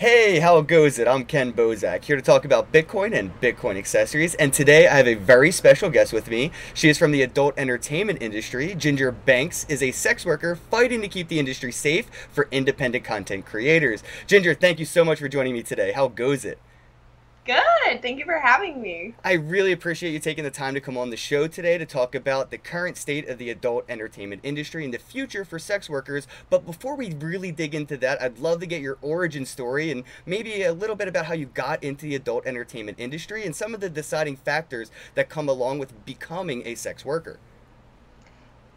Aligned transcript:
Hey, 0.00 0.38
how 0.38 0.62
goes 0.62 0.98
it? 0.98 1.06
I'm 1.06 1.26
Kenn 1.26 1.52
Bosak, 1.52 2.04
here 2.04 2.16
to 2.16 2.22
talk 2.22 2.46
about 2.46 2.72
Bitcoin 2.72 3.14
and 3.14 3.38
Bitcoin 3.38 3.76
accessories. 3.76 4.34
And 4.36 4.50
today 4.50 4.88
I 4.88 4.96
have 4.96 5.06
a 5.06 5.12
very 5.12 5.50
special 5.50 5.90
guest 5.90 6.14
with 6.14 6.30
me. 6.30 6.52
She 6.72 6.88
is 6.88 6.96
from 6.96 7.12
the 7.12 7.20
adult 7.20 7.52
entertainment 7.58 8.22
industry. 8.22 8.74
Ginger 8.74 9.12
Banks 9.12 9.66
is 9.68 9.82
a 9.82 9.90
sex 9.90 10.24
worker 10.24 10.56
fighting 10.56 11.02
to 11.02 11.08
keep 11.08 11.28
the 11.28 11.38
industry 11.38 11.70
safe 11.70 12.06
for 12.32 12.48
independent 12.50 13.04
content 13.04 13.44
creators. 13.44 14.02
Ginger, 14.26 14.54
thank 14.54 14.78
you 14.78 14.86
so 14.86 15.04
much 15.04 15.18
for 15.18 15.28
joining 15.28 15.52
me 15.52 15.62
today. 15.62 15.92
How 15.92 16.08
goes 16.08 16.46
it? 16.46 16.58
Good. 17.46 18.02
Thank 18.02 18.18
you 18.18 18.26
for 18.26 18.38
having 18.38 18.82
me. 18.82 19.14
I 19.24 19.32
really 19.32 19.72
appreciate 19.72 20.12
you 20.12 20.18
taking 20.18 20.44
the 20.44 20.50
time 20.50 20.74
to 20.74 20.80
come 20.80 20.98
on 20.98 21.08
the 21.08 21.16
show 21.16 21.46
today 21.46 21.78
to 21.78 21.86
talk 21.86 22.14
about 22.14 22.50
the 22.50 22.58
current 22.58 22.98
state 22.98 23.28
of 23.28 23.38
the 23.38 23.48
adult 23.48 23.86
entertainment 23.88 24.42
industry 24.44 24.84
and 24.84 24.92
the 24.92 24.98
future 24.98 25.44
for 25.44 25.58
sex 25.58 25.88
workers. 25.88 26.26
But 26.50 26.66
before 26.66 26.96
we 26.96 27.14
really 27.14 27.50
dig 27.50 27.74
into 27.74 27.96
that, 27.98 28.20
I'd 28.20 28.38
love 28.38 28.60
to 28.60 28.66
get 28.66 28.82
your 28.82 28.98
origin 29.00 29.46
story 29.46 29.90
and 29.90 30.04
maybe 30.26 30.62
a 30.62 30.72
little 30.74 30.96
bit 30.96 31.08
about 31.08 31.26
how 31.26 31.34
you 31.34 31.46
got 31.46 31.82
into 31.82 32.06
the 32.06 32.14
adult 32.14 32.46
entertainment 32.46 33.00
industry 33.00 33.44
and 33.46 33.56
some 33.56 33.72
of 33.72 33.80
the 33.80 33.88
deciding 33.88 34.36
factors 34.36 34.90
that 35.14 35.30
come 35.30 35.48
along 35.48 35.78
with 35.78 36.04
becoming 36.04 36.62
a 36.66 36.74
sex 36.74 37.06
worker. 37.06 37.38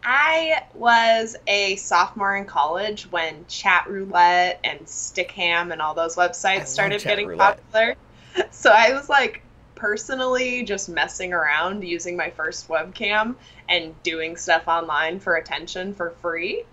I 0.04 0.64
was 0.74 1.36
a 1.46 1.76
sophomore 1.76 2.36
in 2.36 2.44
college 2.44 3.10
when 3.10 3.46
Chat 3.46 3.88
Roulette 3.88 4.60
and 4.64 4.80
Stickam 4.80 5.72
and 5.72 5.80
all 5.80 5.94
those 5.94 6.16
websites 6.16 6.66
started 6.66 7.02
getting 7.02 7.26
roulette. 7.26 7.58
popular. 7.70 7.96
so 8.50 8.70
I 8.70 8.92
was 8.92 9.08
like 9.08 9.42
personally 9.74 10.62
just 10.62 10.88
messing 10.88 11.32
around 11.32 11.82
using 11.84 12.16
my 12.16 12.30
first 12.30 12.68
webcam 12.68 13.34
and 13.68 14.00
doing 14.02 14.36
stuff 14.36 14.68
online 14.68 15.20
for 15.20 15.36
attention 15.36 15.94
for 15.94 16.10
free. 16.22 16.64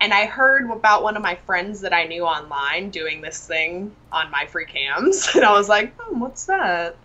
And 0.00 0.14
I 0.14 0.24
heard 0.24 0.70
about 0.70 1.02
one 1.02 1.16
of 1.16 1.22
my 1.22 1.34
friends 1.34 1.82
that 1.82 1.92
I 1.92 2.04
knew 2.04 2.24
online 2.24 2.90
doing 2.90 3.20
this 3.20 3.46
thing 3.46 3.94
on 4.10 4.32
MyFreeCams. 4.32 5.34
And 5.36 5.44
I 5.44 5.52
was 5.52 5.68
like, 5.68 5.94
oh, 6.00 6.14
what's 6.14 6.46
that? 6.46 6.96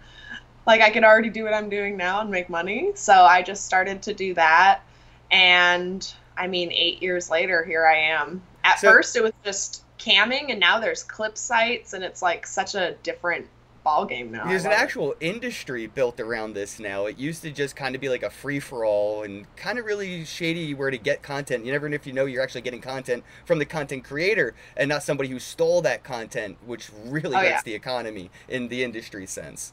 Like, 0.65 0.81
I 0.81 0.89
could 0.89 1.03
already 1.03 1.29
do 1.29 1.43
what 1.43 1.53
I'm 1.53 1.69
doing 1.69 1.97
now 1.97 2.21
and 2.21 2.31
make 2.31 2.49
money. 2.49 2.91
So 2.95 3.13
I 3.13 3.41
just 3.41 3.65
started 3.65 4.01
to 4.03 4.13
do 4.13 4.33
that. 4.35 4.81
And 5.29 6.09
I 6.37 6.47
mean, 6.47 6.71
eight 6.71 7.01
years 7.01 7.29
later, 7.29 7.63
here 7.63 7.85
I 7.85 7.97
am. 7.97 8.41
At 8.63 8.79
so, 8.79 8.91
first, 8.91 9.15
it 9.15 9.23
was 9.23 9.33
just 9.43 9.83
camming, 9.99 10.51
and 10.51 10.59
now 10.59 10.79
there's 10.79 11.03
clip 11.03 11.37
sites, 11.37 11.93
and 11.93 12.03
it's 12.03 12.21
like 12.21 12.47
such 12.47 12.75
a 12.75 12.95
different 13.03 13.47
ball 13.85 14.03
game 14.03 14.31
now. 14.31 14.45
There's 14.45 14.65
an 14.65 14.73
actual 14.73 15.13
it. 15.13 15.17
industry 15.21 15.87
built 15.87 16.19
around 16.19 16.55
this 16.55 16.79
now. 16.79 17.05
It 17.05 17.17
used 17.17 17.43
to 17.43 17.51
just 17.51 17.77
kind 17.77 17.95
of 17.95 18.01
be 18.01 18.09
like 18.09 18.23
a 18.23 18.29
free 18.29 18.59
for 18.59 18.83
all 18.83 19.23
and 19.23 19.45
kind 19.55 19.79
of 19.79 19.85
really 19.85 20.25
shady 20.25 20.73
where 20.73 20.91
to 20.91 20.97
get 20.97 21.21
content. 21.21 21.63
You 21.63 21.71
never 21.71 21.87
know 21.87 21.95
if 21.95 22.05
you 22.05 22.11
know 22.11 22.25
you're 22.25 22.43
actually 22.43 22.61
getting 22.61 22.81
content 22.81 23.23
from 23.45 23.59
the 23.59 23.65
content 23.65 24.03
creator 24.03 24.55
and 24.75 24.89
not 24.89 25.03
somebody 25.03 25.29
who 25.29 25.39
stole 25.39 25.81
that 25.83 26.03
content, 26.03 26.57
which 26.65 26.89
really 27.05 27.35
oh, 27.35 27.39
hurts 27.39 27.49
yeah. 27.49 27.61
the 27.63 27.75
economy 27.75 28.31
in 28.49 28.67
the 28.67 28.83
industry 28.83 29.25
sense. 29.25 29.71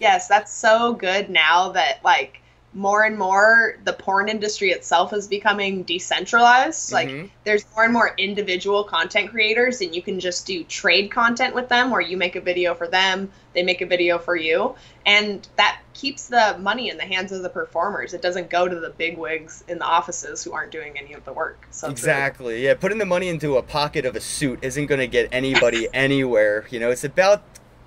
Yes, 0.00 0.28
that's 0.28 0.52
so 0.52 0.92
good 0.92 1.30
now 1.30 1.70
that 1.70 2.04
like 2.04 2.42
more 2.74 3.04
and 3.04 3.18
more 3.18 3.78
the 3.84 3.92
porn 3.92 4.28
industry 4.28 4.70
itself 4.70 5.12
is 5.12 5.26
becoming 5.26 5.82
decentralized. 5.84 6.92
Like 6.92 7.08
mm-hmm. 7.08 7.26
there's 7.44 7.64
more 7.74 7.84
and 7.84 7.92
more 7.92 8.14
individual 8.18 8.84
content 8.84 9.30
creators 9.30 9.80
and 9.80 9.94
you 9.94 10.02
can 10.02 10.20
just 10.20 10.46
do 10.46 10.64
trade 10.64 11.10
content 11.10 11.54
with 11.54 11.68
them 11.70 11.90
where 11.90 12.02
you 12.02 12.16
make 12.18 12.36
a 12.36 12.40
video 12.40 12.74
for 12.74 12.86
them, 12.86 13.30
they 13.54 13.62
make 13.62 13.80
a 13.80 13.86
video 13.86 14.18
for 14.18 14.36
you. 14.36 14.74
And 15.06 15.48
that 15.56 15.80
keeps 15.94 16.28
the 16.28 16.58
money 16.58 16.90
in 16.90 16.98
the 16.98 17.04
hands 17.04 17.32
of 17.32 17.42
the 17.42 17.48
performers. 17.48 18.12
It 18.12 18.20
doesn't 18.20 18.50
go 18.50 18.68
to 18.68 18.78
the 18.78 18.90
big 18.90 19.16
wigs 19.16 19.64
in 19.66 19.78
the 19.78 19.86
offices 19.86 20.44
who 20.44 20.52
aren't 20.52 20.70
doing 20.70 20.98
any 20.98 21.14
of 21.14 21.24
the 21.24 21.32
work. 21.32 21.66
So 21.70 21.88
Exactly. 21.88 22.54
Really- 22.54 22.66
yeah, 22.66 22.74
putting 22.74 22.98
the 22.98 23.06
money 23.06 23.28
into 23.28 23.56
a 23.56 23.62
pocket 23.62 24.04
of 24.04 24.14
a 24.14 24.20
suit 24.20 24.58
isn't 24.60 24.86
going 24.86 25.00
to 25.00 25.06
get 25.06 25.30
anybody 25.32 25.88
anywhere. 25.94 26.66
You 26.70 26.80
know, 26.80 26.90
it's 26.90 27.04
about 27.04 27.42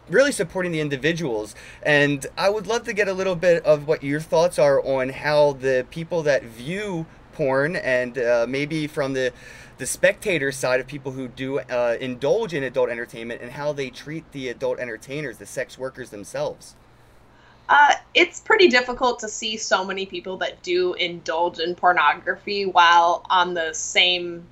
really 0.09 0.31
supporting 0.31 0.71
the 0.71 0.79
individuals. 0.79 1.55
And 1.83 2.25
I 2.37 2.49
would 2.49 2.67
love 2.67 2.83
to 2.85 2.93
get 2.93 3.07
a 3.07 3.13
little 3.13 3.35
bit 3.35 3.63
of 3.65 3.87
what 3.87 4.03
your 4.03 4.19
thoughts 4.19 4.59
are 4.59 4.83
on 4.85 5.09
how 5.09 5.53
the 5.53 5.85
people 5.89 6.23
that 6.23 6.43
view 6.43 7.05
porn 7.33 7.75
and 7.75 8.17
uh, 8.17 8.45
maybe 8.47 8.87
from 8.87 9.13
the 9.13 9.31
the 9.77 9.87
spectator 9.87 10.51
side 10.51 10.79
of 10.79 10.85
people 10.85 11.11
who 11.11 11.27
do 11.27 11.57
uh, 11.59 11.97
indulge 11.99 12.53
in 12.53 12.61
adult 12.61 12.87
entertainment 12.91 13.41
and 13.41 13.51
how 13.51 13.73
they 13.73 13.89
treat 13.89 14.31
the 14.31 14.47
adult 14.47 14.77
entertainers, 14.77 15.39
the 15.39 15.45
sex 15.45 15.75
workers 15.75 16.11
themselves. 16.11 16.75
Uh, 17.67 17.93
it's 18.13 18.39
pretty 18.41 18.67
difficult 18.67 19.17
to 19.17 19.27
see 19.27 19.57
so 19.57 19.83
many 19.83 20.05
people 20.05 20.37
that 20.37 20.61
do 20.61 20.93
indulge 20.93 21.57
in 21.57 21.73
pornography 21.73 22.65
while 22.65 23.25
on 23.29 23.55
the 23.55 23.73
same 23.73 24.45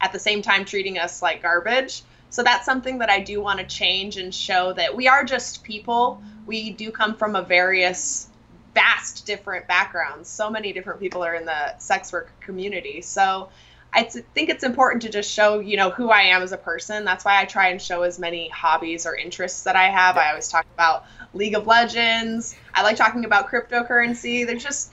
at 0.00 0.12
the 0.12 0.18
same 0.18 0.42
time 0.42 0.64
treating 0.64 0.98
us 0.98 1.22
like 1.22 1.40
garbage. 1.40 2.02
So 2.34 2.42
that's 2.42 2.66
something 2.66 2.98
that 2.98 3.10
I 3.10 3.20
do 3.20 3.40
want 3.40 3.60
to 3.60 3.64
change 3.64 4.16
and 4.16 4.34
show 4.34 4.72
that 4.72 4.96
we 4.96 5.06
are 5.06 5.22
just 5.22 5.62
people. 5.62 6.20
We 6.46 6.72
do 6.72 6.90
come 6.90 7.14
from 7.14 7.36
a 7.36 7.42
various 7.42 8.28
vast 8.74 9.24
different 9.24 9.68
backgrounds. 9.68 10.30
So 10.30 10.50
many 10.50 10.72
different 10.72 10.98
people 10.98 11.22
are 11.22 11.36
in 11.36 11.44
the 11.44 11.78
sex 11.78 12.12
work 12.12 12.32
community. 12.40 13.02
So 13.02 13.50
I 13.92 14.02
think 14.02 14.50
it's 14.50 14.64
important 14.64 15.02
to 15.02 15.10
just 15.10 15.30
show, 15.30 15.60
you 15.60 15.76
know, 15.76 15.90
who 15.90 16.10
I 16.10 16.22
am 16.22 16.42
as 16.42 16.50
a 16.50 16.56
person. 16.56 17.04
That's 17.04 17.24
why 17.24 17.40
I 17.40 17.44
try 17.44 17.68
and 17.68 17.80
show 17.80 18.02
as 18.02 18.18
many 18.18 18.48
hobbies 18.48 19.06
or 19.06 19.14
interests 19.14 19.62
that 19.62 19.76
I 19.76 19.84
have. 19.84 20.16
I 20.16 20.30
always 20.30 20.48
talk 20.48 20.66
about 20.74 21.04
League 21.34 21.54
of 21.54 21.68
Legends. 21.68 22.56
I 22.74 22.82
like 22.82 22.96
talking 22.96 23.24
about 23.24 23.48
cryptocurrency. 23.48 24.44
There's 24.44 24.64
just 24.64 24.90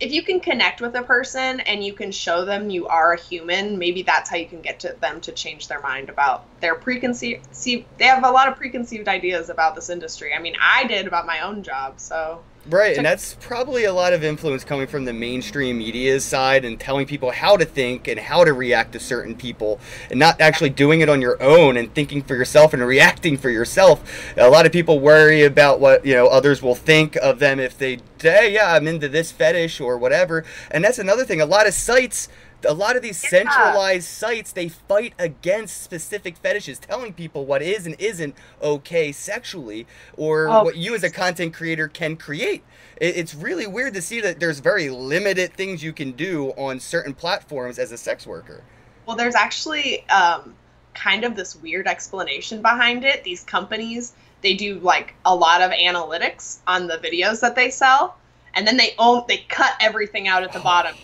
if 0.00 0.12
you 0.12 0.22
can 0.22 0.40
connect 0.40 0.80
with 0.80 0.94
a 0.94 1.02
person 1.02 1.60
and 1.60 1.84
you 1.84 1.94
can 1.94 2.12
show 2.12 2.44
them 2.44 2.70
you 2.70 2.86
are 2.86 3.12
a 3.12 3.20
human, 3.20 3.78
maybe 3.78 4.02
that's 4.02 4.30
how 4.30 4.36
you 4.36 4.48
can 4.48 4.62
get 4.62 4.80
to 4.80 4.96
them 5.00 5.20
to 5.22 5.32
change 5.32 5.68
their 5.68 5.80
mind 5.80 6.08
about 6.08 6.46
their 6.60 6.74
preconceived. 6.74 7.46
See, 7.52 7.88
they 7.98 8.04
have 8.04 8.24
a 8.24 8.30
lot 8.30 8.48
of 8.48 8.56
preconceived 8.56 9.08
ideas 9.08 9.48
about 9.48 9.74
this 9.74 9.90
industry. 9.90 10.32
I 10.34 10.40
mean, 10.40 10.54
I 10.60 10.86
did 10.86 11.06
about 11.06 11.26
my 11.26 11.40
own 11.40 11.62
job, 11.62 12.00
so 12.00 12.44
Right, 12.66 12.96
and 12.96 13.04
that's 13.04 13.34
probably 13.40 13.84
a 13.84 13.92
lot 13.92 14.14
of 14.14 14.24
influence 14.24 14.64
coming 14.64 14.86
from 14.86 15.04
the 15.04 15.12
mainstream 15.12 15.76
media 15.76 16.18
side 16.18 16.64
and 16.64 16.80
telling 16.80 17.06
people 17.06 17.30
how 17.30 17.58
to 17.58 17.64
think 17.64 18.08
and 18.08 18.18
how 18.18 18.42
to 18.42 18.54
react 18.54 18.92
to 18.92 19.00
certain 19.00 19.34
people 19.34 19.78
and 20.10 20.18
not 20.18 20.40
actually 20.40 20.70
doing 20.70 21.02
it 21.02 21.10
on 21.10 21.20
your 21.20 21.42
own 21.42 21.76
and 21.76 21.94
thinking 21.94 22.22
for 22.22 22.34
yourself 22.34 22.72
and 22.72 22.82
reacting 22.86 23.36
for 23.36 23.50
yourself. 23.50 24.34
A 24.38 24.48
lot 24.48 24.64
of 24.64 24.72
people 24.72 24.98
worry 24.98 25.42
about 25.42 25.78
what, 25.78 26.06
you 26.06 26.14
know, 26.14 26.26
others 26.26 26.62
will 26.62 26.74
think 26.74 27.16
of 27.16 27.38
them 27.38 27.60
if 27.60 27.76
they 27.76 27.98
say, 28.18 28.54
yeah, 28.54 28.72
I'm 28.72 28.86
into 28.86 29.08
this 29.08 29.30
fetish 29.30 29.80
or 29.80 29.98
whatever. 29.98 30.44
And 30.70 30.82
that's 30.82 30.98
another 30.98 31.24
thing. 31.24 31.42
A 31.42 31.46
lot 31.46 31.66
of 31.66 31.74
sites 31.74 32.28
a 32.66 32.74
lot 32.74 32.96
of 32.96 33.02
these 33.02 33.18
centralized 33.18 34.08
sites 34.08 34.52
they 34.52 34.68
fight 34.68 35.14
against 35.18 35.82
specific 35.82 36.36
fetishes 36.36 36.78
telling 36.78 37.12
people 37.12 37.44
what 37.44 37.62
is 37.62 37.86
and 37.86 37.96
isn't 37.98 38.34
okay 38.62 39.12
sexually 39.12 39.86
or 40.16 40.48
oh. 40.48 40.64
what 40.64 40.76
you 40.76 40.94
as 40.94 41.02
a 41.02 41.10
content 41.10 41.54
creator 41.54 41.88
can 41.88 42.16
create. 42.16 42.62
It's 42.96 43.34
really 43.34 43.66
weird 43.66 43.94
to 43.94 44.02
see 44.02 44.20
that 44.20 44.40
there's 44.40 44.60
very 44.60 44.88
limited 44.88 45.52
things 45.52 45.82
you 45.82 45.92
can 45.92 46.12
do 46.12 46.50
on 46.50 46.78
certain 46.80 47.12
platforms 47.12 47.78
as 47.78 47.92
a 47.92 47.98
sex 47.98 48.26
worker. 48.26 48.62
Well 49.06 49.16
there's 49.16 49.34
actually 49.34 50.08
um, 50.08 50.54
kind 50.94 51.24
of 51.24 51.36
this 51.36 51.56
weird 51.56 51.86
explanation 51.86 52.62
behind 52.62 53.04
it. 53.04 53.24
These 53.24 53.44
companies 53.44 54.12
they 54.42 54.54
do 54.54 54.78
like 54.80 55.14
a 55.24 55.34
lot 55.34 55.62
of 55.62 55.70
analytics 55.72 56.58
on 56.66 56.86
the 56.86 56.98
videos 56.98 57.40
that 57.40 57.56
they 57.56 57.70
sell 57.70 58.16
and 58.54 58.66
then 58.66 58.76
they 58.76 58.94
own 58.98 59.24
they 59.26 59.38
cut 59.48 59.72
everything 59.80 60.28
out 60.28 60.42
at 60.42 60.52
the 60.52 60.60
oh. 60.60 60.62
bottom 60.62 60.94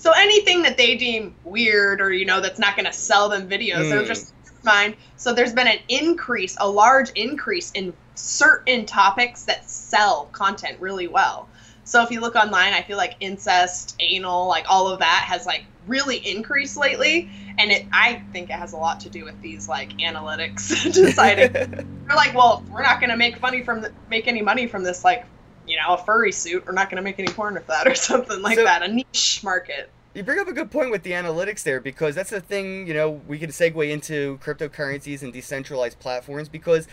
so 0.00 0.12
anything 0.16 0.62
that 0.62 0.78
they 0.78 0.96
deem 0.96 1.34
weird 1.44 2.00
or 2.00 2.10
you 2.10 2.24
know 2.24 2.40
that's 2.40 2.58
not 2.58 2.74
going 2.74 2.86
to 2.86 2.92
sell 2.92 3.28
them 3.28 3.46
videos, 3.50 3.84
mm. 3.84 3.90
they're 3.90 4.06
just 4.06 4.32
fine. 4.64 4.96
So 5.16 5.34
there's 5.34 5.52
been 5.52 5.66
an 5.66 5.78
increase, 5.88 6.56
a 6.58 6.66
large 6.66 7.10
increase 7.10 7.70
in 7.72 7.92
certain 8.14 8.86
topics 8.86 9.44
that 9.44 9.68
sell 9.68 10.30
content 10.32 10.80
really 10.80 11.06
well. 11.06 11.50
So 11.84 12.02
if 12.02 12.10
you 12.10 12.20
look 12.20 12.34
online, 12.34 12.72
I 12.72 12.80
feel 12.80 12.96
like 12.96 13.16
incest, 13.20 13.94
anal, 14.00 14.48
like 14.48 14.64
all 14.70 14.88
of 14.88 15.00
that 15.00 15.24
has 15.26 15.44
like 15.44 15.66
really 15.86 16.16
increased 16.16 16.78
lately, 16.78 17.30
and 17.58 17.70
it 17.70 17.84
I 17.92 18.22
think 18.32 18.48
it 18.48 18.54
has 18.54 18.72
a 18.72 18.78
lot 18.78 19.00
to 19.00 19.10
do 19.10 19.24
with 19.24 19.38
these 19.42 19.68
like 19.68 19.90
analytics 19.98 20.82
deciding 20.94 21.52
they're 22.06 22.16
like, 22.16 22.34
well, 22.34 22.64
we're 22.70 22.82
not 22.82 23.00
going 23.00 23.10
to 23.10 23.18
make 23.18 23.42
money 23.42 23.62
from 23.62 23.82
the, 23.82 23.92
make 24.08 24.26
any 24.26 24.40
money 24.40 24.66
from 24.66 24.82
this 24.82 25.04
like 25.04 25.26
you 25.70 25.76
know, 25.76 25.94
a 25.94 25.98
furry 25.98 26.32
suit. 26.32 26.66
We're 26.66 26.72
not 26.72 26.90
going 26.90 26.96
to 26.96 27.02
make 27.02 27.18
any 27.18 27.28
porn 27.28 27.54
with 27.54 27.66
that 27.68 27.86
or 27.86 27.94
something 27.94 28.42
like 28.42 28.58
so, 28.58 28.64
that. 28.64 28.82
A 28.82 28.88
niche 28.88 29.40
market. 29.42 29.90
You 30.14 30.24
bring 30.24 30.40
up 30.40 30.48
a 30.48 30.52
good 30.52 30.70
point 30.70 30.90
with 30.90 31.04
the 31.04 31.12
analytics 31.12 31.62
there 31.62 31.80
because 31.80 32.16
that's 32.16 32.30
the 32.30 32.40
thing, 32.40 32.86
you 32.86 32.94
know, 32.94 33.22
we 33.28 33.38
can 33.38 33.50
segue 33.50 33.88
into 33.88 34.38
cryptocurrencies 34.38 35.22
and 35.22 35.32
decentralized 35.32 36.00
platforms 36.00 36.48
because 36.48 36.88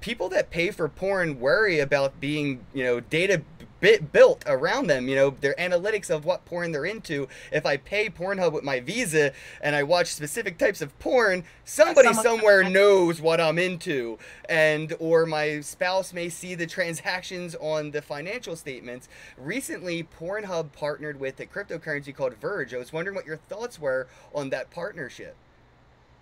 people 0.00 0.28
that 0.30 0.50
pay 0.50 0.72
for 0.72 0.88
porn 0.88 1.38
worry 1.38 1.78
about 1.78 2.18
being, 2.20 2.66
you 2.74 2.82
know, 2.82 2.98
data 2.98 3.42
bit 3.80 4.12
built 4.12 4.42
around 4.46 4.88
them. 4.88 5.08
You 5.08 5.16
know, 5.16 5.30
their 5.30 5.54
analytics 5.54 6.10
of 6.10 6.24
what 6.24 6.44
porn 6.44 6.72
they're 6.72 6.86
into. 6.86 7.28
If 7.52 7.66
I 7.66 7.76
pay 7.76 8.08
Pornhub 8.08 8.52
with 8.52 8.64
my 8.64 8.80
Visa 8.80 9.32
and 9.60 9.74
I 9.74 9.82
watch 9.82 10.08
specific 10.08 10.58
types 10.58 10.80
of 10.80 10.96
porn, 10.98 11.44
somebody 11.64 12.12
somewhere 12.14 12.64
knows 12.70 13.20
what 13.20 13.40
I'm 13.40 13.58
into, 13.58 14.18
and 14.48 14.94
or 14.98 15.26
my 15.26 15.60
spouse 15.60 16.12
may 16.12 16.28
see 16.28 16.54
the 16.54 16.66
transactions 16.66 17.54
on 17.56 17.90
the 17.90 18.02
financial 18.02 18.56
statements. 18.56 19.08
Recently, 19.36 20.02
Pornhub 20.04 20.72
partnered 20.72 21.20
with 21.20 21.40
a 21.40 21.46
cryptocurrency 21.46 22.14
called 22.14 22.34
Verge. 22.36 22.74
I 22.74 22.78
was 22.78 22.92
wondering 22.92 23.14
what 23.14 23.26
your 23.26 23.36
thoughts 23.36 23.78
were 23.78 24.08
on 24.34 24.50
that 24.50 24.70
partnership. 24.70 25.36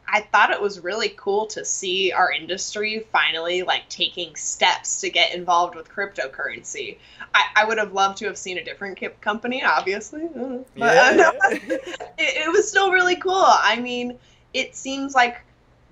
I 0.07 0.21
thought 0.21 0.51
it 0.51 0.61
was 0.61 0.81
really 0.81 1.15
cool 1.17 1.47
to 1.47 1.65
see 1.65 2.13
our 2.13 2.31
industry 2.31 3.07
finally 3.13 3.63
like 3.63 3.89
taking 3.89 4.37
steps 4.37 5.01
to 5.01 5.11
get 5.11 5.35
involved 5.35 5.75
with 5.75 5.89
cryptocurrency. 5.89 6.99
I, 7.35 7.45
I 7.57 7.65
would 7.65 7.79
have 7.79 7.93
loved 7.93 8.19
to 8.19 8.27
have 8.27 8.39
seen 8.39 8.59
a 8.59 8.65
different 8.65 9.01
company, 9.21 9.65
obviously, 9.65 10.29
but 10.35 10.67
yeah. 10.77 11.11
uh, 11.11 11.15
no, 11.17 11.33
it, 11.51 12.07
it 12.19 12.53
was 12.53 12.69
still 12.69 12.93
really 12.93 13.17
cool. 13.17 13.35
I 13.35 13.81
mean, 13.81 14.19
it 14.53 14.77
seems 14.77 15.15
like 15.15 15.41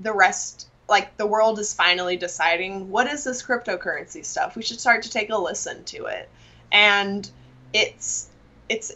the 0.00 0.12
rest 0.12 0.68
like 0.88 1.16
the 1.16 1.26
world 1.26 1.58
is 1.58 1.72
finally 1.72 2.16
deciding 2.16 2.90
what 2.90 3.06
is 3.06 3.24
this 3.24 3.42
cryptocurrency 3.42 4.24
stuff 4.24 4.56
we 4.56 4.62
should 4.62 4.80
start 4.80 5.02
to 5.02 5.10
take 5.10 5.30
a 5.30 5.36
listen 5.36 5.82
to 5.84 6.06
it 6.06 6.28
and 6.72 7.30
it's 7.72 8.28
it's 8.68 8.92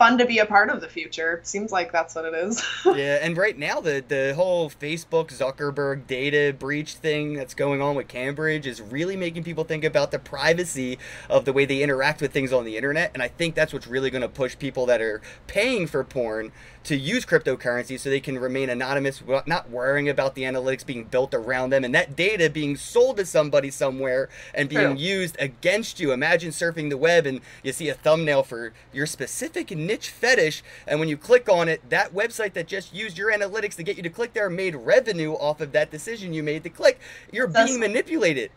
fun 0.00 0.16
to 0.16 0.24
be 0.24 0.38
a 0.38 0.46
part 0.46 0.70
of 0.70 0.80
the 0.80 0.88
future. 0.88 1.40
Seems 1.44 1.70
like 1.70 1.92
that's 1.92 2.14
what 2.14 2.24
it 2.24 2.32
is. 2.32 2.64
yeah, 2.86 3.18
and 3.20 3.36
right 3.36 3.56
now 3.56 3.82
the 3.82 4.02
the 4.08 4.32
whole 4.34 4.70
Facebook 4.70 5.28
Zuckerberg 5.28 6.06
data 6.06 6.56
breach 6.58 6.94
thing 6.94 7.34
that's 7.34 7.52
going 7.52 7.82
on 7.82 7.96
with 7.96 8.08
Cambridge 8.08 8.66
is 8.66 8.80
really 8.80 9.14
making 9.14 9.44
people 9.44 9.62
think 9.62 9.84
about 9.84 10.10
the 10.10 10.18
privacy 10.18 10.98
of 11.28 11.44
the 11.44 11.52
way 11.52 11.66
they 11.66 11.82
interact 11.82 12.22
with 12.22 12.32
things 12.32 12.50
on 12.50 12.64
the 12.64 12.78
internet, 12.78 13.10
and 13.12 13.22
I 13.22 13.28
think 13.28 13.54
that's 13.54 13.74
what's 13.74 13.86
really 13.86 14.08
going 14.08 14.22
to 14.22 14.28
push 14.28 14.58
people 14.58 14.86
that 14.86 15.02
are 15.02 15.20
paying 15.46 15.86
for 15.86 16.02
porn 16.02 16.50
to 16.90 16.96
use 16.96 17.24
cryptocurrency 17.24 17.96
so 17.96 18.10
they 18.10 18.18
can 18.18 18.36
remain 18.36 18.68
anonymous, 18.68 19.22
not 19.46 19.70
worrying 19.70 20.08
about 20.08 20.34
the 20.34 20.42
analytics 20.42 20.84
being 20.84 21.04
built 21.04 21.32
around 21.32 21.70
them 21.70 21.84
and 21.84 21.94
that 21.94 22.16
data 22.16 22.50
being 22.50 22.76
sold 22.76 23.16
to 23.16 23.24
somebody 23.24 23.70
somewhere 23.70 24.28
and 24.52 24.68
being 24.68 24.96
used 24.96 25.36
against 25.38 26.00
you. 26.00 26.10
Imagine 26.10 26.50
surfing 26.50 26.90
the 26.90 26.96
web 26.96 27.26
and 27.26 27.42
you 27.62 27.72
see 27.72 27.88
a 27.88 27.94
thumbnail 27.94 28.42
for 28.42 28.72
your 28.92 29.06
specific 29.06 29.70
niche 29.70 30.10
fetish, 30.10 30.64
and 30.84 30.98
when 30.98 31.08
you 31.08 31.16
click 31.16 31.48
on 31.48 31.68
it, 31.68 31.80
that 31.90 32.12
website 32.12 32.54
that 32.54 32.66
just 32.66 32.92
used 32.92 33.16
your 33.16 33.30
analytics 33.30 33.76
to 33.76 33.84
get 33.84 33.96
you 33.96 34.02
to 34.02 34.10
click 34.10 34.32
there 34.32 34.50
made 34.50 34.74
revenue 34.74 35.34
off 35.34 35.60
of 35.60 35.70
that 35.70 35.92
decision 35.92 36.34
you 36.34 36.42
made 36.42 36.64
to 36.64 36.70
click. 36.70 36.98
You're 37.30 37.46
that's, 37.46 37.70
being 37.70 37.78
manipulated. 37.78 38.50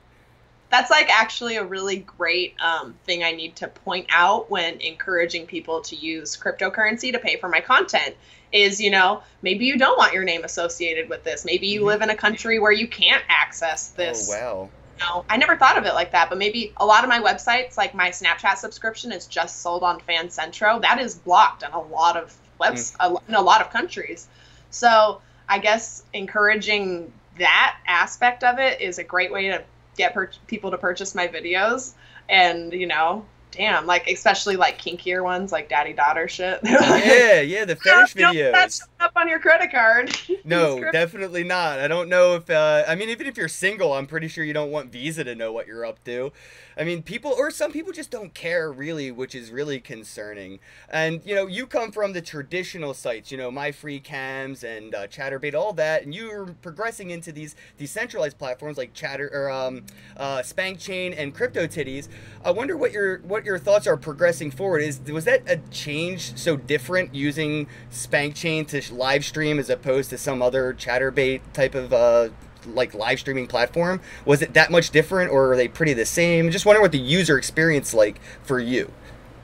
That's 0.74 0.90
like 0.90 1.10
actually 1.10 1.58
a 1.58 1.64
really 1.64 1.98
great 1.98 2.56
um, 2.60 2.96
thing 3.06 3.24
I 3.24 3.32
need 3.32 3.56
to 3.58 3.68
point 3.68 4.08
out 4.10 4.50
when 4.50 4.82
encouraging 4.82 5.46
people 5.46 5.82
to 5.82 5.96
use 5.96 6.36
cryptocurrency 6.36 7.12
to 7.12 7.20
pay 7.20 7.38
for 7.38 7.48
my 7.48 7.62
content. 7.62 8.16
Is 8.52 8.82
you 8.82 8.92
know 8.92 9.24
maybe 9.42 9.66
you 9.66 9.78
don't 9.78 9.98
want 9.98 10.14
your 10.14 10.24
name 10.24 10.44
associated 10.44 11.10
with 11.10 11.24
this. 11.24 11.46
Maybe 11.46 11.68
you 11.68 11.80
mm-hmm. 11.80 11.88
live 11.88 12.02
in 12.02 12.10
a 12.10 12.16
country 12.16 12.60
where 12.60 12.72
you 12.72 12.88
can't 12.88 13.24
access 13.30 13.90
this. 13.90 14.32
Oh 14.32 14.34
wow 14.34 14.70
know, 15.04 15.26
I 15.30 15.38
never 15.38 15.56
thought 15.56 15.78
of 15.78 15.86
it 15.86 15.94
like 15.94 16.12
that, 16.12 16.30
but 16.30 16.38
maybe 16.38 16.74
a 16.78 16.86
lot 16.86 17.04
of 17.04 17.10
my 17.10 17.20
websites, 17.20 17.78
like 17.78 17.94
my 17.94 18.10
Snapchat 18.10 18.58
subscription, 18.58 19.12
is 19.12 19.28
just 19.28 19.62
sold 19.62 19.84
on 19.84 20.00
FanCentro. 20.02 20.82
That 20.82 21.00
is 21.00 21.16
blocked 21.16 21.64
in 21.64 21.72
a 21.72 21.82
lot 21.82 22.18
of 22.18 22.36
webs 22.60 22.96
mm. 23.00 23.18
in 23.28 23.36
a 23.36 23.42
lot 23.42 23.62
of 23.62 23.70
countries. 23.70 24.28
So 24.70 25.22
I 25.48 25.60
guess 25.60 26.04
encouraging 26.14 27.12
that 27.40 27.78
aspect 27.88 28.44
of 28.44 28.60
it 28.60 28.82
is 28.82 29.00
a 29.00 29.04
great 29.04 29.32
way 29.32 29.50
to 29.50 29.64
get 29.98 30.14
per- 30.14 30.32
people 30.48 30.72
to 30.72 30.78
purchase 30.78 31.16
my 31.16 31.28
videos, 31.28 31.94
and 32.30 32.74
you 32.74 32.88
know, 32.88 33.26
damn, 33.54 33.86
like 33.86 34.08
especially 34.08 34.56
like 34.56 34.82
kinkier 34.82 35.24
ones, 35.24 35.52
like 35.52 35.70
daddy 35.70 35.94
daughter 35.94 36.28
shit. 36.28 36.60
yeah, 36.64 37.42
yeah, 37.42 37.66
the 37.66 37.76
fetish 37.84 38.16
videos. 38.16 38.52
That's 38.52 38.88
up 39.00 39.12
on 39.16 39.28
your 39.28 39.40
credit 39.40 39.72
card. 39.72 40.16
no, 40.44 40.92
definitely 40.92 41.44
not. 41.44 41.80
I 41.80 41.88
don't 41.88 42.10
know 42.10 42.36
if. 42.36 42.50
Uh, 42.50 42.84
I 42.88 42.96
mean, 42.96 43.10
even 43.10 43.28
if 43.28 43.38
you're 43.38 43.48
single, 43.48 43.94
I'm 43.94 44.08
pretty 44.08 44.28
sure 44.28 44.44
you 44.44 44.54
don't 44.54 44.72
want 44.72 44.92
Visa 44.92 45.24
to 45.24 45.36
know 45.36 45.52
what 45.52 45.68
you're 45.68 45.86
up 45.86 46.04
to. 46.06 46.32
I 46.78 46.84
mean, 46.84 47.04
people 47.04 47.32
or 47.32 47.52
some 47.52 47.72
people 47.72 47.92
just 47.92 48.12
don't 48.12 48.34
care 48.34 48.72
really, 48.72 49.12
which 49.12 49.36
is 49.36 49.52
really 49.52 49.80
concerning. 49.80 50.60
And 50.90 51.22
you 51.26 51.36
know, 51.36 51.48
you 51.48 51.68
come 51.68 51.92
from 51.92 52.14
the 52.14 52.22
traditional 52.22 52.94
sites, 52.94 53.32
you 53.32 53.38
know, 53.38 53.52
MyFreeCams 53.52 54.64
and 54.64 54.96
uh, 54.96 55.08
Chaturbate, 55.08 55.54
all 55.54 55.74
that, 55.74 56.04
and 56.04 56.14
you're 56.14 56.48
progressing 56.62 57.10
into 57.10 57.32
these 57.32 57.56
decentralized 57.78 58.38
platforms 58.38 58.78
like 58.78 58.94
Chatter 58.94 59.30
or 59.34 59.52
um, 59.52 59.84
uh, 60.18 60.40
SpankChain 60.40 61.14
and 61.18 61.36
CryptoTitties. 61.36 62.08
I 62.44 62.52
wonder 62.52 62.76
what 62.78 62.92
your 62.92 63.20
what 63.20 63.46
your 63.46 63.60
thoughts 63.60 63.88
are 63.88 63.98
progressing 63.98 64.52
forward. 64.52 64.80
Is 64.80 65.00
was 65.02 65.26
that 65.26 65.44
a 65.48 65.58
change 65.72 66.38
so 66.38 66.58
different 66.58 67.14
using 67.14 67.68
SpankChain 67.92 68.68
to 68.68 68.94
live 68.94 69.26
stream 69.26 69.60
as 69.60 69.70
opposed 69.70 70.10
to 70.10 70.18
some 70.18 70.42
other 70.42 70.74
Chaturbate 70.74 71.42
type 71.54 71.76
of 71.76 71.94
uh, 71.94 72.30
like 72.68 72.94
live 72.94 73.20
streaming 73.20 73.48
platform? 73.48 74.02
Was 74.26 74.42
it 74.42 74.54
that 74.54 74.72
much 74.72 74.90
different, 74.90 75.32
or 75.32 75.54
are 75.54 75.56
they 75.56 75.68
pretty 75.68 75.94
the 75.94 76.06
same? 76.06 76.52
Just 76.52 76.66
wondering 76.66 76.82
what 76.82 76.92
the 76.92 77.00
user 77.00 77.38
experience 77.38 77.94
like 77.94 78.20
for 78.44 78.60
you. 78.60 78.92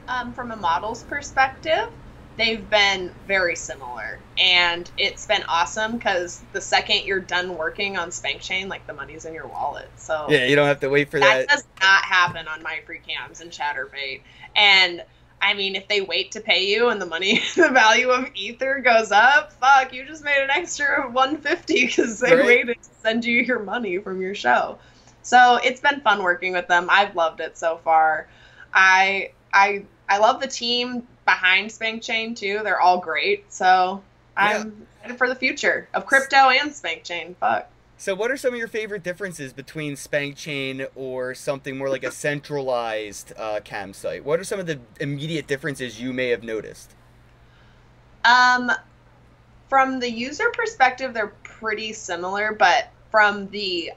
Um, 0.08 0.34
from 0.34 0.52
a 0.52 0.56
model's 0.56 1.04
perspective, 1.04 1.90
they've 2.38 2.68
been 2.70 3.14
very 3.28 3.56
similar, 3.56 4.20
and 4.38 4.90
it's 4.98 5.28
been 5.28 5.44
awesome 5.44 5.98
because 5.98 6.42
the 6.54 6.62
second 6.62 7.04
you're 7.06 7.20
done 7.20 7.58
working 7.58 7.98
on 7.98 8.10
SpankChain, 8.10 8.70
like 8.70 8.88
the 8.88 8.94
money's 8.94 9.26
in 9.26 9.34
your 9.34 9.48
wallet. 9.48 9.90
So 9.98 10.26
yeah, 10.30 10.46
you 10.46 10.56
don't 10.56 10.68
have 10.68 10.80
to 10.80 10.90
wait 10.90 11.12
for 11.12 11.20
that. 11.20 11.48
That 11.48 11.56
does 11.56 11.68
not 11.80 12.04
happen 12.04 12.48
on 12.48 12.64
MyFreeCams 12.64 13.42
and 13.42 13.52
Chaturbate, 13.52 14.22
and 14.56 15.04
I 15.42 15.54
mean, 15.54 15.76
if 15.76 15.88
they 15.88 16.02
wait 16.02 16.32
to 16.34 16.42
pay 16.42 16.66
you 16.66 16.90
and 16.90 17.02
the 17.02 17.06
money, 17.06 17.42
the 17.56 17.70
value 17.70 18.10
of 18.10 18.30
Ether 18.36 18.80
goes 18.80 19.12
up, 19.12 19.54
fuck, 19.54 19.94
you 19.94 20.06
just 20.06 20.24
made 20.24 20.42
an 20.42 20.50
extra 20.50 21.10
150 21.10 21.86
because 21.86 22.20
they 22.20 22.36
right. 22.36 22.46
waited 22.46 22.78
to 22.82 22.90
send 23.02 23.26
you 23.26 23.42
your 23.42 23.60
money 23.60 23.98
from 24.00 24.22
your 24.22 24.36
show. 24.36 24.78
So 25.22 25.60
it's 25.64 25.80
been 25.80 26.02
fun 26.02 26.24
working 26.24 26.54
with 26.54 26.68
them. 26.68 26.88
I've 26.90 27.16
loved 27.16 27.40
it 27.40 27.58
so 27.58 27.78
far. 27.84 28.28
I 28.74 29.32
I 29.54 29.86
I 30.08 30.18
love 30.18 30.42
the 30.42 30.48
team 30.48 31.08
behind 31.26 31.70
SpankChain 31.70 32.36
too. 32.36 32.62
They're 32.64 32.80
all 32.80 33.00
great. 33.00 33.52
So 33.52 34.02
I'm 34.36 34.56
yeah. 34.56 34.86
excited 34.96 35.18
for 35.18 35.28
the 35.28 35.36
future 35.36 35.88
of 35.94 36.06
crypto 36.06 36.50
and 36.50 36.72
SpankChain. 36.72 37.36
Fuck. 37.36 37.70
So, 38.00 38.16
what 38.16 38.32
are 38.32 38.38
some 38.38 38.54
of 38.54 38.58
your 38.58 38.70
favorite 38.70 39.04
differences 39.04 39.52
between 39.52 39.96
SpankChain 39.96 40.88
or 40.96 41.36
something 41.36 41.78
more 41.78 41.90
like 41.90 42.06
a 42.06 42.12
centralized 42.12 43.34
uh, 43.36 43.60
cam 43.66 43.92
site? 43.92 44.24
What 44.24 44.40
are 44.40 44.46
some 44.46 44.58
of 44.58 44.68
the 44.68 44.80
immediate 45.02 45.48
differences 45.48 46.00
you 46.00 46.14
may 46.14 46.30
have 46.30 46.42
noticed? 46.42 46.96
Um, 48.24 48.72
from 49.68 50.00
the 50.00 50.10
user 50.10 50.50
perspective, 50.54 51.14
they're 51.14 51.34
pretty 51.44 51.92
similar, 51.92 52.54
but 52.54 52.88
from 53.12 53.50
the 53.50 53.92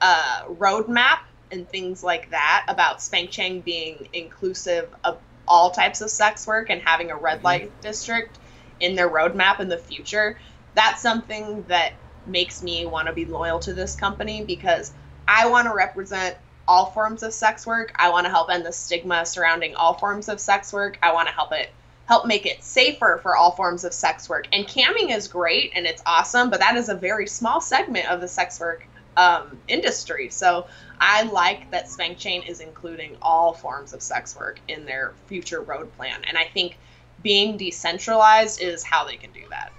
uh, 0.00 0.44
roadmap 0.48 1.18
and 1.50 1.68
things 1.68 2.02
like 2.02 2.30
that 2.30 2.64
about 2.68 3.00
SpankChain 3.00 3.62
being 3.62 4.08
inclusive 4.14 4.88
of 5.04 5.18
all 5.46 5.72
types 5.72 6.00
of 6.00 6.08
sex 6.08 6.46
work 6.46 6.70
and 6.70 6.80
having 6.80 7.10
a 7.10 7.16
red 7.16 7.36
mm-hmm. 7.36 7.44
light 7.44 7.68
mm-hmm. 7.68 7.80
district 7.82 8.38
in 8.80 8.94
their 8.94 9.10
roadmap 9.10 9.60
in 9.60 9.68
the 9.68 9.76
future, 9.76 10.38
that's 10.74 11.02
something 11.02 11.66
that 11.68 11.92
makes 12.26 12.62
me 12.62 12.86
want 12.86 13.08
to 13.08 13.12
be 13.12 13.24
loyal 13.24 13.58
to 13.60 13.74
this 13.74 13.94
company 13.94 14.44
because 14.44 14.92
I 15.26 15.48
want 15.48 15.66
to 15.66 15.74
represent 15.74 16.36
all 16.68 16.86
forms 16.86 17.22
of 17.22 17.32
sex 17.32 17.66
work. 17.66 17.92
I 17.96 18.10
want 18.10 18.26
to 18.26 18.30
help 18.30 18.50
end 18.50 18.64
the 18.64 18.72
stigma 18.72 19.26
surrounding 19.26 19.74
all 19.74 19.94
forms 19.94 20.28
of 20.28 20.40
sex 20.40 20.72
work. 20.72 20.98
I 21.02 21.12
want 21.12 21.28
to 21.28 21.34
help 21.34 21.52
it 21.52 21.72
help 22.06 22.26
make 22.26 22.46
it 22.46 22.62
safer 22.62 23.18
for 23.22 23.36
all 23.36 23.52
forms 23.52 23.84
of 23.84 23.94
sex 23.94 24.28
work. 24.28 24.46
And 24.52 24.66
camming 24.66 25.16
is 25.16 25.28
great 25.28 25.72
and 25.74 25.86
it's 25.86 26.02
awesome, 26.04 26.50
but 26.50 26.60
that 26.60 26.76
is 26.76 26.88
a 26.88 26.94
very 26.94 27.26
small 27.26 27.60
segment 27.60 28.10
of 28.10 28.20
the 28.20 28.28
sex 28.28 28.58
work 28.60 28.86
um, 29.16 29.58
industry. 29.68 30.28
So 30.28 30.66
I 31.00 31.22
like 31.22 31.70
that 31.70 31.86
SpankChain 31.86 32.48
is 32.48 32.60
including 32.60 33.16
all 33.22 33.52
forms 33.52 33.92
of 33.92 34.02
sex 34.02 34.36
work 34.36 34.60
in 34.68 34.84
their 34.84 35.14
future 35.26 35.60
road 35.60 35.94
plan. 35.96 36.20
And 36.28 36.36
I 36.36 36.44
think 36.44 36.78
being 37.22 37.56
decentralized 37.56 38.60
is 38.60 38.82
how 38.82 39.04
they 39.04 39.16
can 39.16 39.32
do 39.32 39.42
that. 39.50 39.72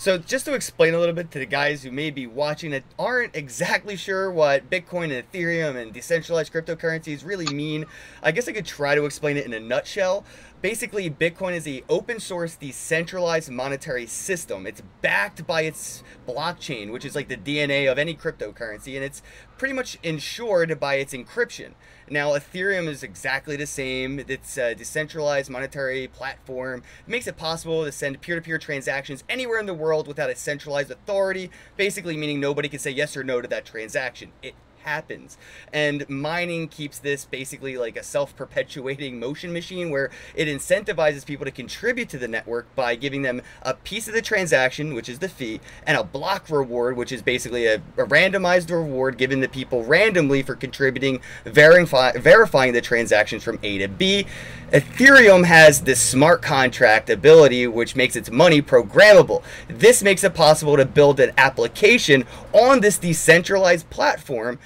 So 0.00 0.16
just 0.16 0.46
to 0.46 0.54
explain 0.54 0.94
a 0.94 0.98
little 0.98 1.14
bit 1.14 1.30
to 1.32 1.38
the 1.38 1.44
guys 1.44 1.82
who 1.82 1.90
may 1.90 2.10
be 2.10 2.26
watching 2.26 2.70
that 2.70 2.84
aren't 2.98 3.36
exactly 3.36 3.96
sure 3.96 4.30
what 4.30 4.70
Bitcoin 4.70 5.12
and 5.14 5.30
Ethereum 5.30 5.76
and 5.76 5.92
decentralized 5.92 6.54
cryptocurrencies 6.54 7.22
really 7.22 7.44
mean, 7.54 7.84
I 8.22 8.32
guess 8.32 8.48
I 8.48 8.52
could 8.52 8.64
try 8.64 8.94
to 8.94 9.04
explain 9.04 9.36
it 9.36 9.44
in 9.44 9.52
a 9.52 9.60
nutshell. 9.60 10.24
Basically, 10.62 11.08
Bitcoin 11.08 11.54
is 11.54 11.66
a 11.66 11.82
open 11.88 12.20
source 12.20 12.54
decentralized 12.54 13.50
monetary 13.50 14.04
system. 14.06 14.66
It's 14.66 14.82
backed 15.00 15.46
by 15.46 15.62
its 15.62 16.02
blockchain, 16.28 16.92
which 16.92 17.06
is 17.06 17.14
like 17.14 17.28
the 17.28 17.36
DNA 17.38 17.90
of 17.90 17.98
any 17.98 18.14
cryptocurrency, 18.14 18.94
and 18.94 19.02
it's 19.02 19.22
pretty 19.56 19.72
much 19.72 19.96
insured 20.02 20.78
by 20.78 20.96
its 20.96 21.14
encryption. 21.14 21.72
Now, 22.10 22.32
Ethereum 22.32 22.88
is 22.88 23.02
exactly 23.02 23.56
the 23.56 23.66
same. 23.66 24.18
It's 24.28 24.58
a 24.58 24.74
decentralized 24.74 25.48
monetary 25.48 26.08
platform. 26.08 26.82
It 27.06 27.10
makes 27.10 27.26
it 27.26 27.38
possible 27.38 27.82
to 27.86 27.92
send 27.92 28.20
peer 28.20 28.34
to 28.34 28.42
peer 28.42 28.58
transactions 28.58 29.24
anywhere 29.30 29.60
in 29.60 29.66
the 29.66 29.72
world 29.72 30.06
without 30.06 30.28
a 30.28 30.36
centralized 30.36 30.90
authority, 30.90 31.50
basically 31.78 32.18
meaning 32.18 32.38
nobody 32.38 32.68
can 32.68 32.80
say 32.80 32.90
yes 32.90 33.16
or 33.16 33.24
no 33.24 33.40
to 33.40 33.48
that 33.48 33.64
transaction. 33.64 34.32
It 34.42 34.54
happens. 34.82 35.38
And 35.72 36.08
mining 36.08 36.68
keeps 36.68 36.98
this 36.98 37.24
basically 37.24 37.76
like 37.76 37.96
a 37.96 38.02
self 38.02 38.34
perpetuating 38.36 39.18
motion 39.18 39.52
machine 39.52 39.90
where 39.90 40.10
it 40.34 40.48
incentivizes 40.48 41.24
people 41.24 41.44
to 41.44 41.50
contribute 41.50 42.08
to 42.10 42.18
the 42.18 42.28
network 42.28 42.74
by 42.74 42.94
giving 42.94 43.22
them 43.22 43.42
a 43.62 43.74
piece 43.74 44.08
of 44.08 44.14
the 44.14 44.22
transaction, 44.22 44.94
which 44.94 45.08
is 45.08 45.18
the 45.18 45.28
fee, 45.28 45.60
and 45.86 45.96
a 45.96 46.04
block 46.04 46.50
reward, 46.50 46.96
which 46.96 47.12
is 47.12 47.22
basically 47.22 47.66
a, 47.66 47.76
a 47.96 48.06
randomized 48.06 48.70
reward 48.70 49.18
given 49.18 49.40
to 49.40 49.48
people 49.48 49.84
randomly 49.84 50.42
for 50.42 50.54
contributing, 50.54 51.20
verify, 51.44 52.12
verifying 52.12 52.72
the 52.72 52.80
transactions 52.80 53.42
from 53.44 53.58
A 53.62 53.78
to 53.78 53.88
B. 53.88 54.26
Ethereum 54.72 55.44
has 55.44 55.80
this 55.80 56.00
smart 56.00 56.42
contract 56.42 57.10
ability, 57.10 57.66
which 57.66 57.96
makes 57.96 58.14
its 58.14 58.30
money 58.30 58.62
programmable. 58.62 59.42
This 59.66 60.00
makes 60.00 60.22
it 60.22 60.32
possible 60.32 60.76
to 60.76 60.84
build 60.84 61.18
an 61.18 61.32
application 61.36 62.24
on 62.52 62.80
this 62.80 62.96
decentralized 62.96 63.90
platform 63.90 64.60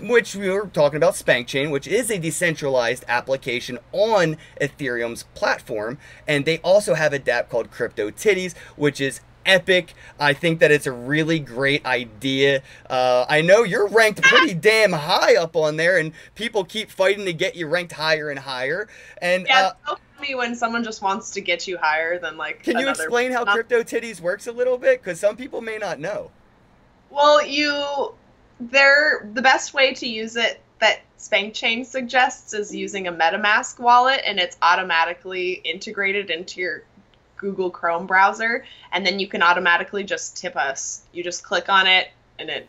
which 0.00 0.34
we 0.34 0.48
were 0.48 0.66
talking 0.66 0.96
about 0.96 1.14
SpankChain, 1.14 1.70
which 1.70 1.86
is 1.86 2.10
a 2.10 2.18
decentralized 2.18 3.04
application 3.08 3.78
on 3.92 4.36
Ethereum's 4.60 5.24
platform. 5.34 5.98
And 6.26 6.44
they 6.44 6.58
also 6.58 6.94
have 6.94 7.12
a 7.12 7.18
dApp 7.18 7.48
called 7.48 7.70
CryptoTitties, 7.70 8.56
which 8.76 9.00
is 9.00 9.20
epic. 9.48 9.94
I 10.20 10.32
think 10.34 10.60
that 10.60 10.70
it's 10.70 10.86
a 10.86 10.92
really 10.92 11.40
great 11.40 11.84
idea. 11.84 12.62
Uh, 12.88 13.24
I 13.28 13.40
know 13.40 13.64
you're 13.64 13.88
ranked 13.88 14.22
pretty 14.22 14.54
damn 14.70 14.92
high 14.92 15.36
up 15.36 15.56
on 15.56 15.76
there, 15.76 15.98
and 15.98 16.12
people 16.34 16.64
keep 16.64 16.90
fighting 16.90 17.24
to 17.24 17.32
get 17.32 17.56
you 17.56 17.66
ranked 17.66 17.92
higher 17.92 18.30
and 18.30 18.38
higher. 18.38 18.88
And 19.20 19.46
yeah, 19.48 19.72
uh, 19.86 19.94
so 19.94 19.98
funny 20.16 20.34
when 20.34 20.54
someone 20.54 20.84
just 20.84 21.02
wants 21.02 21.30
to 21.30 21.40
get 21.40 21.66
you 21.66 21.78
higher 21.78 22.18
than 22.18 22.36
like. 22.36 22.62
Can 22.62 22.78
you 22.78 22.88
explain 22.88 23.32
how 23.32 23.44
CryptoTitties 23.44 24.20
works 24.20 24.46
a 24.46 24.52
little 24.52 24.78
bit? 24.78 25.02
Because 25.02 25.18
some 25.18 25.36
people 25.36 25.60
may 25.60 25.78
not 25.78 25.98
know. 25.98 26.30
Well, 27.10 27.44
you 27.44 28.14
they're 28.60 29.28
the 29.34 29.42
best 29.42 29.74
way 29.74 29.94
to 29.94 30.08
use 30.08 30.36
it 30.36 30.60
that 30.80 31.00
SpankChain 31.18 31.84
suggests 31.84 32.54
is 32.54 32.74
using 32.74 33.06
a 33.06 33.12
MetaMask 33.12 33.78
wallet, 33.78 34.20
and 34.24 34.38
it's 34.38 34.56
automatically 34.62 35.54
integrated 35.64 36.30
into 36.30 36.60
your 36.60 36.82
Google 37.36 37.70
Chrome 37.70 38.06
browser, 38.06 38.64
and 38.92 39.04
then 39.04 39.18
you 39.18 39.26
can 39.26 39.42
automatically 39.42 40.04
just 40.04 40.36
tip 40.36 40.56
us. 40.56 41.02
You 41.12 41.24
just 41.24 41.42
click 41.42 41.68
on 41.68 41.86
it, 41.86 42.08
and 42.38 42.48
it 42.48 42.68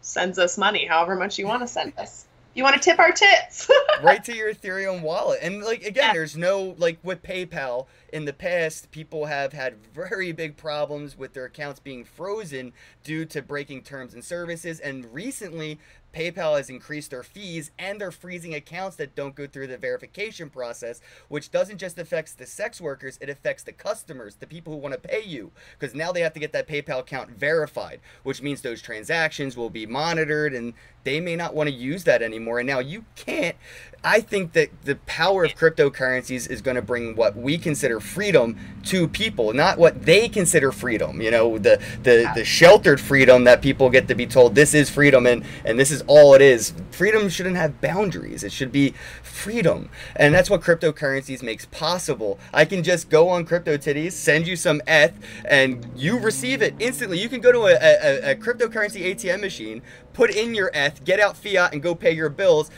sends 0.00 0.38
us 0.38 0.58
money, 0.58 0.86
however 0.86 1.14
much 1.16 1.38
you 1.38 1.46
want 1.46 1.62
to 1.62 1.68
send 1.68 1.98
us. 1.98 2.26
You 2.54 2.64
want 2.64 2.74
to 2.76 2.80
tip 2.80 2.98
our 2.98 3.12
tits? 3.12 3.70
right 4.02 4.22
to 4.24 4.34
your 4.34 4.52
Ethereum 4.52 5.00
wallet. 5.02 5.38
And 5.42 5.62
like 5.62 5.84
again, 5.84 6.08
yeah. 6.08 6.12
there's 6.12 6.36
no 6.36 6.74
like 6.78 6.98
with 7.02 7.22
PayPal 7.22 7.86
in 8.12 8.26
the 8.26 8.32
past, 8.32 8.90
people 8.90 9.26
have 9.26 9.54
had 9.54 9.74
very 9.94 10.32
big 10.32 10.56
problems 10.56 11.16
with 11.16 11.32
their 11.32 11.46
accounts 11.46 11.80
being 11.80 12.04
frozen 12.04 12.72
due 13.02 13.24
to 13.24 13.40
breaking 13.40 13.82
terms 13.82 14.12
and 14.12 14.22
services. 14.22 14.80
And 14.80 15.12
recently, 15.14 15.80
PayPal 16.12 16.56
has 16.56 16.70
increased 16.70 17.10
their 17.10 17.22
fees 17.22 17.70
and 17.78 18.00
they're 18.00 18.10
freezing 18.10 18.54
accounts 18.54 18.96
that 18.96 19.14
don't 19.14 19.34
go 19.34 19.46
through 19.46 19.66
the 19.66 19.76
verification 19.76 20.50
process, 20.50 21.00
which 21.28 21.50
doesn't 21.50 21.78
just 21.78 21.98
affect 21.98 22.38
the 22.38 22.46
sex 22.46 22.80
workers, 22.80 23.18
it 23.20 23.28
affects 23.28 23.62
the 23.62 23.72
customers, 23.72 24.36
the 24.36 24.46
people 24.46 24.72
who 24.72 24.78
want 24.78 24.94
to 24.94 25.00
pay 25.00 25.22
you, 25.22 25.50
because 25.78 25.94
now 25.94 26.12
they 26.12 26.20
have 26.20 26.34
to 26.34 26.40
get 26.40 26.52
that 26.52 26.68
PayPal 26.68 27.00
account 27.00 27.30
verified, 27.30 28.00
which 28.22 28.42
means 28.42 28.60
those 28.60 28.82
transactions 28.82 29.56
will 29.56 29.70
be 29.70 29.86
monitored 29.86 30.54
and 30.54 30.74
they 31.04 31.20
may 31.20 31.34
not 31.34 31.54
want 31.54 31.68
to 31.68 31.74
use 31.74 32.04
that 32.04 32.22
anymore. 32.22 32.60
And 32.60 32.66
now 32.66 32.78
you 32.78 33.04
can't. 33.16 33.56
I 34.04 34.20
think 34.20 34.52
that 34.52 34.70
the 34.84 34.96
power 35.06 35.44
of 35.44 35.54
cryptocurrencies 35.54 36.50
is 36.50 36.60
going 36.60 36.74
to 36.74 36.82
bring 36.82 37.14
what 37.16 37.36
we 37.36 37.58
consider 37.58 38.00
freedom 38.00 38.58
to 38.86 39.06
people, 39.08 39.52
not 39.52 39.78
what 39.78 40.04
they 40.04 40.28
consider 40.28 40.72
freedom. 40.72 41.20
You 41.20 41.30
know, 41.30 41.58
the 41.58 41.80
the, 42.02 42.30
the 42.34 42.44
sheltered 42.44 43.00
freedom 43.00 43.44
that 43.44 43.62
people 43.62 43.90
get 43.90 44.08
to 44.08 44.14
be 44.14 44.26
told 44.26 44.54
this 44.54 44.74
is 44.74 44.90
freedom 44.90 45.26
and, 45.26 45.44
and 45.64 45.78
this 45.78 45.90
is 45.90 46.01
all 46.06 46.34
it 46.34 46.42
is. 46.42 46.72
Freedom 46.90 47.28
shouldn't 47.28 47.56
have 47.56 47.80
boundaries. 47.80 48.44
It 48.44 48.52
should 48.52 48.72
be 48.72 48.94
freedom. 49.22 49.88
And 50.16 50.34
that's 50.34 50.50
what 50.50 50.60
cryptocurrencies 50.60 51.42
makes 51.42 51.66
possible. 51.66 52.38
I 52.52 52.64
can 52.64 52.82
just 52.82 53.08
go 53.08 53.28
on 53.28 53.46
CryptoTitties, 53.46 54.12
send 54.12 54.46
you 54.46 54.56
some 54.56 54.80
ETH, 54.86 55.14
and 55.44 55.86
you 55.96 56.18
receive 56.18 56.62
it 56.62 56.74
instantly. 56.78 57.20
You 57.20 57.28
can 57.28 57.40
go 57.40 57.52
to 57.52 57.62
a, 57.62 57.74
a, 57.74 58.32
a 58.32 58.34
cryptocurrency 58.34 59.02
ATM 59.14 59.40
machine, 59.40 59.82
put 60.12 60.30
in 60.30 60.54
your 60.54 60.70
ETH, 60.74 61.04
get 61.04 61.20
out 61.20 61.36
fiat, 61.36 61.72
and 61.72 61.82
go 61.82 61.94
pay 61.94 62.12
your 62.12 62.28
bills 62.28 62.70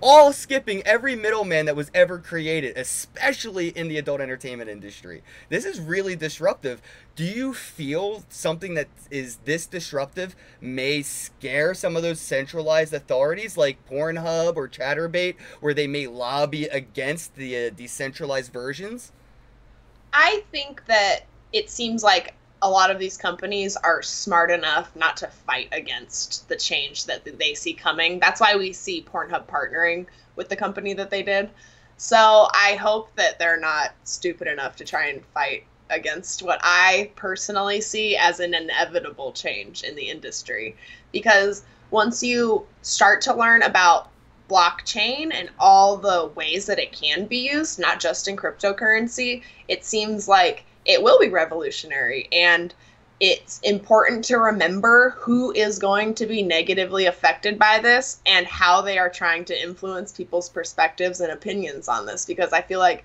all 0.00 0.32
skipping 0.32 0.82
every 0.84 1.14
middleman 1.14 1.66
that 1.66 1.76
was 1.76 1.90
ever 1.94 2.18
created, 2.18 2.76
especially 2.76 3.68
in 3.68 3.88
the 3.88 3.98
adult 3.98 4.20
entertainment 4.20 4.70
industry. 4.70 5.22
This 5.48 5.64
is 5.64 5.80
really 5.80 6.16
disruptive. 6.16 6.80
Do 7.16 7.24
you 7.24 7.52
feel 7.52 8.24
something 8.28 8.74
that 8.74 8.88
is 9.10 9.36
this 9.44 9.66
disruptive 9.66 10.34
may 10.60 11.02
scare 11.02 11.74
some 11.74 11.96
of 11.96 12.02
those 12.02 12.20
centralized 12.20 12.94
authorities 12.94 13.56
like 13.56 13.88
Pornhub 13.88 14.56
or 14.56 14.68
Chaturbate, 14.68 15.36
where 15.60 15.74
they 15.74 15.86
may 15.86 16.06
lobby 16.06 16.64
against 16.64 17.34
the 17.34 17.66
uh, 17.66 17.70
decentralized 17.70 18.52
versions? 18.52 19.12
I 20.12 20.44
think 20.50 20.86
that 20.86 21.26
it 21.52 21.70
seems 21.70 22.02
like 22.02 22.34
a 22.62 22.68
lot 22.68 22.90
of 22.90 22.98
these 22.98 23.16
companies 23.16 23.76
are 23.76 24.02
smart 24.02 24.50
enough 24.50 24.94
not 24.94 25.16
to 25.18 25.26
fight 25.28 25.68
against 25.72 26.48
the 26.48 26.56
change 26.56 27.06
that 27.06 27.24
they 27.38 27.54
see 27.54 27.72
coming. 27.72 28.18
That's 28.20 28.40
why 28.40 28.56
we 28.56 28.72
see 28.72 29.02
Pornhub 29.02 29.46
partnering 29.46 30.06
with 30.36 30.48
the 30.48 30.56
company 30.56 30.92
that 30.94 31.10
they 31.10 31.22
did. 31.22 31.50
So 31.96 32.48
I 32.54 32.74
hope 32.74 33.14
that 33.16 33.38
they're 33.38 33.60
not 33.60 33.92
stupid 34.04 34.48
enough 34.48 34.76
to 34.76 34.84
try 34.84 35.08
and 35.08 35.24
fight 35.34 35.64
against 35.90 36.42
what 36.42 36.60
I 36.62 37.10
personally 37.16 37.80
see 37.80 38.16
as 38.16 38.40
an 38.40 38.54
inevitable 38.54 39.32
change 39.32 39.82
in 39.82 39.96
the 39.96 40.08
industry. 40.08 40.76
Because 41.12 41.62
once 41.90 42.22
you 42.22 42.66
start 42.82 43.20
to 43.22 43.34
learn 43.34 43.62
about 43.62 44.08
blockchain 44.48 45.32
and 45.32 45.50
all 45.58 45.96
the 45.96 46.30
ways 46.34 46.66
that 46.66 46.78
it 46.78 46.92
can 46.92 47.26
be 47.26 47.48
used, 47.50 47.78
not 47.78 48.00
just 48.00 48.28
in 48.28 48.36
cryptocurrency, 48.36 49.42
it 49.68 49.84
seems 49.84 50.28
like 50.28 50.64
it 50.90 51.02
will 51.02 51.18
be 51.18 51.28
revolutionary. 51.28 52.28
And 52.32 52.74
it's 53.20 53.60
important 53.60 54.24
to 54.24 54.38
remember 54.38 55.10
who 55.10 55.52
is 55.52 55.78
going 55.78 56.14
to 56.14 56.26
be 56.26 56.42
negatively 56.42 57.06
affected 57.06 57.58
by 57.58 57.78
this 57.78 58.20
and 58.26 58.46
how 58.46 58.80
they 58.80 58.98
are 58.98 59.10
trying 59.10 59.44
to 59.44 59.62
influence 59.62 60.10
people's 60.10 60.48
perspectives 60.48 61.20
and 61.20 61.30
opinions 61.30 61.86
on 61.86 62.06
this. 62.06 62.24
Because 62.24 62.52
I 62.52 62.62
feel 62.62 62.80
like 62.80 63.04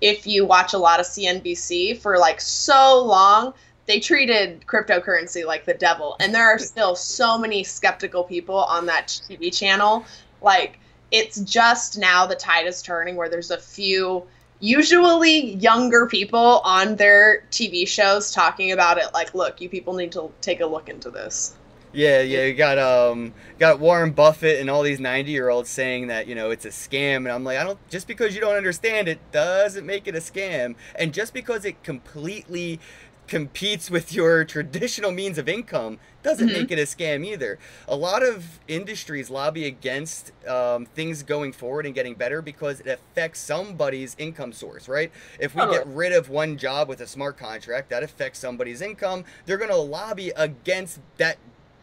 if 0.00 0.26
you 0.26 0.46
watch 0.46 0.72
a 0.72 0.78
lot 0.78 1.00
of 1.00 1.06
CNBC 1.06 1.98
for 1.98 2.18
like 2.18 2.40
so 2.40 3.04
long, 3.04 3.52
they 3.86 4.00
treated 4.00 4.64
cryptocurrency 4.66 5.44
like 5.44 5.64
the 5.64 5.74
devil. 5.74 6.16
And 6.20 6.34
there 6.34 6.46
are 6.46 6.58
still 6.58 6.94
so 6.94 7.36
many 7.36 7.64
skeptical 7.64 8.24
people 8.24 8.56
on 8.56 8.86
that 8.86 9.08
TV 9.08 9.54
channel. 9.54 10.06
Like, 10.40 10.78
it's 11.10 11.40
just 11.40 11.98
now 11.98 12.26
the 12.26 12.36
tide 12.36 12.66
is 12.66 12.80
turning 12.80 13.16
where 13.16 13.28
there's 13.28 13.50
a 13.50 13.58
few 13.58 14.24
usually 14.60 15.54
younger 15.54 16.06
people 16.06 16.60
on 16.64 16.96
their 16.96 17.44
TV 17.50 17.86
shows 17.86 18.32
talking 18.32 18.72
about 18.72 18.98
it 18.98 19.06
like 19.14 19.34
look 19.34 19.60
you 19.60 19.68
people 19.68 19.94
need 19.94 20.12
to 20.12 20.30
take 20.40 20.60
a 20.60 20.66
look 20.66 20.88
into 20.88 21.10
this. 21.10 21.54
Yeah 21.92 22.20
yeah 22.20 22.44
you 22.44 22.54
got 22.54 22.78
um 22.78 23.32
got 23.58 23.80
Warren 23.80 24.10
Buffett 24.10 24.60
and 24.60 24.68
all 24.68 24.82
these 24.82 25.00
90 25.00 25.30
year 25.30 25.48
olds 25.48 25.70
saying 25.70 26.08
that 26.08 26.26
you 26.26 26.34
know 26.34 26.50
it's 26.50 26.64
a 26.64 26.70
scam 26.70 27.18
and 27.18 27.28
I'm 27.28 27.44
like 27.44 27.58
I 27.58 27.64
don't 27.64 27.78
just 27.88 28.06
because 28.06 28.34
you 28.34 28.40
don't 28.40 28.56
understand 28.56 29.08
it 29.08 29.20
doesn't 29.32 29.86
make 29.86 30.06
it 30.06 30.14
a 30.14 30.18
scam. 30.20 30.74
And 30.94 31.14
just 31.14 31.32
because 31.32 31.64
it 31.64 31.82
completely 31.82 32.80
competes 33.28 33.90
with 33.90 34.12
your 34.12 34.44
traditional 34.44 35.12
means 35.12 35.38
of 35.38 35.48
income 35.48 35.98
doesn't 36.22 36.48
mm-hmm. 36.48 36.62
make 36.62 36.70
it 36.70 36.78
a 36.78 36.82
scam 36.82 37.24
either. 37.24 37.58
A 37.86 37.94
lot 37.94 38.22
of 38.22 38.58
industries 38.66 39.30
lobby 39.30 39.66
against 39.66 40.32
um, 40.46 40.86
things 40.86 41.22
going 41.22 41.52
forward 41.52 41.86
and 41.86 41.94
getting 41.94 42.14
better 42.14 42.42
because 42.42 42.80
it 42.80 42.88
affects 42.88 43.38
somebody's 43.38 44.16
income 44.18 44.52
source, 44.52 44.88
right? 44.88 45.12
If 45.38 45.54
we 45.54 45.60
get 45.66 45.86
rid 45.86 46.12
of 46.12 46.28
one 46.28 46.56
job 46.56 46.88
with 46.88 47.00
a 47.00 47.06
smart 47.06 47.36
contract, 47.36 47.90
that 47.90 48.02
affects 48.02 48.38
somebody's 48.38 48.82
income. 48.82 49.24
They're 49.46 49.58
going 49.58 49.70
to 49.70 49.76
lobby 49.76 50.30
against 50.30 51.00
that 51.18 51.38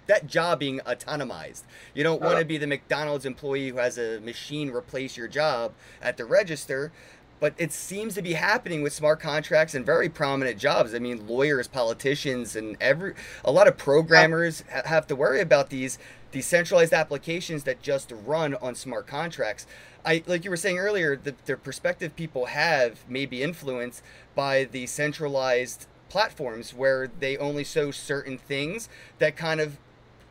that 0.08 0.28
job 0.28 0.60
being 0.60 0.80
autonomized. 0.82 1.64
You 1.96 2.04
don't 2.04 2.22
want 2.22 2.38
to 2.38 2.46
be 2.46 2.60
the 2.60 2.68
McDonald's 2.68 3.26
employee 3.26 3.70
who 3.70 3.78
has 3.78 3.98
a 3.98 4.20
machine 4.20 4.70
replace 4.70 5.18
your 5.18 5.28
job 5.28 5.74
at 6.00 6.18
the 6.18 6.26
register 6.26 6.92
but 7.40 7.54
it 7.58 7.72
seems 7.72 8.16
to 8.16 8.22
be 8.22 8.34
happening 8.34 8.82
with 8.82 8.94
smart 8.94 9.20
contracts 9.20 9.76
and 9.76 9.86
very 9.86 10.10
prominent 10.10 10.58
jobs. 10.58 10.94
I 10.94 11.00
mean, 11.00 11.28
lawyers, 11.28 11.68
politicians, 11.68 12.56
and 12.56 12.78
every 12.80 13.14
a 13.44 13.52
lot 13.52 13.68
of 13.68 13.78
programmers 13.78 14.64
ha- 14.72 14.84
have 14.86 15.08
to 15.08 15.16
worry 15.16 15.42
about 15.42 15.70
these 15.70 15.98
decentralized 16.32 16.94
applications 16.94 17.64
that 17.64 17.82
just 17.82 18.12
run 18.26 18.56
on 18.56 18.76
smart 18.76 19.08
contracts. 19.08 19.66
I 20.06 20.24
like 20.28 20.44
you 20.44 20.50
were 20.50 20.58
saying 20.58 20.78
earlier, 20.78 21.16
the, 21.16 21.36
the 21.46 21.58
perspective 21.58 22.16
people 22.16 22.48
have 22.48 23.08
may 23.10 23.26
be 23.26 23.42
influenced 23.42 24.04
by 24.36 24.66
the 24.66 24.86
centralized 24.86 25.88
platforms 26.10 26.74
where 26.74 27.10
they 27.20 27.38
only 27.38 27.64
show 27.64 27.92
certain 27.92 28.38
things 28.38 28.88
that 29.20 29.36
kind 29.36 29.60
of 29.60 29.78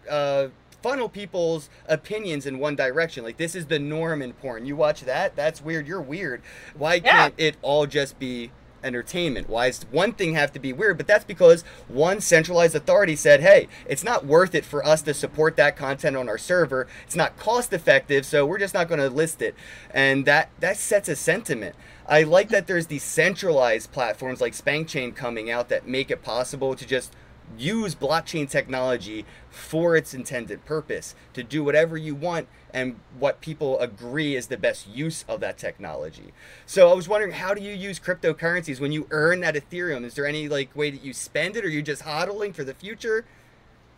uh, 0.08 0.48
funnel 0.84 1.08
people's 1.08 1.70
opinions 1.88 2.44
in 2.44 2.58
one 2.58 2.76
direction. 2.76 3.24
Like 3.24 3.38
this 3.38 3.54
is 3.54 3.64
the 3.68 3.78
norm 3.78 4.20
in 4.20 4.34
porn. 4.34 4.66
You 4.66 4.76
watch 4.76 5.00
that, 5.00 5.34
that's 5.34 5.62
weird. 5.62 5.86
You're 5.86 5.98
weird. 5.98 6.42
Why 6.76 7.00
can't 7.00 7.32
it 7.38 7.56
all 7.62 7.86
just 7.86 8.18
be 8.18 8.50
entertainment? 8.82 9.48
Why 9.48 9.68
does 9.68 9.86
one 9.90 10.12
thing 10.12 10.34
have 10.34 10.52
to 10.52 10.58
be 10.58 10.74
weird? 10.74 10.98
But 10.98 11.06
that's 11.06 11.24
because 11.24 11.62
one 11.88 12.20
centralized 12.20 12.74
authority 12.74 13.16
said, 13.16 13.40
hey, 13.40 13.66
it's 13.86 14.04
not 14.04 14.26
worth 14.26 14.54
it 14.54 14.66
for 14.66 14.84
us 14.84 15.00
to 15.02 15.14
support 15.14 15.56
that 15.56 15.74
content 15.74 16.18
on 16.18 16.28
our 16.28 16.36
server. 16.36 16.86
It's 17.06 17.16
not 17.16 17.38
cost 17.38 17.72
effective, 17.72 18.26
so 18.26 18.44
we're 18.44 18.58
just 18.58 18.74
not 18.74 18.86
going 18.86 19.00
to 19.00 19.08
list 19.08 19.40
it. 19.40 19.54
And 19.90 20.26
that, 20.26 20.50
that 20.60 20.76
sets 20.76 21.08
a 21.08 21.16
sentiment. 21.16 21.76
I 22.06 22.24
like 22.24 22.50
that 22.50 22.66
there's 22.66 22.88
these 22.88 23.04
centralized 23.04 23.90
platforms 23.90 24.42
like 24.42 24.52
SpankChain 24.52 25.16
coming 25.16 25.50
out 25.50 25.70
that 25.70 25.88
make 25.88 26.10
it 26.10 26.22
possible 26.22 26.74
to 26.74 26.86
just 26.86 27.14
use 27.58 27.94
blockchain 27.94 28.48
technology 28.48 29.24
for 29.50 29.96
its 29.96 30.14
intended 30.14 30.64
purpose 30.64 31.14
to 31.32 31.42
do 31.42 31.62
whatever 31.62 31.96
you 31.96 32.14
want 32.14 32.48
and 32.72 32.98
what 33.18 33.40
people 33.40 33.78
agree 33.78 34.34
is 34.34 34.48
the 34.48 34.56
best 34.56 34.88
use 34.88 35.24
of 35.28 35.40
that 35.40 35.56
technology. 35.56 36.32
So 36.66 36.90
I 36.90 36.94
was 36.94 37.08
wondering 37.08 37.32
how 37.32 37.54
do 37.54 37.62
you 37.62 37.72
use 37.72 38.00
cryptocurrencies 38.00 38.80
when 38.80 38.90
you 38.90 39.06
earn 39.10 39.40
that 39.40 39.54
Ethereum? 39.54 40.04
Is 40.04 40.14
there 40.14 40.26
any 40.26 40.48
like 40.48 40.74
way 40.74 40.90
that 40.90 41.04
you 41.04 41.12
spend 41.12 41.56
it 41.56 41.64
or 41.64 41.68
you 41.68 41.82
just 41.82 42.02
hodling 42.02 42.54
for 42.54 42.64
the 42.64 42.74
future? 42.74 43.24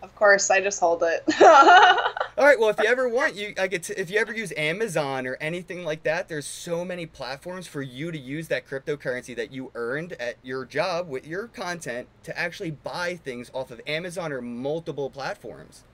Of 0.02 0.14
course, 0.14 0.50
I 0.50 0.60
just 0.60 0.78
hold 0.78 1.02
it. 1.02 1.24
All 1.42 2.44
right. 2.44 2.58
Well, 2.58 2.68
if 2.68 2.78
you 2.78 2.86
ever 2.86 3.08
want, 3.08 3.34
you 3.34 3.54
I 3.58 3.66
get 3.66 3.84
to, 3.84 4.00
if 4.00 4.10
you 4.10 4.18
ever 4.18 4.32
use 4.32 4.52
Amazon 4.56 5.26
or 5.26 5.36
anything 5.40 5.84
like 5.84 6.02
that, 6.02 6.28
there's 6.28 6.46
so 6.46 6.84
many 6.84 7.06
platforms 7.06 7.66
for 7.66 7.80
you 7.80 8.12
to 8.12 8.18
use 8.18 8.48
that 8.48 8.68
cryptocurrency 8.68 9.34
that 9.36 9.52
you 9.52 9.72
earned 9.74 10.12
at 10.14 10.36
your 10.42 10.64
job 10.64 11.08
with 11.08 11.26
your 11.26 11.48
content 11.48 12.08
to 12.24 12.38
actually 12.38 12.70
buy 12.70 13.16
things 13.16 13.50
off 13.54 13.70
of 13.70 13.80
Amazon 13.86 14.32
or 14.32 14.42
multiple 14.42 15.08
platforms. 15.08 15.84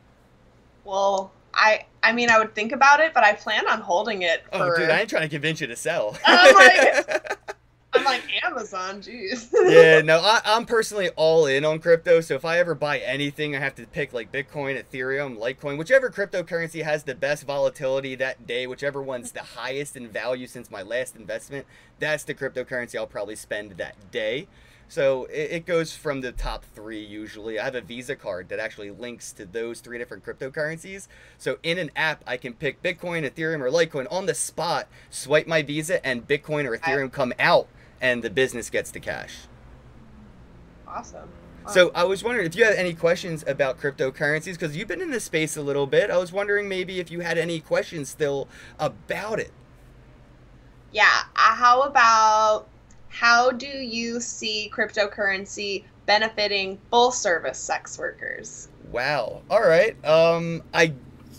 Well, 0.85 1.33
I 1.55 1.87
I 2.03 2.13
mean 2.13 2.31
I 2.31 2.39
would 2.39 2.55
think 2.55 2.73
about 2.73 3.01
it, 3.01 3.15
but 3.15 3.23
I 3.23 3.35
plan 3.35 3.69
on 3.69 3.81
holding 3.81 4.23
it. 4.23 4.43
Oh, 4.53 4.59
for... 4.59 4.75
Oh, 4.75 4.79
dude, 4.79 4.91
I 4.91 5.01
ain't 5.01 5.11
trying 5.11 5.23
to 5.23 5.29
convince 5.29 5.61
you 5.61 5.69
to 5.69 5.77
sell. 5.77 6.17
Oh 6.17 6.19
I'm 6.27 6.55
like, 6.55 7.39
I'm 7.95 8.05
like 8.05 8.23
Amazon, 8.45 9.03
jeez. 9.03 9.53
yeah, 9.71 10.01
no, 10.05 10.19
I, 10.19 10.41
am 10.45 10.65
personally 10.65 11.11
all 11.11 11.47
in 11.47 11.65
on 11.65 11.79
crypto. 11.79 12.21
So 12.21 12.35
if 12.35 12.45
I 12.45 12.59
ever 12.59 12.75
buy 12.75 12.99
anything, 12.99 13.55
I 13.55 13.59
have 13.59 13.75
to 13.77 13.87
pick 13.87 14.13
like 14.13 14.33
Bitcoin, 14.33 14.83
Ethereum, 14.83 15.37
Litecoin, 15.37 15.77
whichever 15.77 16.11
cryptocurrency 16.11 16.83
has 16.83 17.05
the 17.05 17.15
best 17.15 17.45
volatility 17.45 18.15
that 18.15 18.47
day, 18.47 18.67
whichever 18.67 19.03
one's 19.03 19.33
the 19.33 19.43
highest 19.43 19.97
in 19.97 20.09
value 20.09 20.47
since 20.47 20.71
my 20.71 20.83
last 20.83 21.17
investment. 21.17 21.67
That's 21.99 22.25
the 22.25 22.35
cryptocurrency 22.35 22.97
I'll 22.97 23.07
probably 23.07 23.37
spend 23.37 23.73
that 23.73 24.11
day. 24.11 24.49
So 24.89 25.25
it, 25.27 25.51
it 25.53 25.67
goes 25.67 25.95
from 25.95 26.21
the 26.21 26.33
top 26.33 26.65
three 26.75 27.03
usually. 27.03 27.59
I 27.59 27.65
have 27.65 27.75
a 27.75 27.81
Visa 27.81 28.17
card 28.17 28.49
that 28.49 28.59
actually 28.59 28.91
links 28.91 29.33
to 29.33 29.47
those 29.47 29.81
three 29.81 29.99
different 29.99 30.25
cryptocurrencies. 30.25 31.09
So 31.39 31.59
in 31.63 31.79
an 31.79 31.91
app, 31.97 32.23
I 32.27 32.37
can 32.37 32.55
pick 32.55 32.83
Bitcoin, 32.83 33.29
Ethereum, 33.29 33.61
or 33.61 33.71
Litecoin 33.71 34.07
on 34.11 34.27
the 34.27 34.35
spot, 34.35 34.89
swipe 35.09 35.47
my 35.47 35.63
Visa, 35.63 36.05
and 36.07 36.27
Bitcoin 36.27 36.67
or 36.67 36.77
Ethereum 36.77 37.13
come 37.13 37.33
out 37.39 37.69
and 38.03 38.23
the 38.23 38.29
business 38.29 38.69
gets 38.69 38.91
the 38.91 39.01
cash. 39.01 39.37
Awesome. 40.87 41.29
So 41.69 41.93
I 41.95 42.03
was 42.03 42.25
wondering 42.25 42.47
if 42.47 42.57
you 42.57 42.65
had 42.65 42.75
any 42.75 42.93
questions 42.93 43.45
about 43.47 43.79
cryptocurrencies 43.79 44.55
because 44.55 44.77
you've 44.77 44.89
been 44.89 45.01
in 45.01 45.13
this 45.13 45.25
space 45.25 45.57
a 45.57 45.63
little 45.63 45.87
bit. 45.87 46.11
I 46.11 46.19
was 46.19 46.33
wondering 46.33 46.69
maybe 46.69 46.99
if 46.99 47.11
you 47.11 47.21
had 47.21 47.39
any 47.39 47.61
questions 47.61 48.09
still 48.09 48.49
about 48.81 49.39
it. 49.39 49.53
Yeah. 50.91 51.23
Uh, 51.37 51.55
how 51.55 51.83
about 51.83 52.67
how 53.09 53.53
do 53.53 53.67
you 53.67 54.21
see 54.21 54.71
cryptocurrency 54.75 55.85
benefiting 56.05 56.79
full 56.91 57.13
service 57.13 57.59
sex 57.59 57.97
workers? 57.97 58.69
Wow. 58.91 59.43
All 59.49 59.63
right. 59.63 60.05
Um, 60.05 60.65
I 60.75 60.95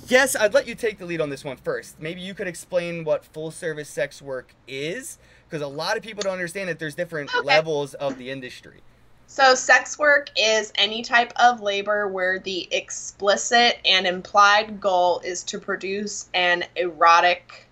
guess 0.08 0.38
I'd 0.38 0.53
let 0.53 0.67
you 0.67 0.75
take 0.75 1.00
the 1.00 1.05
lead 1.05 1.20
on 1.20 1.29
this 1.29 1.43
one 1.43 1.58
first. 1.58 2.00
Maybe 2.00 2.22
you 2.22 2.34
could 2.34 2.48
explain 2.48 3.03
what 3.03 3.25
full 3.25 3.51
service 3.51 3.89
sex 3.89 4.22
work 4.22 4.55
is 4.67 5.17
because 5.53 5.63
a 5.63 5.67
lot 5.67 5.98
of 5.98 6.01
people 6.01 6.24
don't 6.24 6.33
understand 6.33 6.67
that 6.67 6.79
there's 6.79 6.95
different 6.95 7.29
okay. 7.29 7.45
levels 7.45 7.93
of 7.93 8.17
the 8.17 8.31
industry. 8.31 8.81
So, 9.27 9.53
sex 9.53 10.00
work 10.00 10.31
is 10.36 10.74
any 10.74 11.03
type 11.03 11.31
of 11.36 11.62
labor 11.62 12.07
where 12.07 12.39
the 12.39 12.67
explicit 12.72 13.77
and 13.86 14.07
implied 14.07 14.81
goal 14.81 15.19
is 15.24 15.43
to 15.43 15.60
produce 15.60 16.27
an 16.33 16.63
erotic 16.75 17.67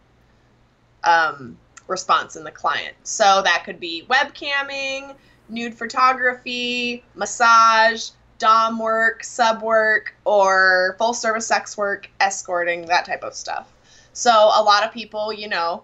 um, 1.03 1.57
response 1.87 2.35
in 2.35 2.43
the 2.43 2.51
client. 2.51 2.95
So, 3.01 3.41
that 3.43 3.63
could 3.65 3.79
be 3.79 4.05
webcamming, 4.07 5.15
nude 5.49 5.73
photography, 5.73 7.03
massage, 7.15 8.11
dom 8.37 8.77
work, 8.77 9.23
sub 9.23 9.63
work, 9.63 10.13
or 10.23 10.95
full 10.99 11.15
service 11.15 11.47
sex 11.47 11.75
work, 11.75 12.11
escorting, 12.19 12.85
that 12.85 13.05
type 13.05 13.23
of 13.23 13.33
stuff. 13.33 13.73
So, 14.13 14.31
a 14.31 14.61
lot 14.61 14.83
of 14.83 14.91
people, 14.93 15.33
you 15.33 15.47
know, 15.47 15.81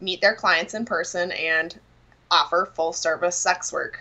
meet 0.00 0.20
their 0.20 0.34
clients 0.34 0.74
in 0.74 0.84
person 0.84 1.32
and 1.32 1.78
offer 2.30 2.70
full 2.74 2.92
service 2.92 3.36
sex 3.36 3.72
work. 3.72 3.98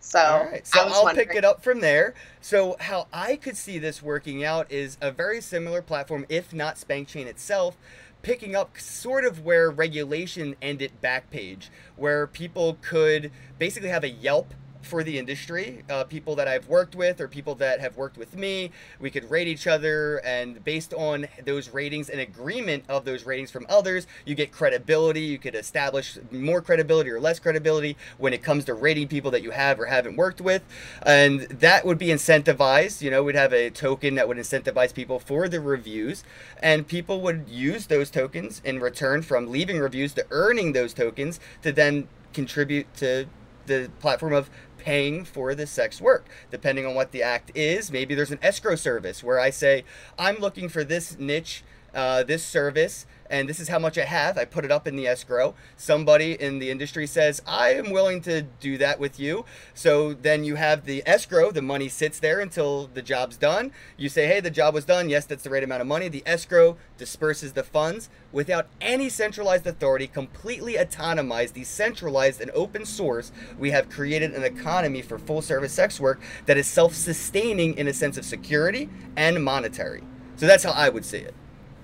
So, 0.00 0.48
right. 0.50 0.66
so 0.66 0.80
I'll 0.80 1.14
pick 1.14 1.34
it 1.34 1.44
up 1.44 1.62
from 1.62 1.80
there. 1.80 2.14
So, 2.40 2.76
how 2.80 3.06
I 3.12 3.36
could 3.36 3.56
see 3.56 3.78
this 3.78 4.02
working 4.02 4.42
out 4.44 4.70
is 4.72 4.96
a 5.02 5.12
very 5.12 5.42
similar 5.42 5.82
platform, 5.82 6.24
if 6.30 6.54
not 6.54 6.76
SpankChain 6.76 7.26
itself, 7.26 7.76
picking 8.22 8.56
up 8.56 8.78
sort 8.78 9.24
of 9.24 9.44
where 9.44 9.70
regulation 9.70 10.56
ended 10.62 10.92
Backpage, 11.02 11.68
where 11.96 12.26
people 12.26 12.78
could 12.80 13.30
basically 13.58 13.90
have 13.90 14.04
a 14.04 14.08
Yelp 14.08 14.54
for 14.82 15.02
the 15.04 15.18
industry, 15.18 15.82
uh, 15.90 16.04
people 16.04 16.34
that 16.36 16.48
I've 16.48 16.68
worked 16.68 16.94
with 16.94 17.20
or 17.20 17.28
people 17.28 17.54
that 17.56 17.80
have 17.80 17.96
worked 17.96 18.16
with 18.16 18.36
me. 18.36 18.70
We 18.98 19.10
could 19.10 19.30
rate 19.30 19.48
each 19.48 19.66
other, 19.66 20.18
and 20.24 20.64
based 20.64 20.94
on 20.94 21.28
those 21.44 21.70
ratings 21.70 22.08
and 22.08 22.20
agreement 22.20 22.84
of 22.88 23.04
those 23.04 23.24
ratings 23.24 23.50
from 23.50 23.66
others, 23.68 24.06
you 24.24 24.34
get 24.34 24.52
credibility. 24.52 25.20
You 25.20 25.38
could 25.38 25.54
establish 25.54 26.18
more 26.30 26.62
credibility 26.62 27.10
or 27.10 27.20
less 27.20 27.38
credibility 27.38 27.96
when 28.18 28.32
it 28.32 28.42
comes 28.42 28.64
to 28.64 28.74
rating 28.74 29.08
people 29.08 29.30
that 29.32 29.42
you 29.42 29.50
have 29.50 29.78
or 29.78 29.86
haven't 29.86 30.16
worked 30.16 30.40
with, 30.40 30.62
and 31.02 31.42
that 31.42 31.84
would 31.84 31.98
be 31.98 32.08
incentivized. 32.08 33.02
You 33.02 33.10
know, 33.10 33.22
we'd 33.22 33.36
have 33.36 33.52
a 33.52 33.70
token 33.70 34.14
that 34.14 34.28
would 34.28 34.36
incentivize 34.36 34.94
people 34.94 35.18
for 35.18 35.48
the 35.48 35.60
reviews, 35.60 36.24
and 36.62 36.86
people 36.86 37.20
would 37.20 37.48
use 37.48 37.86
those 37.86 38.10
tokens 38.10 38.60
in 38.64 38.80
return 38.80 39.22
from 39.22 39.50
leaving 39.50 39.78
reviews 39.78 40.14
to 40.14 40.26
earning 40.30 40.72
those 40.72 40.94
tokens 40.94 41.40
to 41.62 41.72
then 41.72 42.08
contribute 42.32 42.86
to 42.96 43.26
the 43.70 43.90
platform 44.00 44.32
of 44.32 44.50
paying 44.78 45.24
for 45.24 45.54
the 45.54 45.66
sex 45.66 46.00
work. 46.00 46.26
Depending 46.50 46.86
on 46.86 46.94
what 46.94 47.12
the 47.12 47.22
act 47.22 47.52
is, 47.54 47.92
maybe 47.92 48.14
there's 48.14 48.30
an 48.30 48.38
escrow 48.42 48.74
service 48.74 49.22
where 49.22 49.38
I 49.38 49.50
say, 49.50 49.84
I'm 50.18 50.38
looking 50.38 50.68
for 50.68 50.84
this 50.84 51.18
niche, 51.18 51.62
uh, 51.94 52.22
this 52.24 52.44
service, 52.44 53.06
and 53.30 53.48
this 53.48 53.60
is 53.60 53.68
how 53.68 53.78
much 53.78 53.96
I 53.96 54.04
have. 54.04 54.36
I 54.36 54.44
put 54.44 54.64
it 54.64 54.72
up 54.72 54.86
in 54.86 54.96
the 54.96 55.06
escrow. 55.06 55.54
Somebody 55.76 56.32
in 56.32 56.58
the 56.58 56.70
industry 56.70 57.06
says, 57.06 57.40
I 57.46 57.74
am 57.74 57.92
willing 57.92 58.20
to 58.22 58.42
do 58.42 58.76
that 58.78 58.98
with 58.98 59.20
you. 59.20 59.44
So 59.72 60.12
then 60.12 60.42
you 60.44 60.56
have 60.56 60.84
the 60.84 61.02
escrow, 61.06 61.52
the 61.52 61.62
money 61.62 61.88
sits 61.88 62.18
there 62.18 62.40
until 62.40 62.88
the 62.88 63.02
job's 63.02 63.36
done. 63.36 63.70
You 63.96 64.08
say, 64.08 64.26
hey, 64.26 64.40
the 64.40 64.50
job 64.50 64.74
was 64.74 64.84
done. 64.84 65.08
Yes, 65.08 65.24
that's 65.24 65.44
the 65.44 65.50
right 65.50 65.62
amount 65.62 65.80
of 65.80 65.86
money. 65.86 66.08
The 66.08 66.24
escrow 66.26 66.76
disperses 66.98 67.52
the 67.52 67.62
funds 67.62 68.10
without 68.32 68.66
any 68.80 69.08
centralized 69.08 69.66
authority, 69.66 70.08
completely 70.08 70.74
autonomized, 70.74 71.54
decentralized, 71.54 72.40
and 72.40 72.50
open 72.50 72.84
source. 72.84 73.30
We 73.58 73.70
have 73.70 73.88
created 73.88 74.34
an 74.34 74.42
economy 74.42 75.02
for 75.02 75.18
full 75.18 75.42
service 75.42 75.72
sex 75.72 76.00
work 76.00 76.20
that 76.46 76.56
is 76.56 76.66
self 76.66 76.94
sustaining 76.94 77.76
in 77.78 77.86
a 77.86 77.92
sense 77.92 78.18
of 78.18 78.24
security 78.24 78.88
and 79.16 79.42
monetary. 79.44 80.02
So 80.36 80.46
that's 80.46 80.64
how 80.64 80.72
I 80.72 80.88
would 80.88 81.04
see 81.04 81.18
it. 81.18 81.34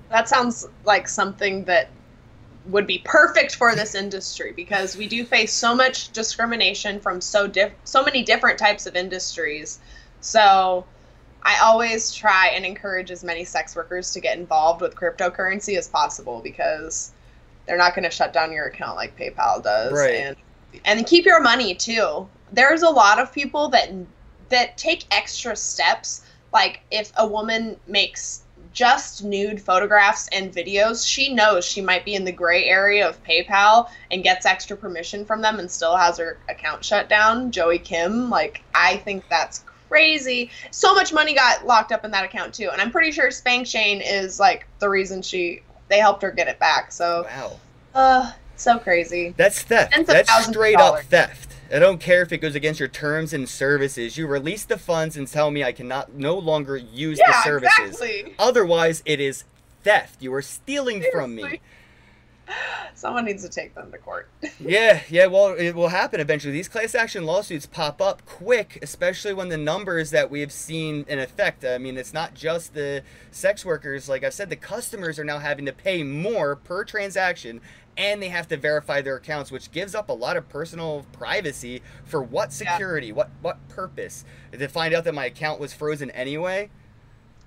That 0.09 0.29
sounds 0.29 0.67
like 0.85 1.09
something 1.09 1.65
that 1.65 1.91
would 2.67 2.87
be 2.87 2.99
perfect 3.05 3.55
for 3.55 3.75
this 3.75 3.95
industry 3.95 4.53
because 4.53 4.97
we 4.97 5.07
do 5.07 5.25
face 5.25 5.53
so 5.53 5.75
much 5.75 6.11
discrimination 6.13 7.01
from 7.01 7.21
so 7.21 7.47
diff- 7.47 7.75
so 7.85 8.05
many 8.05 8.23
different 8.23 8.59
types 8.59 8.87
of 8.87 8.97
industries. 8.97 9.79
So 10.21 10.85
I 11.43 11.59
always 11.63 12.13
try 12.13 12.49
and 12.49 12.65
encourage 12.65 13.11
as 13.11 13.23
many 13.23 13.45
sex 13.45 13.77
workers 13.77 14.13
to 14.13 14.21
get 14.21 14.37
involved 14.37 14.81
with 14.81 14.97
cryptocurrency 14.97 15.79
as 15.79 15.87
possible 15.87 16.41
because 16.43 17.13
they're 17.67 17.77
not 17.77 17.95
going 17.95 18.05
to 18.05 18.11
shut 18.11 18.33
down 18.33 18.53
your 18.53 18.67
account 18.67 18.97
like 18.97 19.17
PayPal 19.17 19.63
does 19.63 19.93
right. 19.93 20.15
and 20.15 20.37
and 20.85 21.07
keep 21.07 21.25
your 21.25 21.41
money 21.41 21.75
too. 21.75 22.29
There's 22.53 22.83
a 22.83 22.91
lot 22.91 23.19
of 23.19 23.33
people 23.33 23.69
that 23.69 23.91
that 24.49 24.77
take 24.77 25.05
extra 25.11 25.55
steps 25.57 26.25
like 26.53 26.81
if 26.91 27.13
a 27.17 27.27
woman 27.27 27.77
makes 27.87 28.43
just 28.77 29.25
nude 29.25 29.61
photographs 29.61 30.29
and 30.29 30.53
videos, 30.53 31.05
she 31.05 31.33
knows 31.33 31.65
she 31.65 31.81
might 31.81 32.05
be 32.05 32.15
in 32.15 32.25
the 32.25 32.31
gray 32.31 32.67
area 32.67 33.09
of 33.09 33.23
PayPal 33.25 33.89
and 34.11 34.23
gets 34.23 34.45
extra 34.45 34.77
permission 34.77 35.25
from 35.25 35.41
them 35.41 35.59
and 35.59 35.71
still 35.71 35.97
has 35.97 36.19
her 36.19 36.39
account 36.51 36.85
shut 36.85 37.09
down. 37.09 37.51
Joey 37.51 37.79
Kim, 37.79 38.29
like, 38.29 38.63
I 38.75 38.99
think 38.99 39.25
that's 39.31 39.65
crazy. 39.89 40.51
So 40.71 40.95
much 40.95 41.11
money 41.11 41.35
got 41.35 41.67
locked 41.67 41.91
up 41.91 42.05
in 42.05 42.11
that 42.11 42.25
account 42.25 42.53
too. 42.53 42.69
And 42.71 42.81
I'm 42.81 42.91
pretty 42.91 43.13
sure 43.13 43.29
SpankChain 43.29 44.03
is 44.05 44.39
like 44.39 44.67
the 44.79 44.91
reason 44.91 45.23
she 45.23 45.63
they 45.89 45.99
helped 45.99 46.23
her 46.23 46.31
get 46.31 46.49
it 46.49 46.59
back. 46.59 46.93
So 46.93 47.25
Wow. 47.25 47.61
Uh 47.95 48.33
so 48.57 48.79
crazy. 48.79 49.33
That's 49.37 49.63
theft. 49.63 50.07
That's 50.07 50.47
straight 50.47 50.79
up 50.79 51.01
theft. 51.05 51.56
I 51.73 51.79
don't 51.79 52.01
care 52.01 52.23
if 52.23 52.33
it 52.33 52.39
goes 52.39 52.55
against 52.55 52.81
your 52.81 52.89
terms 52.89 53.33
and 53.33 53.49
services. 53.49 54.17
You 54.17 54.27
release 54.27 54.65
the 54.65 54.79
funds 54.79 55.17
and 55.17 55.27
tell 55.27 55.51
me 55.51 55.65
I 55.65 55.73
cannot 55.73 56.15
no 56.15 56.39
longer 56.39 56.77
use 56.77 57.19
yeah, 57.19 57.31
the 57.31 57.43
services. 57.43 58.01
Exactly. 58.01 58.35
Otherwise, 58.39 59.03
it 59.05 59.21
is 59.21 59.45
theft. 59.83 60.23
You 60.23 60.33
are 60.35 60.43
stealing 60.43 61.03
Seriously. 61.03 61.11
from 61.13 61.35
me. 61.35 61.61
Someone 62.95 63.25
needs 63.25 63.43
to 63.43 63.49
take 63.49 63.75
them 63.75 63.91
to 63.91 63.99
court. 63.99 64.29
yeah, 64.61 65.03
yeah, 65.11 65.27
well, 65.27 65.49
it 65.49 65.75
will 65.75 65.89
happen 65.89 66.21
eventually. 66.21 66.53
These 66.53 66.69
class 66.69 66.95
action 66.95 67.25
lawsuits 67.25 67.67
pop 67.67 68.01
up 68.01 68.25
quick, 68.25 68.79
especially 68.83 69.35
when 69.35 69.49
the 69.49 69.57
numbers 69.57 70.11
that 70.13 70.31
we've 70.31 70.53
seen 70.53 71.05
in 71.09 71.19
effect. 71.19 71.65
I 71.65 71.79
mean, 71.79 71.99
it's 71.99 72.15
not 72.15 72.35
just 72.35 72.75
the 72.75 73.03
sex 73.31 73.65
workers. 73.65 74.09
Like 74.09 74.25
I've 74.25 74.35
said, 74.35 74.49
the 74.49 74.57
customers 74.57 75.19
are 75.19 75.25
now 75.25 75.39
having 75.39 75.67
to 75.67 75.73
pay 75.73 76.03
more 76.05 76.57
per 76.57 76.85
transaction 76.85 77.61
and 77.97 78.23
they 78.23 78.29
have 78.29 78.49
to 78.49 78.57
verify 78.57 79.01
their 79.01 79.17
accounts, 79.17 79.51
which 79.51 79.71
gives 79.71 79.95
up 79.95 80.09
a 80.09 80.13
lot 80.13 80.37
of 80.37 80.49
personal 80.49 81.07
privacy 81.13 81.83
for 82.05 82.23
what 82.23 82.53
security, 82.53 83.09
yeah. 83.09 83.15
what 83.15 83.31
what 83.41 83.69
purpose? 83.69 84.25
To 84.53 84.69
find 84.69 84.95
out 84.95 85.05
that 85.05 85.15
my 85.15 85.27
account 85.27 85.61
was 85.61 85.73
frozen 85.73 86.11
anyway 86.11 86.71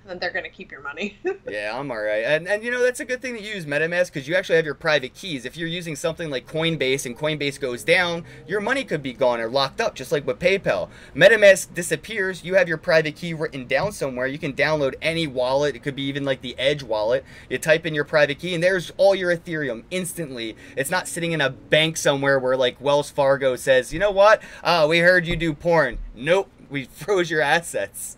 then 0.10 0.20
they're 0.20 0.32
gonna 0.32 0.50
keep 0.50 0.72
your 0.72 0.82
money. 0.82 1.18
yeah, 1.50 1.78
I'm 1.78 1.92
all 1.92 2.02
right. 2.02 2.24
And 2.24 2.48
and 2.48 2.64
you 2.64 2.72
know 2.72 2.82
that's 2.82 3.00
a 3.00 3.06
good 3.06 3.22
thing 3.22 3.36
to 3.36 3.42
use 3.42 3.66
MetaMask 3.66 4.08
because 4.08 4.28
you 4.28 4.36
actually 4.36 4.56
have 4.56 4.66
your 4.66 4.76
private 4.76 5.14
keys. 5.14 5.46
If 5.46 5.56
you're 5.56 5.68
using 5.68 5.96
something 5.96 6.30
like 6.30 6.48
Coinbase 6.48 7.06
and 7.06 7.18
Coinbase 7.18 7.60
goes 7.60 7.84
down, 7.84 8.26
your 8.48 8.60
money 8.60 8.84
could 8.84 9.04
be 9.04 9.14
gone 9.14 9.40
or 9.40 9.48
locked 9.48 9.80
up, 9.80 9.96
just 9.96 10.12
like 10.12 10.26
with 10.26 10.40
PayPal. 10.40 10.90
MetaMask 11.16 11.74
disappears. 11.74 12.44
You 12.44 12.56
have 12.56 12.68
your 12.68 12.78
private 12.78 13.16
key 13.16 13.34
written 13.34 13.68
down 13.68 13.92
somewhere. 13.92 14.28
You 14.28 14.40
can 14.40 14.54
download 14.54 14.96
any 15.02 15.28
wallet. 15.28 15.76
It 15.76 15.84
could 15.84 15.96
be 15.96 16.04
even 16.04 16.26
like 16.26 16.42
the 16.42 16.58
Edge 16.58 16.84
wallet. 16.84 17.24
You 17.50 17.58
type 17.58 17.86
in 17.86 17.94
your 17.94 18.06
private 18.06 18.40
key, 18.40 18.54
and 18.54 18.64
there's 18.64 18.92
all 18.98 19.14
your 19.14 19.36
Ethereum 19.36 19.84
instantly. 19.92 20.56
It's 20.76 20.90
not 20.90 21.08
sitting 21.08 21.32
in 21.34 21.42
a 21.42 21.50
bank 21.50 21.98
somewhere 21.98 22.40
where 22.40 22.58
like 22.58 22.82
Wells 22.82 23.12
Fargo 23.12 23.56
says, 23.56 23.94
you 23.94 24.00
know 24.00 24.12
what? 24.12 24.42
Oh, 24.64 24.88
we 24.88 25.00
heard 25.00 25.28
you 25.28 25.36
do 25.36 25.54
porn. 25.54 26.00
Nope, 26.16 26.50
we 26.70 26.86
froze 26.92 27.30
your 27.30 27.42
assets 27.42 28.18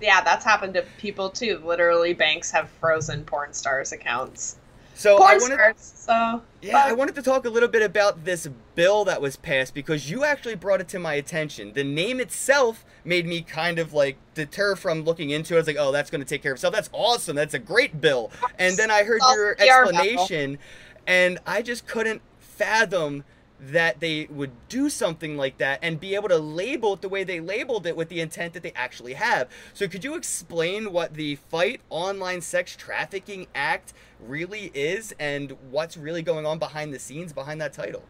yeah, 0.00 0.22
that's 0.22 0.44
happened 0.44 0.74
to 0.74 0.84
people 0.98 1.30
too. 1.30 1.60
Literally, 1.64 2.14
banks 2.14 2.50
have 2.50 2.68
frozen 2.68 3.24
porn 3.24 3.52
stars 3.52 3.92
accounts. 3.92 4.56
So 4.94 5.18
porn 5.18 5.28
I 5.30 5.34
wanted, 5.34 5.54
stars, 5.54 5.92
so 5.94 6.42
yeah, 6.62 6.72
but... 6.72 6.86
I 6.86 6.92
wanted 6.94 7.14
to 7.16 7.22
talk 7.22 7.44
a 7.44 7.50
little 7.50 7.68
bit 7.68 7.82
about 7.82 8.24
this 8.24 8.48
bill 8.74 9.04
that 9.04 9.20
was 9.20 9.36
passed 9.36 9.74
because 9.74 10.10
you 10.10 10.24
actually 10.24 10.54
brought 10.54 10.80
it 10.80 10.88
to 10.88 10.98
my 10.98 11.14
attention. 11.14 11.74
The 11.74 11.84
name 11.84 12.18
itself 12.18 12.84
made 13.04 13.26
me 13.26 13.42
kind 13.42 13.78
of 13.78 13.92
like 13.92 14.16
deter 14.32 14.74
from 14.74 15.02
looking 15.02 15.30
into 15.30 15.54
it. 15.54 15.58
I 15.58 15.60
was 15.60 15.66
like, 15.66 15.76
oh, 15.78 15.92
that's 15.92 16.10
going 16.10 16.22
to 16.22 16.26
take 16.26 16.42
care 16.42 16.52
of 16.52 16.56
itself. 16.56 16.72
That's 16.72 16.88
awesome. 16.92 17.36
That's 17.36 17.52
a 17.52 17.58
great 17.58 18.00
bill. 18.00 18.30
And 18.58 18.76
then 18.76 18.90
I 18.90 19.04
heard 19.04 19.20
your 19.34 19.56
explanation, 19.60 20.58
and 21.06 21.38
I 21.46 21.60
just 21.60 21.86
couldn't 21.86 22.22
fathom 22.40 23.24
that 23.58 24.00
they 24.00 24.26
would 24.30 24.50
do 24.68 24.90
something 24.90 25.36
like 25.36 25.58
that 25.58 25.78
and 25.82 25.98
be 25.98 26.14
able 26.14 26.28
to 26.28 26.38
label 26.38 26.94
it 26.94 27.00
the 27.00 27.08
way 27.08 27.24
they 27.24 27.40
labeled 27.40 27.86
it 27.86 27.96
with 27.96 28.08
the 28.08 28.20
intent 28.20 28.52
that 28.52 28.62
they 28.62 28.72
actually 28.74 29.14
have. 29.14 29.48
So, 29.72 29.88
could 29.88 30.04
you 30.04 30.14
explain 30.14 30.92
what 30.92 31.14
the 31.14 31.36
Fight 31.36 31.80
Online 31.88 32.40
Sex 32.40 32.76
Trafficking 32.76 33.46
Act 33.54 33.94
really 34.20 34.70
is 34.74 35.14
and 35.18 35.56
what's 35.70 35.96
really 35.96 36.22
going 36.22 36.46
on 36.46 36.58
behind 36.58 36.92
the 36.92 36.98
scenes 36.98 37.32
behind 37.32 37.60
that 37.60 37.72
title? 37.72 38.02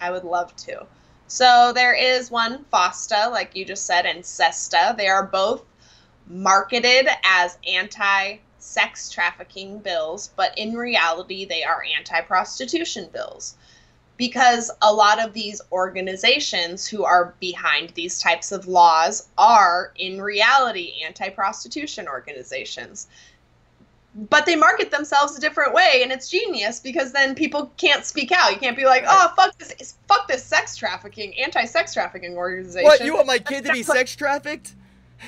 I 0.00 0.10
would 0.10 0.24
love 0.24 0.54
to. 0.56 0.86
So, 1.26 1.72
there 1.74 1.94
is 1.94 2.30
one 2.30 2.64
FOSTA, 2.72 3.30
like 3.30 3.56
you 3.56 3.64
just 3.64 3.86
said, 3.86 4.04
and 4.04 4.22
SESTA. 4.22 4.94
They 4.98 5.08
are 5.08 5.26
both 5.26 5.64
marketed 6.26 7.08
as 7.24 7.58
anti 7.66 8.38
sex 8.58 9.10
trafficking 9.10 9.78
bills, 9.78 10.30
but 10.36 10.56
in 10.58 10.74
reality, 10.74 11.44
they 11.44 11.64
are 11.64 11.84
anti 11.96 12.20
prostitution 12.22 13.08
bills 13.12 13.56
because 14.16 14.70
a 14.82 14.92
lot 14.92 15.22
of 15.22 15.32
these 15.32 15.60
organizations 15.72 16.86
who 16.86 17.04
are 17.04 17.34
behind 17.40 17.90
these 17.90 18.20
types 18.20 18.52
of 18.52 18.66
laws 18.66 19.28
are 19.38 19.92
in 19.96 20.20
reality 20.20 20.94
anti-prostitution 21.04 22.06
organizations. 22.06 23.08
But 24.30 24.46
they 24.46 24.54
market 24.54 24.92
themselves 24.92 25.36
a 25.36 25.40
different 25.40 25.74
way 25.74 26.00
and 26.04 26.12
it's 26.12 26.30
genius 26.30 26.78
because 26.78 27.10
then 27.10 27.34
people 27.34 27.72
can't 27.76 28.04
speak 28.04 28.30
out. 28.30 28.52
You 28.52 28.58
can't 28.58 28.76
be 28.76 28.84
like 28.84 29.04
oh 29.08 29.32
fuck 29.34 29.58
this 29.58 29.96
fuck 30.06 30.28
this 30.28 30.44
sex 30.44 30.76
trafficking 30.76 31.36
anti-sex 31.36 31.94
trafficking 31.94 32.36
organization. 32.36 32.84
What 32.84 33.04
you 33.04 33.14
want 33.14 33.26
my 33.26 33.38
kid 33.38 33.64
to 33.64 33.72
be 33.72 33.82
sex 33.82 34.14
trafficked? 34.14 34.74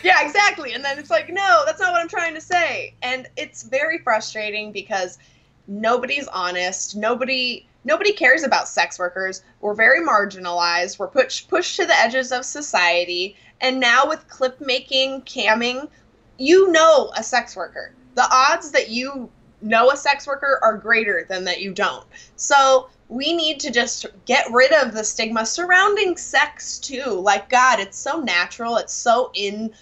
Yeah 0.04 0.24
exactly. 0.24 0.74
And 0.74 0.84
then 0.84 1.00
it's 1.00 1.10
like 1.10 1.28
no 1.28 1.64
that's 1.66 1.80
not 1.80 1.90
what 1.90 2.00
i'm 2.00 2.08
trying 2.08 2.34
to 2.34 2.40
say. 2.40 2.94
And 3.02 3.26
it's 3.36 3.64
very 3.64 3.98
frustrating 3.98 4.70
because 4.70 5.18
nobody's 5.66 6.28
honest. 6.28 6.94
Nobody 6.94 7.66
nobody 7.86 8.12
cares 8.12 8.42
about 8.42 8.68
sex 8.68 8.98
workers. 8.98 9.42
We're 9.60 9.74
very 9.74 10.04
marginalized. 10.04 10.98
We're 10.98 11.08
pushed 11.08 11.48
pushed 11.48 11.76
to 11.76 11.86
the 11.86 11.96
edges 11.96 12.32
of 12.32 12.44
society. 12.44 13.36
And 13.62 13.80
now 13.80 14.06
with 14.06 14.28
clip 14.28 14.60
making, 14.60 15.22
camming, 15.22 15.88
you 16.36 16.70
know 16.72 17.10
a 17.16 17.22
sex 17.22 17.56
worker. 17.56 17.94
The 18.16 18.28
odds 18.30 18.72
that 18.72 18.90
you 18.90 19.30
know 19.62 19.90
a 19.90 19.96
sex 19.96 20.26
worker 20.26 20.58
are 20.62 20.76
greater 20.76 21.24
than 21.28 21.44
that 21.44 21.60
you 21.60 21.72
don't. 21.72 22.04
So 22.34 22.90
we 23.08 23.32
need 23.32 23.60
to 23.60 23.70
just 23.70 24.06
get 24.26 24.50
rid 24.50 24.72
of 24.72 24.92
the 24.92 25.04
stigma 25.04 25.46
surrounding 25.46 26.16
sex 26.16 26.78
too. 26.78 27.04
Like 27.04 27.48
God, 27.48 27.78
it's 27.78 27.98
so 27.98 28.20
natural. 28.20 28.76
It's 28.76 28.92
so 28.92 29.30
in 29.32 29.72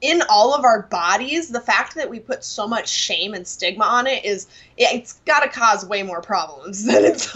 in 0.00 0.22
all 0.30 0.54
of 0.54 0.64
our 0.64 0.82
bodies, 0.82 1.48
the 1.48 1.60
fact 1.60 1.94
that 1.94 2.08
we 2.08 2.18
put 2.18 2.42
so 2.42 2.66
much 2.66 2.88
shame 2.88 3.34
and 3.34 3.46
stigma 3.46 3.84
on 3.84 4.06
it 4.06 4.24
is 4.24 4.46
it's 4.78 5.14
got 5.26 5.40
to 5.40 5.48
cause 5.48 5.84
way 5.84 6.02
more 6.02 6.22
problems 6.22 6.84
than 6.86 7.04
it's 7.04 7.32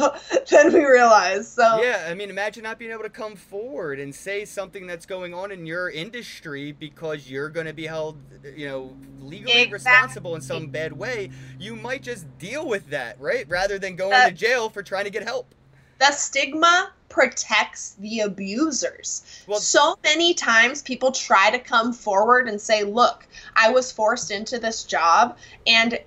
than 0.50 0.72
we 0.72 0.85
realize. 0.85 1.48
So 1.48 1.83
yeah, 1.83 2.07
I 2.09 2.14
mean, 2.14 2.31
imagine 2.31 2.62
not 2.62 2.79
being 2.79 2.90
able 2.90 3.03
to 3.03 3.11
come 3.11 3.37
forward 3.37 4.00
and 4.00 4.14
say 4.14 4.44
something 4.44 4.87
that's 4.87 5.07
going 5.07 5.35
on 5.35 5.53
in 5.53 5.66
your 5.66 5.90
industry 5.90 6.72
because 6.72 7.31
you're 7.31 7.50
going 7.50 7.66
to 7.66 7.74
be 7.74 7.87
held, 7.87 8.16
you 8.57 8.66
know, 8.68 8.96
legally 9.20 9.62
exactly. 9.62 9.72
responsible 9.72 10.35
in 10.35 10.40
some 10.40 10.68
bad 10.68 10.92
way. 10.92 11.31
You 11.59 11.77
might 11.77 12.03
just 12.03 12.27
deal 12.38 12.66
with 12.66 12.90
that, 12.90 13.20
right, 13.20 13.46
rather 13.48 13.79
than 13.79 13.96
going 13.96 14.12
uh, 14.14 14.29
to 14.29 14.35
jail 14.35 14.70
for 14.70 14.83
trying 14.83 15.05
to 15.05 15.11
get 15.11 15.22
help. 15.22 15.55
The 15.98 16.12
stigma 16.12 16.92
protects 17.09 17.94
the 18.00 18.20
abusers. 18.20 19.22
Well, 19.46 19.61
so 19.61 19.96
many 20.02 20.35
times 20.35 20.83
people 20.83 21.12
try 21.12 21.50
to 21.50 21.59
come 21.61 21.92
forward 21.92 22.48
and 22.48 22.61
say, 22.61 22.83
Look, 22.83 23.26
I 23.54 23.70
was 23.70 23.92
forced 23.92 24.33
into 24.33 24.59
this 24.59 24.83
job. 24.83 25.37
And 25.66 25.98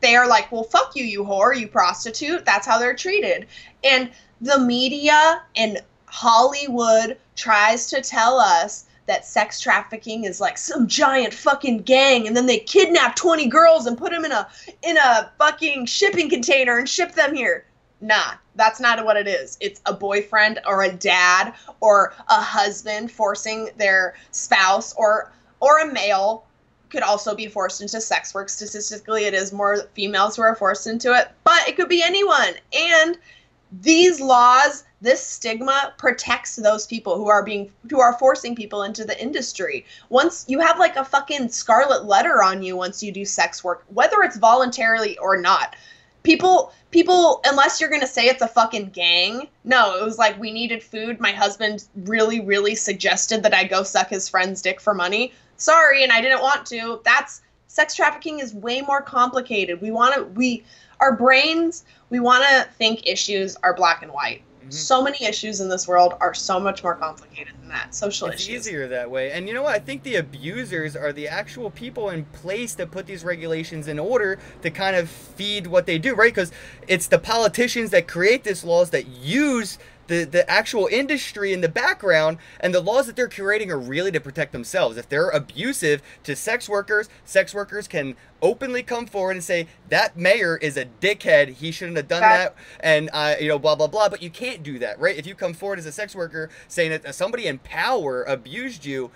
they 0.00 0.16
are 0.16 0.26
like, 0.26 0.50
Well, 0.50 0.64
fuck 0.64 0.96
you, 0.96 1.04
you 1.04 1.24
whore, 1.24 1.58
you 1.58 1.68
prostitute. 1.68 2.46
That's 2.46 2.66
how 2.66 2.78
they're 2.78 2.94
treated. 2.94 3.46
And 3.84 4.10
the 4.40 4.58
media 4.58 5.42
and 5.56 5.82
Hollywood 6.06 7.18
tries 7.34 7.88
to 7.90 8.00
tell 8.00 8.38
us 8.38 8.86
that 9.04 9.26
sex 9.26 9.60
trafficking 9.60 10.24
is 10.24 10.40
like 10.40 10.56
some 10.56 10.88
giant 10.88 11.34
fucking 11.34 11.82
gang 11.82 12.26
and 12.26 12.34
then 12.34 12.46
they 12.46 12.58
kidnap 12.58 13.14
20 13.14 13.46
girls 13.46 13.86
and 13.86 13.98
put 13.98 14.10
them 14.10 14.24
in 14.24 14.32
a 14.32 14.48
in 14.82 14.96
a 14.96 15.30
fucking 15.38 15.86
shipping 15.86 16.28
container 16.28 16.78
and 16.78 16.88
ship 16.88 17.12
them 17.12 17.34
here 17.34 17.65
Nah, 18.00 18.34
that's 18.54 18.80
not 18.80 19.04
what 19.04 19.16
it 19.16 19.26
is. 19.26 19.56
It's 19.60 19.80
a 19.86 19.92
boyfriend 19.92 20.60
or 20.66 20.82
a 20.82 20.92
dad 20.92 21.54
or 21.80 22.14
a 22.28 22.40
husband 22.40 23.10
forcing 23.10 23.70
their 23.78 24.16
spouse 24.32 24.94
or 24.94 25.32
or 25.60 25.78
a 25.78 25.92
male 25.92 26.44
could 26.90 27.02
also 27.02 27.34
be 27.34 27.46
forced 27.46 27.80
into 27.80 28.00
sex 28.00 28.34
work. 28.34 28.48
Statistically, 28.48 29.24
it 29.24 29.34
is 29.34 29.52
more 29.52 29.78
females 29.94 30.36
who 30.36 30.42
are 30.42 30.54
forced 30.54 30.86
into 30.86 31.18
it, 31.18 31.28
but 31.44 31.66
it 31.66 31.76
could 31.76 31.88
be 31.88 32.02
anyone. 32.02 32.54
And 32.72 33.18
these 33.72 34.20
laws, 34.20 34.84
this 35.00 35.26
stigma 35.26 35.94
protects 35.98 36.56
those 36.56 36.86
people 36.86 37.16
who 37.16 37.28
are 37.28 37.42
being 37.42 37.72
who 37.90 38.00
are 38.00 38.18
forcing 38.18 38.54
people 38.54 38.82
into 38.82 39.04
the 39.04 39.20
industry. 39.20 39.86
Once 40.10 40.44
you 40.48 40.60
have 40.60 40.78
like 40.78 40.96
a 40.96 41.04
fucking 41.04 41.48
scarlet 41.48 42.04
letter 42.04 42.42
on 42.42 42.62
you 42.62 42.76
once 42.76 43.02
you 43.02 43.10
do 43.10 43.24
sex 43.24 43.64
work, 43.64 43.84
whether 43.88 44.22
it's 44.22 44.36
voluntarily 44.36 45.18
or 45.18 45.36
not 45.36 45.74
people 46.26 46.72
people 46.90 47.40
unless 47.44 47.80
you're 47.80 47.88
gonna 47.88 48.04
say 48.04 48.26
it's 48.26 48.42
a 48.42 48.48
fucking 48.48 48.86
gang 48.86 49.46
no 49.62 49.96
it 49.96 50.04
was 50.04 50.18
like 50.18 50.38
we 50.40 50.50
needed 50.50 50.82
food. 50.82 51.20
My 51.20 51.30
husband 51.30 51.84
really 52.04 52.40
really 52.40 52.74
suggested 52.74 53.44
that 53.44 53.54
i 53.54 53.62
go 53.62 53.84
suck 53.84 54.08
his 54.08 54.28
friend's 54.28 54.60
dick 54.60 54.80
for 54.80 54.92
money. 54.92 55.32
Sorry 55.56 56.02
and 56.02 56.10
i 56.10 56.20
didn't 56.20 56.42
want 56.42 56.66
to. 56.66 57.00
That's 57.04 57.42
sex 57.68 57.94
trafficking 57.94 58.40
is 58.40 58.52
way 58.52 58.80
more 58.80 59.02
complicated. 59.02 59.80
We 59.80 59.92
want 59.92 60.16
to 60.16 60.24
we 60.24 60.64
our 60.98 61.14
brains 61.14 61.84
we 62.10 62.18
want 62.18 62.44
to 62.44 62.68
think 62.76 63.06
issues 63.06 63.56
are 63.62 63.74
black 63.74 64.02
and 64.02 64.12
white 64.12 64.42
Mm-hmm. 64.66 64.72
So 64.72 65.02
many 65.02 65.24
issues 65.24 65.60
in 65.60 65.68
this 65.68 65.86
world 65.86 66.14
are 66.20 66.34
so 66.34 66.58
much 66.58 66.82
more 66.82 66.96
complicated 66.96 67.54
than 67.60 67.68
that. 67.68 67.94
Social 67.94 68.28
it's 68.28 68.42
issues. 68.42 68.66
easier 68.66 68.88
that 68.88 69.08
way. 69.10 69.30
And 69.30 69.46
you 69.46 69.54
know 69.54 69.62
what? 69.62 69.74
I 69.74 69.78
think 69.78 70.02
the 70.02 70.16
abusers 70.16 70.96
are 70.96 71.12
the 71.12 71.28
actual 71.28 71.70
people 71.70 72.10
in 72.10 72.24
place 72.26 72.74
that 72.74 72.90
put 72.90 73.06
these 73.06 73.24
regulations 73.24 73.86
in 73.86 73.98
order 73.98 74.38
to 74.62 74.70
kind 74.70 74.96
of 74.96 75.08
feed 75.08 75.68
what 75.68 75.86
they 75.86 75.98
do, 75.98 76.14
right? 76.14 76.34
Because 76.34 76.50
it's 76.88 77.06
the 77.06 77.18
politicians 77.18 77.90
that 77.90 78.08
create 78.08 78.42
these 78.42 78.64
laws 78.64 78.90
that 78.90 79.06
use 79.06 79.78
the, 80.06 80.24
the 80.24 80.48
actual 80.50 80.88
industry 80.90 81.52
in 81.52 81.60
the 81.60 81.68
background 81.68 82.38
and 82.60 82.74
the 82.74 82.80
laws 82.80 83.06
that 83.06 83.16
they're 83.16 83.28
creating 83.28 83.70
are 83.70 83.78
really 83.78 84.10
to 84.12 84.20
protect 84.20 84.52
themselves. 84.52 84.96
If 84.96 85.08
they're 85.08 85.30
abusive 85.30 86.02
to 86.24 86.36
sex 86.36 86.68
workers, 86.68 87.08
sex 87.24 87.54
workers 87.54 87.88
can 87.88 88.16
openly 88.42 88.82
come 88.82 89.06
forward 89.06 89.32
and 89.32 89.44
say 89.44 89.66
that 89.88 90.16
mayor 90.16 90.56
is 90.56 90.76
a 90.76 90.84
dickhead. 90.84 91.48
He 91.54 91.70
shouldn't 91.70 91.96
have 91.96 92.08
done 92.08 92.22
that, 92.22 92.54
and 92.80 93.10
uh, 93.12 93.36
you 93.40 93.48
know 93.48 93.58
blah 93.58 93.74
blah 93.74 93.86
blah. 93.88 94.08
But 94.08 94.22
you 94.22 94.30
can't 94.30 94.62
do 94.62 94.78
that, 94.78 94.98
right? 95.00 95.16
If 95.16 95.26
you 95.26 95.34
come 95.34 95.54
forward 95.54 95.78
as 95.78 95.86
a 95.86 95.92
sex 95.92 96.14
worker 96.14 96.50
saying 96.68 96.90
that 96.90 97.14
somebody 97.14 97.46
in 97.46 97.58
power 97.58 98.22
abused 98.24 98.84
you, 98.84 99.10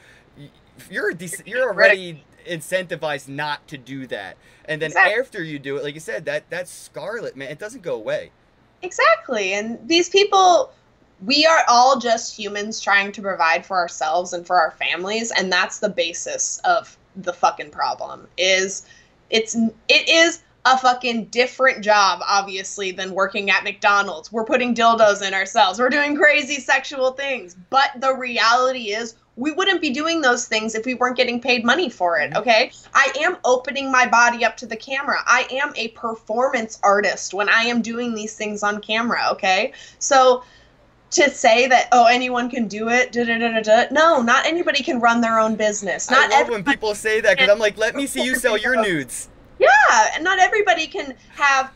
you're 0.90 1.12
you're 1.44 1.68
already 1.68 2.24
incentivized 2.48 3.28
not 3.28 3.66
to 3.68 3.78
do 3.78 4.06
that. 4.08 4.36
And 4.64 4.80
then 4.80 4.90
exactly. 4.90 5.20
after 5.20 5.42
you 5.42 5.58
do 5.58 5.76
it, 5.76 5.84
like 5.84 5.94
you 5.94 6.00
said, 6.00 6.24
that 6.26 6.48
that 6.50 6.68
scarlet 6.68 7.36
man, 7.36 7.50
it 7.50 7.58
doesn't 7.58 7.82
go 7.82 7.94
away. 7.94 8.30
Exactly. 8.82 9.52
And 9.52 9.78
these 9.86 10.08
people, 10.08 10.72
we 11.24 11.46
are 11.46 11.64
all 11.68 11.98
just 11.98 12.36
humans 12.36 12.80
trying 12.80 13.12
to 13.12 13.22
provide 13.22 13.66
for 13.66 13.76
ourselves 13.76 14.32
and 14.32 14.46
for 14.46 14.58
our 14.58 14.70
families, 14.72 15.30
and 15.30 15.52
that's 15.52 15.78
the 15.78 15.88
basis 15.88 16.60
of 16.64 16.96
the 17.16 17.32
fucking 17.32 17.70
problem. 17.70 18.26
Is 18.38 18.86
it's 19.28 19.54
it 19.54 20.08
is 20.08 20.42
a 20.66 20.76
fucking 20.76 21.26
different 21.26 21.82
job, 21.82 22.20
obviously, 22.26 22.92
than 22.92 23.14
working 23.14 23.50
at 23.50 23.64
McDonald's. 23.64 24.30
We're 24.30 24.44
putting 24.44 24.74
dildos 24.74 25.26
in 25.26 25.32
ourselves. 25.32 25.78
We're 25.78 25.88
doing 25.88 26.16
crazy 26.16 26.60
sexual 26.60 27.12
things. 27.12 27.56
But 27.70 27.90
the 27.96 28.14
reality 28.14 28.92
is, 28.92 29.14
we 29.36 29.52
wouldn't 29.52 29.80
be 29.80 29.90
doing 29.90 30.20
those 30.20 30.46
things 30.46 30.74
if 30.74 30.84
we 30.84 30.94
weren't 30.94 31.16
getting 31.16 31.40
paid 31.40 31.64
money 31.64 31.88
for 31.88 32.18
it, 32.18 32.30
mm-hmm. 32.30 32.40
okay? 32.40 32.72
I 32.94 33.10
am 33.20 33.38
opening 33.44 33.90
my 33.90 34.06
body 34.06 34.44
up 34.44 34.56
to 34.58 34.66
the 34.66 34.76
camera. 34.76 35.18
I 35.26 35.46
am 35.50 35.72
a 35.76 35.88
performance 35.88 36.78
artist 36.82 37.32
when 37.32 37.48
I 37.48 37.62
am 37.62 37.80
doing 37.80 38.14
these 38.14 38.34
things 38.34 38.62
on 38.62 38.82
camera, 38.82 39.28
okay? 39.32 39.72
So 39.98 40.44
to 41.10 41.30
say 41.30 41.66
that 41.66 41.88
oh 41.92 42.06
anyone 42.06 42.48
can 42.48 42.68
do 42.68 42.88
it 42.88 43.12
da, 43.12 43.24
da, 43.24 43.36
da, 43.38 43.60
da, 43.60 43.84
no 43.90 44.22
not 44.22 44.46
anybody 44.46 44.82
can 44.82 45.00
run 45.00 45.20
their 45.20 45.38
own 45.38 45.56
business. 45.56 46.10
Not 46.10 46.32
I 46.32 46.40
love 46.40 46.48
when 46.48 46.64
people 46.64 46.94
say 46.94 47.20
that 47.20 47.36
because 47.36 47.50
i'm 47.50 47.58
like 47.58 47.76
let 47.76 47.96
me 47.96 48.06
see 48.06 48.24
you 48.24 48.36
sell 48.36 48.56
your 48.56 48.80
nudes. 48.80 49.28
Yeah, 49.58 49.68
and 50.14 50.24
not 50.24 50.38
everybody 50.38 50.86
can 50.86 51.14
have 51.34 51.72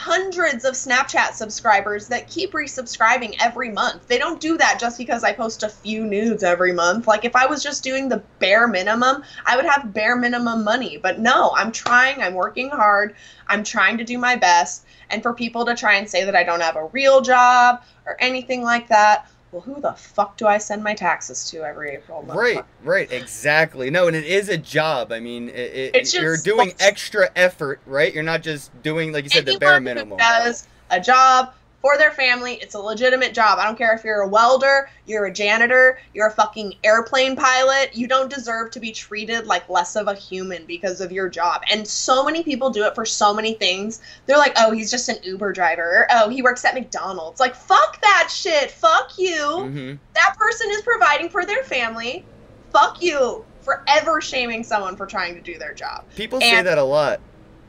hundreds 0.00 0.64
of 0.64 0.72
Snapchat 0.72 1.34
subscribers 1.34 2.08
that 2.08 2.26
keep 2.26 2.54
resubscribing 2.54 3.36
every 3.38 3.68
month. 3.68 4.06
They 4.06 4.16
don't 4.16 4.40
do 4.40 4.56
that 4.56 4.80
just 4.80 4.96
because 4.96 5.22
I 5.22 5.34
post 5.34 5.62
a 5.62 5.68
few 5.68 6.06
nudes 6.06 6.42
every 6.42 6.72
month. 6.72 7.06
Like 7.06 7.26
if 7.26 7.36
I 7.36 7.44
was 7.44 7.62
just 7.62 7.84
doing 7.84 8.08
the 8.08 8.22
bare 8.38 8.66
minimum, 8.66 9.22
I 9.44 9.56
would 9.56 9.66
have 9.66 9.92
bare 9.92 10.16
minimum 10.16 10.64
money. 10.64 10.96
But 10.96 11.18
no, 11.18 11.52
I'm 11.54 11.70
trying, 11.70 12.22
I'm 12.22 12.32
working 12.32 12.70
hard, 12.70 13.14
I'm 13.46 13.62
trying 13.62 13.98
to 13.98 14.04
do 14.04 14.16
my 14.16 14.36
best. 14.36 14.86
And 15.10 15.22
for 15.22 15.34
people 15.34 15.66
to 15.66 15.76
try 15.76 15.96
and 15.96 16.08
say 16.08 16.24
that 16.24 16.34
I 16.34 16.44
don't 16.44 16.62
have 16.62 16.76
a 16.76 16.86
real 16.86 17.20
job 17.20 17.82
or 18.06 18.16
anything 18.20 18.62
like 18.62 18.88
that, 18.88 19.30
well, 19.52 19.62
who 19.62 19.80
the 19.80 19.92
fuck 19.92 20.36
do 20.36 20.46
I 20.46 20.58
send 20.58 20.84
my 20.84 20.94
taxes 20.94 21.50
to 21.50 21.64
every 21.64 21.90
April? 21.90 22.22
Right, 22.22 22.64
right, 22.84 23.10
exactly. 23.10 23.90
No, 23.90 24.06
and 24.06 24.16
it 24.16 24.24
is 24.24 24.48
a 24.48 24.56
job. 24.56 25.10
I 25.10 25.18
mean, 25.18 25.48
it, 25.48 25.94
it 25.94 26.14
you're 26.14 26.36
doing 26.36 26.72
extra 26.78 27.30
effort, 27.34 27.80
right? 27.86 28.14
You're 28.14 28.22
not 28.22 28.42
just 28.42 28.70
doing, 28.82 29.12
like 29.12 29.24
you 29.24 29.30
said, 29.30 29.46
the 29.46 29.58
bare 29.58 29.80
minimum. 29.80 30.18
Does 30.18 30.68
a 30.90 31.00
job 31.00 31.52
for 31.80 31.96
their 31.96 32.10
family. 32.10 32.54
It's 32.54 32.74
a 32.74 32.78
legitimate 32.78 33.34
job. 33.34 33.58
I 33.58 33.64
don't 33.64 33.76
care 33.76 33.94
if 33.94 34.04
you're 34.04 34.20
a 34.20 34.28
welder, 34.28 34.90
you're 35.06 35.26
a 35.26 35.32
janitor, 35.32 35.98
you're 36.14 36.28
a 36.28 36.32
fucking 36.32 36.74
airplane 36.84 37.36
pilot. 37.36 37.90
You 37.94 38.06
don't 38.06 38.30
deserve 38.30 38.70
to 38.72 38.80
be 38.80 38.92
treated 38.92 39.46
like 39.46 39.68
less 39.68 39.96
of 39.96 40.08
a 40.08 40.14
human 40.14 40.64
because 40.66 41.00
of 41.00 41.10
your 41.10 41.28
job. 41.28 41.62
And 41.70 41.86
so 41.86 42.24
many 42.24 42.42
people 42.42 42.70
do 42.70 42.84
it 42.84 42.94
for 42.94 43.06
so 43.06 43.32
many 43.32 43.54
things. 43.54 44.02
They're 44.26 44.38
like, 44.38 44.54
oh, 44.58 44.72
he's 44.72 44.90
just 44.90 45.08
an 45.08 45.16
Uber 45.22 45.52
driver. 45.52 46.06
Oh, 46.10 46.28
he 46.28 46.42
works 46.42 46.64
at 46.64 46.74
McDonald's. 46.74 47.40
Like, 47.40 47.54
fuck 47.54 48.00
that 48.02 48.28
shit. 48.30 48.70
Fuck 48.70 49.18
you. 49.18 49.36
Mm-hmm. 49.36 49.94
That 50.14 50.36
person 50.38 50.68
is 50.70 50.82
providing 50.82 51.30
for 51.30 51.44
their 51.46 51.62
family. 51.62 52.24
Fuck 52.72 53.02
you 53.02 53.44
for 53.62 53.82
ever 53.88 54.20
shaming 54.20 54.64
someone 54.64 54.96
for 54.96 55.06
trying 55.06 55.34
to 55.34 55.40
do 55.40 55.58
their 55.58 55.74
job. 55.74 56.04
People 56.16 56.38
and 56.42 56.58
say 56.58 56.62
that 56.62 56.78
a 56.78 56.82
lot. 56.82 57.20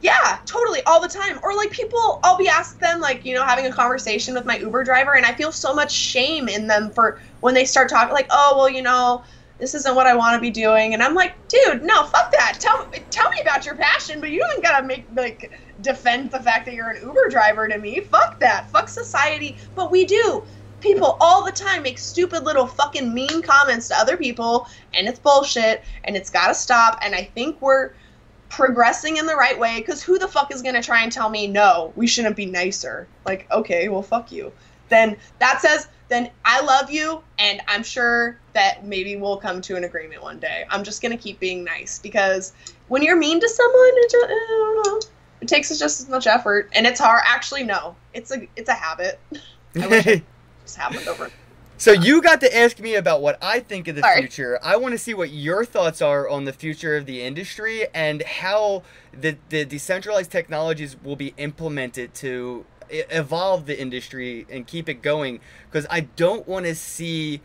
Yeah, 0.01 0.39
totally, 0.45 0.81
all 0.87 0.99
the 0.99 1.07
time. 1.07 1.39
Or 1.43 1.55
like 1.55 1.71
people, 1.71 2.19
I'll 2.23 2.37
be 2.37 2.47
asked 2.47 2.79
them, 2.79 2.99
like, 2.99 3.23
you 3.23 3.35
know, 3.35 3.43
having 3.43 3.67
a 3.67 3.71
conversation 3.71 4.33
with 4.33 4.45
my 4.45 4.57
Uber 4.57 4.83
driver, 4.83 5.13
and 5.13 5.25
I 5.25 5.33
feel 5.33 5.51
so 5.51 5.73
much 5.73 5.91
shame 5.91 6.49
in 6.49 6.67
them 6.67 6.89
for 6.89 7.19
when 7.41 7.53
they 7.53 7.65
start 7.65 7.89
talking, 7.89 8.13
like, 8.13 8.27
oh, 8.31 8.55
well, 8.57 8.69
you 8.69 8.81
know, 8.81 9.23
this 9.59 9.75
isn't 9.75 9.95
what 9.95 10.07
I 10.07 10.15
want 10.15 10.35
to 10.35 10.41
be 10.41 10.49
doing. 10.49 10.95
And 10.95 11.03
I'm 11.03 11.13
like, 11.13 11.35
dude, 11.47 11.83
no, 11.83 12.03
fuck 12.05 12.31
that. 12.31 12.57
Tell, 12.59 12.87
tell 13.11 13.29
me 13.29 13.41
about 13.41 13.63
your 13.63 13.75
passion, 13.75 14.19
but 14.19 14.31
you 14.31 14.39
don't 14.39 14.63
gotta 14.63 14.85
make, 14.85 15.05
like, 15.15 15.51
defend 15.81 16.31
the 16.31 16.39
fact 16.39 16.65
that 16.65 16.73
you're 16.73 16.89
an 16.89 17.01
Uber 17.03 17.29
driver 17.29 17.67
to 17.67 17.77
me. 17.77 17.99
Fuck 17.99 18.39
that. 18.39 18.71
Fuck 18.71 18.89
society. 18.89 19.57
But 19.75 19.91
we 19.91 20.05
do. 20.05 20.43
People 20.79 21.15
all 21.19 21.45
the 21.45 21.51
time 21.51 21.83
make 21.83 21.99
stupid 21.99 22.43
little 22.43 22.65
fucking 22.65 23.13
mean 23.13 23.43
comments 23.43 23.87
to 23.89 23.97
other 23.99 24.17
people, 24.17 24.67
and 24.95 25.07
it's 25.07 25.19
bullshit, 25.19 25.83
and 26.05 26.17
it's 26.17 26.31
gotta 26.31 26.55
stop. 26.55 26.97
And 27.03 27.13
I 27.13 27.25
think 27.35 27.61
we're 27.61 27.91
progressing 28.51 29.15
in 29.15 29.25
the 29.25 29.35
right 29.35 29.57
way 29.57 29.79
because 29.79 30.03
who 30.03 30.19
the 30.19 30.27
fuck 30.27 30.53
is 30.53 30.61
going 30.61 30.75
to 30.75 30.83
try 30.83 31.01
and 31.01 31.11
tell 31.11 31.29
me 31.29 31.47
no 31.47 31.93
we 31.95 32.05
shouldn't 32.05 32.35
be 32.35 32.45
nicer. 32.45 33.07
Like 33.25 33.49
okay 33.49 33.89
well 33.89 34.03
fuck 34.03 34.31
you. 34.31 34.51
Then 34.89 35.17
that 35.39 35.61
says 35.61 35.87
then 36.09 36.29
i 36.43 36.59
love 36.59 36.91
you 36.91 37.23
and 37.39 37.61
i'm 37.69 37.81
sure 37.81 38.37
that 38.51 38.85
maybe 38.85 39.15
we'll 39.15 39.37
come 39.37 39.61
to 39.61 39.77
an 39.77 39.85
agreement 39.85 40.21
one 40.21 40.37
day. 40.39 40.65
I'm 40.69 40.83
just 40.83 41.01
going 41.01 41.13
to 41.13 41.17
keep 41.17 41.39
being 41.39 41.63
nice 41.63 41.97
because 41.99 42.51
when 42.89 43.01
you're 43.01 43.17
mean 43.17 43.39
to 43.39 43.47
someone 43.47 43.91
it 43.93 44.11
just, 44.11 44.25
eh, 44.25 44.35
don't 44.49 44.85
know 44.85 45.01
it 45.39 45.47
takes 45.47 45.69
just 45.79 46.01
as 46.01 46.09
much 46.09 46.27
effort 46.27 46.69
and 46.73 46.85
it's 46.85 46.99
hard 46.99 47.23
actually 47.25 47.63
no 47.63 47.95
it's 48.13 48.31
a 48.31 48.47
it's 48.57 48.69
a 48.69 48.73
habit. 48.73 49.17
I 49.81 49.87
wish 49.87 50.05
it 50.05 50.23
just 50.63 50.75
happened 50.75 51.07
over 51.07 51.31
so 51.81 51.93
you 51.93 52.21
got 52.21 52.41
to 52.41 52.55
ask 52.55 52.79
me 52.79 52.93
about 52.93 53.23
what 53.23 53.39
I 53.41 53.59
think 53.59 53.87
of 53.87 53.95
the 53.95 54.03
Sorry. 54.03 54.19
future. 54.19 54.59
I 54.61 54.75
want 54.75 54.91
to 54.91 54.99
see 54.99 55.15
what 55.15 55.31
your 55.31 55.65
thoughts 55.65 55.99
are 55.99 56.29
on 56.29 56.45
the 56.45 56.53
future 56.53 56.95
of 56.95 57.07
the 57.07 57.23
industry 57.23 57.87
and 57.91 58.21
how 58.21 58.83
the, 59.11 59.35
the 59.49 59.65
decentralized 59.65 60.29
technologies 60.29 60.95
will 61.03 61.15
be 61.15 61.33
implemented 61.37 62.13
to 62.15 62.65
evolve 62.91 63.65
the 63.65 63.81
industry 63.81 64.45
and 64.47 64.67
keep 64.67 64.87
it 64.89 65.01
going. 65.01 65.39
Because 65.65 65.87
I 65.89 66.01
don't 66.01 66.47
want 66.47 66.67
to 66.67 66.75
see 66.75 67.41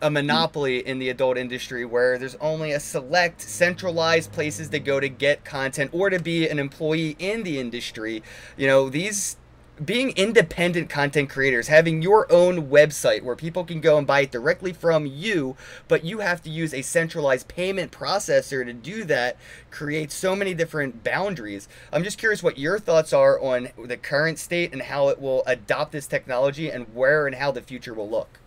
a 0.00 0.10
monopoly 0.10 0.86
in 0.86 1.00
the 1.00 1.08
adult 1.08 1.36
industry 1.36 1.84
where 1.84 2.18
there's 2.18 2.36
only 2.36 2.70
a 2.70 2.80
select 2.80 3.40
centralized 3.40 4.30
places 4.30 4.68
to 4.68 4.78
go 4.78 5.00
to 5.00 5.08
get 5.08 5.44
content 5.44 5.90
or 5.92 6.08
to 6.08 6.20
be 6.20 6.48
an 6.48 6.60
employee 6.60 7.16
in 7.18 7.42
the 7.42 7.58
industry. 7.58 8.22
You 8.56 8.68
know, 8.68 8.88
these 8.88 9.38
being 9.84 10.10
independent 10.10 10.88
content 10.88 11.30
creators, 11.30 11.68
having 11.68 12.02
your 12.02 12.30
own 12.30 12.68
website 12.68 13.22
where 13.22 13.36
people 13.36 13.64
can 13.64 13.80
go 13.80 13.98
and 13.98 14.06
buy 14.06 14.20
it 14.20 14.30
directly 14.30 14.72
from 14.72 15.06
you, 15.06 15.56
but 15.88 16.04
you 16.04 16.18
have 16.18 16.42
to 16.42 16.50
use 16.50 16.74
a 16.74 16.82
centralized 16.82 17.48
payment 17.48 17.90
processor 17.90 18.64
to 18.64 18.72
do 18.72 19.04
that, 19.04 19.36
creates 19.70 20.14
so 20.14 20.36
many 20.36 20.54
different 20.54 21.02
boundaries. 21.02 21.68
I'm 21.92 22.04
just 22.04 22.18
curious 22.18 22.42
what 22.42 22.58
your 22.58 22.78
thoughts 22.78 23.12
are 23.12 23.40
on 23.40 23.68
the 23.82 23.96
current 23.96 24.38
state 24.38 24.72
and 24.72 24.82
how 24.82 25.08
it 25.08 25.20
will 25.20 25.42
adopt 25.46 25.92
this 25.92 26.06
technology 26.06 26.70
and 26.70 26.94
where 26.94 27.26
and 27.26 27.36
how 27.36 27.50
the 27.50 27.62
future 27.62 27.94
will 27.94 28.08
look. 28.08 28.38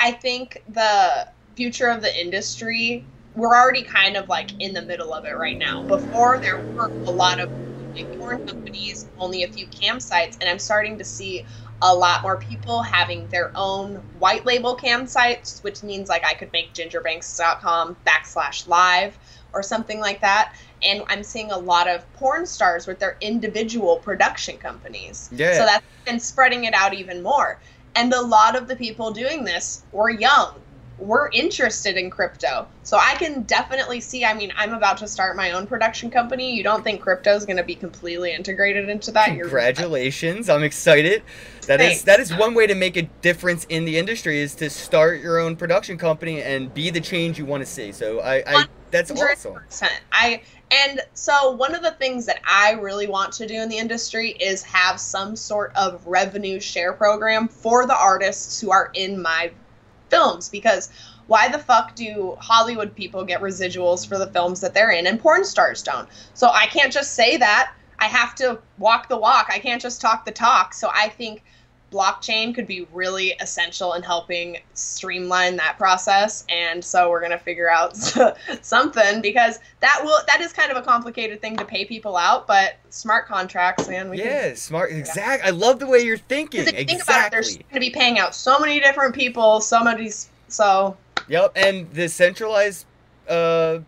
I 0.00 0.12
think 0.12 0.62
the 0.68 1.28
future 1.54 1.88
of 1.88 2.02
the 2.02 2.20
industry, 2.20 3.04
we're 3.34 3.54
already 3.54 3.82
kind 3.82 4.16
of 4.16 4.28
like 4.28 4.50
in 4.60 4.74
the 4.74 4.82
middle 4.82 5.14
of 5.14 5.24
it 5.24 5.36
right 5.36 5.56
now. 5.56 5.82
Before, 5.82 6.38
there 6.38 6.58
were 6.58 6.86
a 6.86 7.10
lot 7.10 7.40
of 7.40 7.50
big 7.96 8.06
porn 8.18 8.38
companies, 8.46 9.06
only 9.18 9.42
a 9.42 9.48
few 9.48 9.66
campsites, 9.66 10.36
and 10.40 10.48
I'm 10.48 10.58
starting 10.58 10.98
to 10.98 11.04
see 11.04 11.44
a 11.82 11.94
lot 11.94 12.22
more 12.22 12.36
people 12.36 12.82
having 12.82 13.26
their 13.28 13.50
own 13.54 13.96
white 14.18 14.46
label 14.46 14.76
campsites, 14.76 15.62
which 15.62 15.82
means 15.82 16.08
like 16.08 16.24
I 16.24 16.34
could 16.34 16.52
make 16.52 16.72
gingerbanks.com 16.72 17.96
backslash 18.06 18.68
live 18.68 19.18
or 19.52 19.62
something 19.62 20.00
like 20.00 20.20
that. 20.20 20.54
And 20.82 21.02
I'm 21.08 21.22
seeing 21.22 21.50
a 21.50 21.58
lot 21.58 21.88
of 21.88 22.10
porn 22.14 22.46
stars 22.46 22.86
with 22.86 22.98
their 22.98 23.16
individual 23.20 23.96
production 23.96 24.58
companies. 24.58 25.28
Yeah. 25.32 25.54
So 25.54 25.66
that's 25.66 25.84
been 26.04 26.20
spreading 26.20 26.64
it 26.64 26.74
out 26.74 26.94
even 26.94 27.22
more. 27.22 27.58
And 27.94 28.12
a 28.12 28.20
lot 28.20 28.56
of 28.56 28.68
the 28.68 28.76
people 28.76 29.10
doing 29.10 29.44
this 29.44 29.82
were 29.92 30.10
young 30.10 30.54
we're 30.98 31.28
interested 31.30 31.96
in 31.96 32.10
crypto. 32.10 32.66
So 32.82 32.96
I 32.96 33.14
can 33.16 33.42
definitely 33.42 34.00
see, 34.00 34.24
I 34.24 34.32
mean, 34.32 34.52
I'm 34.56 34.72
about 34.72 34.96
to 34.98 35.08
start 35.08 35.36
my 35.36 35.52
own 35.52 35.66
production 35.66 36.10
company. 36.10 36.54
You 36.54 36.62
don't 36.62 36.82
think 36.82 37.02
crypto 37.02 37.34
is 37.34 37.44
going 37.44 37.58
to 37.58 37.64
be 37.64 37.74
completely 37.74 38.32
integrated 38.32 38.88
into 38.88 39.10
that? 39.12 39.26
Congratulations. 39.26 40.48
I'm 40.48 40.62
excited. 40.62 41.22
That 41.66 41.80
Thanks. 41.80 41.98
is 41.98 42.04
that 42.04 42.20
is 42.20 42.34
one 42.34 42.54
way 42.54 42.66
to 42.66 42.74
make 42.74 42.96
a 42.96 43.02
difference 43.22 43.66
in 43.68 43.84
the 43.84 43.98
industry 43.98 44.40
is 44.40 44.54
to 44.56 44.70
start 44.70 45.20
your 45.20 45.38
own 45.38 45.56
production 45.56 45.98
company 45.98 46.42
and 46.42 46.72
be 46.72 46.90
the 46.90 47.00
change 47.00 47.38
you 47.38 47.44
want 47.44 47.62
to 47.62 47.66
see. 47.66 47.92
So 47.92 48.20
I, 48.20 48.42
I 48.46 48.66
that's 48.90 49.10
awesome. 49.10 49.58
I 50.12 50.42
and 50.70 51.00
so 51.14 51.52
one 51.52 51.74
of 51.74 51.82
the 51.82 51.90
things 51.92 52.26
that 52.26 52.40
I 52.48 52.72
really 52.72 53.06
want 53.06 53.32
to 53.34 53.46
do 53.46 53.54
in 53.54 53.68
the 53.68 53.78
industry 53.78 54.30
is 54.30 54.62
have 54.62 55.00
some 55.00 55.36
sort 55.36 55.72
of 55.76 56.06
revenue 56.06 56.60
share 56.60 56.92
program 56.92 57.48
for 57.48 57.86
the 57.86 57.96
artists 57.96 58.60
who 58.60 58.70
are 58.70 58.90
in 58.94 59.20
my 59.20 59.50
films 60.08 60.48
because 60.48 60.90
why 61.26 61.48
the 61.48 61.58
fuck 61.58 61.94
do 61.94 62.36
Hollywood 62.38 62.94
people 62.94 63.24
get 63.24 63.40
residuals 63.40 64.06
for 64.06 64.18
the 64.18 64.28
films 64.28 64.60
that 64.60 64.74
they're 64.74 64.90
in 64.90 65.06
and 65.06 65.20
porn 65.20 65.44
stars 65.44 65.82
don't? 65.82 66.08
So 66.34 66.48
I 66.48 66.66
can't 66.66 66.92
just 66.92 67.14
say 67.14 67.36
that. 67.36 67.72
I 67.98 68.06
have 68.06 68.34
to 68.36 68.60
walk 68.78 69.08
the 69.08 69.16
walk. 69.16 69.48
I 69.50 69.58
can't 69.58 69.82
just 69.82 70.00
talk 70.00 70.24
the 70.24 70.32
talk. 70.32 70.74
So 70.74 70.90
I 70.94 71.08
think 71.08 71.42
blockchain 71.92 72.54
could 72.54 72.66
be 72.66 72.86
really 72.92 73.32
essential 73.40 73.92
in 73.94 74.02
helping 74.02 74.58
streamline 74.74 75.56
that 75.56 75.76
process 75.78 76.44
and 76.48 76.84
so 76.84 77.08
we're 77.08 77.20
going 77.20 77.30
to 77.30 77.38
figure 77.38 77.70
out 77.70 77.96
something 78.60 79.22
because 79.22 79.60
that 79.80 80.00
will 80.02 80.18
that 80.26 80.40
is 80.40 80.52
kind 80.52 80.70
of 80.70 80.76
a 80.76 80.82
complicated 80.82 81.40
thing 81.40 81.56
to 81.56 81.64
pay 81.64 81.84
people 81.84 82.16
out 82.16 82.46
but 82.46 82.76
smart 82.90 83.26
contracts 83.26 83.88
man 83.88 84.10
we 84.10 84.18
yeah 84.18 84.48
can, 84.48 84.56
smart 84.56 84.90
exact 84.90 85.42
yeah. 85.42 85.48
i 85.48 85.50
love 85.50 85.78
the 85.78 85.86
way 85.86 86.00
you're 86.00 86.16
thinking 86.16 86.60
exactly. 86.60 86.84
think 86.84 87.02
about 87.02 87.26
it, 87.26 87.30
there's 87.30 87.56
going 87.56 87.74
to 87.74 87.80
be 87.80 87.90
paying 87.90 88.18
out 88.18 88.34
so 88.34 88.58
many 88.58 88.80
different 88.80 89.14
people 89.14 89.60
so 89.60 89.82
many 89.82 90.10
so 90.48 90.96
yep 91.28 91.52
and 91.54 91.88
the 91.92 92.08
centralized 92.08 92.84
uh 93.28 93.78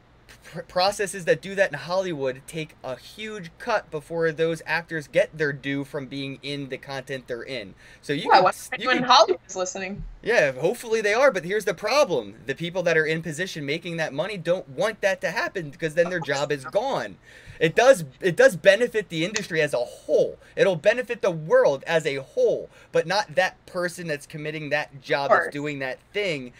pr- 0.48 0.60
processes 0.62 1.24
that 1.26 1.40
do 1.42 1.54
that 1.54 1.70
in 1.72 1.78
Hollywood 1.78 2.40
take 2.46 2.74
a 2.82 2.96
huge 2.96 3.50
cut 3.58 3.90
before 3.90 4.32
those 4.32 4.62
actors 4.66 5.06
get 5.08 5.36
their 5.36 5.52
due 5.52 5.84
from 5.84 6.06
being 6.06 6.38
in 6.42 6.68
the 6.68 6.78
content 6.78 7.24
they're 7.26 7.42
in. 7.42 7.74
So 8.02 8.12
you, 8.12 8.30
Yeah, 8.32 8.50
can, 8.70 8.80
you 8.80 8.88
can- 8.88 9.02
Hollywood's 9.02 9.56
listening? 9.56 10.04
yeah, 10.22 10.52
hopefully 10.52 11.00
they 11.00 11.14
are, 11.14 11.30
but 11.30 11.44
here's 11.44 11.64
the 11.64 11.74
problem. 11.74 12.34
The 12.46 12.54
people 12.54 12.82
that 12.84 12.96
are 12.96 13.06
in 13.06 13.22
position 13.22 13.66
making 13.66 13.98
that 13.98 14.12
money 14.12 14.36
don't 14.36 14.68
want 14.68 15.00
that 15.02 15.20
to 15.20 15.30
happen 15.30 15.70
because 15.70 15.94
then 15.94 16.08
their 16.10 16.20
job 16.20 16.50
is 16.50 16.64
gone. 16.64 17.16
It 17.60 17.74
does 17.74 18.04
it 18.20 18.36
does 18.36 18.54
benefit 18.56 19.08
the 19.08 19.24
industry 19.24 19.60
as 19.60 19.74
a 19.74 19.78
whole. 19.78 20.38
It'll 20.54 20.76
benefit 20.76 21.22
the 21.22 21.32
world 21.32 21.82
as 21.88 22.06
a 22.06 22.16
whole, 22.16 22.70
but 22.92 23.04
not 23.06 23.34
that 23.34 23.64
person 23.66 24.06
that's 24.06 24.26
committing 24.26 24.70
that 24.70 25.00
job 25.02 25.30
that's 25.30 25.48
doing 25.48 25.80
that 25.80 25.98
thing. 26.12 26.52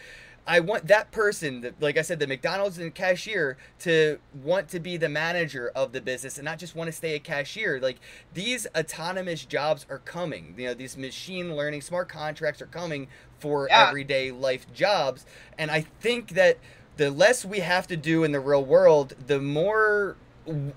I 0.49 0.59
want 0.61 0.87
that 0.87 1.11
person, 1.11 1.61
that- 1.61 1.79
like 1.79 1.95
I 1.95 2.01
said, 2.01 2.19
the 2.19 2.25
McDonald's 2.25 2.79
and 2.79 2.93
cashier, 2.93 3.55
to 3.81 4.17
want 4.33 4.67
to 4.69 4.79
be 4.79 4.97
the 4.97 5.07
manager 5.07 5.71
of 5.75 5.91
the 5.91 6.01
business 6.01 6.39
and 6.39 6.45
not 6.45 6.57
just 6.57 6.75
want 6.75 6.87
to 6.87 6.91
stay 6.91 7.13
a 7.13 7.19
cashier. 7.19 7.79
Like 7.79 7.97
these 8.33 8.65
autonomous 8.75 9.45
jobs 9.45 9.85
are 9.91 9.99
coming. 9.99 10.55
You 10.57 10.67
know, 10.69 10.73
these 10.73 10.97
machine 10.97 11.55
learning 11.55 11.81
smart 11.81 12.09
contracts 12.09 12.63
are 12.63 12.67
coming 12.67 13.07
for 13.39 13.67
Yeah. 13.69 13.89
everyday 13.89 14.31
life 14.31 14.65
jobs. 14.73 15.23
And 15.55 15.69
I 15.69 15.81
think 15.81 16.29
that 16.29 16.57
the 16.97 17.11
less 17.11 17.45
we 17.45 17.59
have 17.59 17.85
to 17.87 17.95
do 17.95 18.23
in 18.23 18.31
the 18.31 18.39
real 18.39 18.65
world, 18.65 19.13
the 19.27 19.39
more 19.39 20.17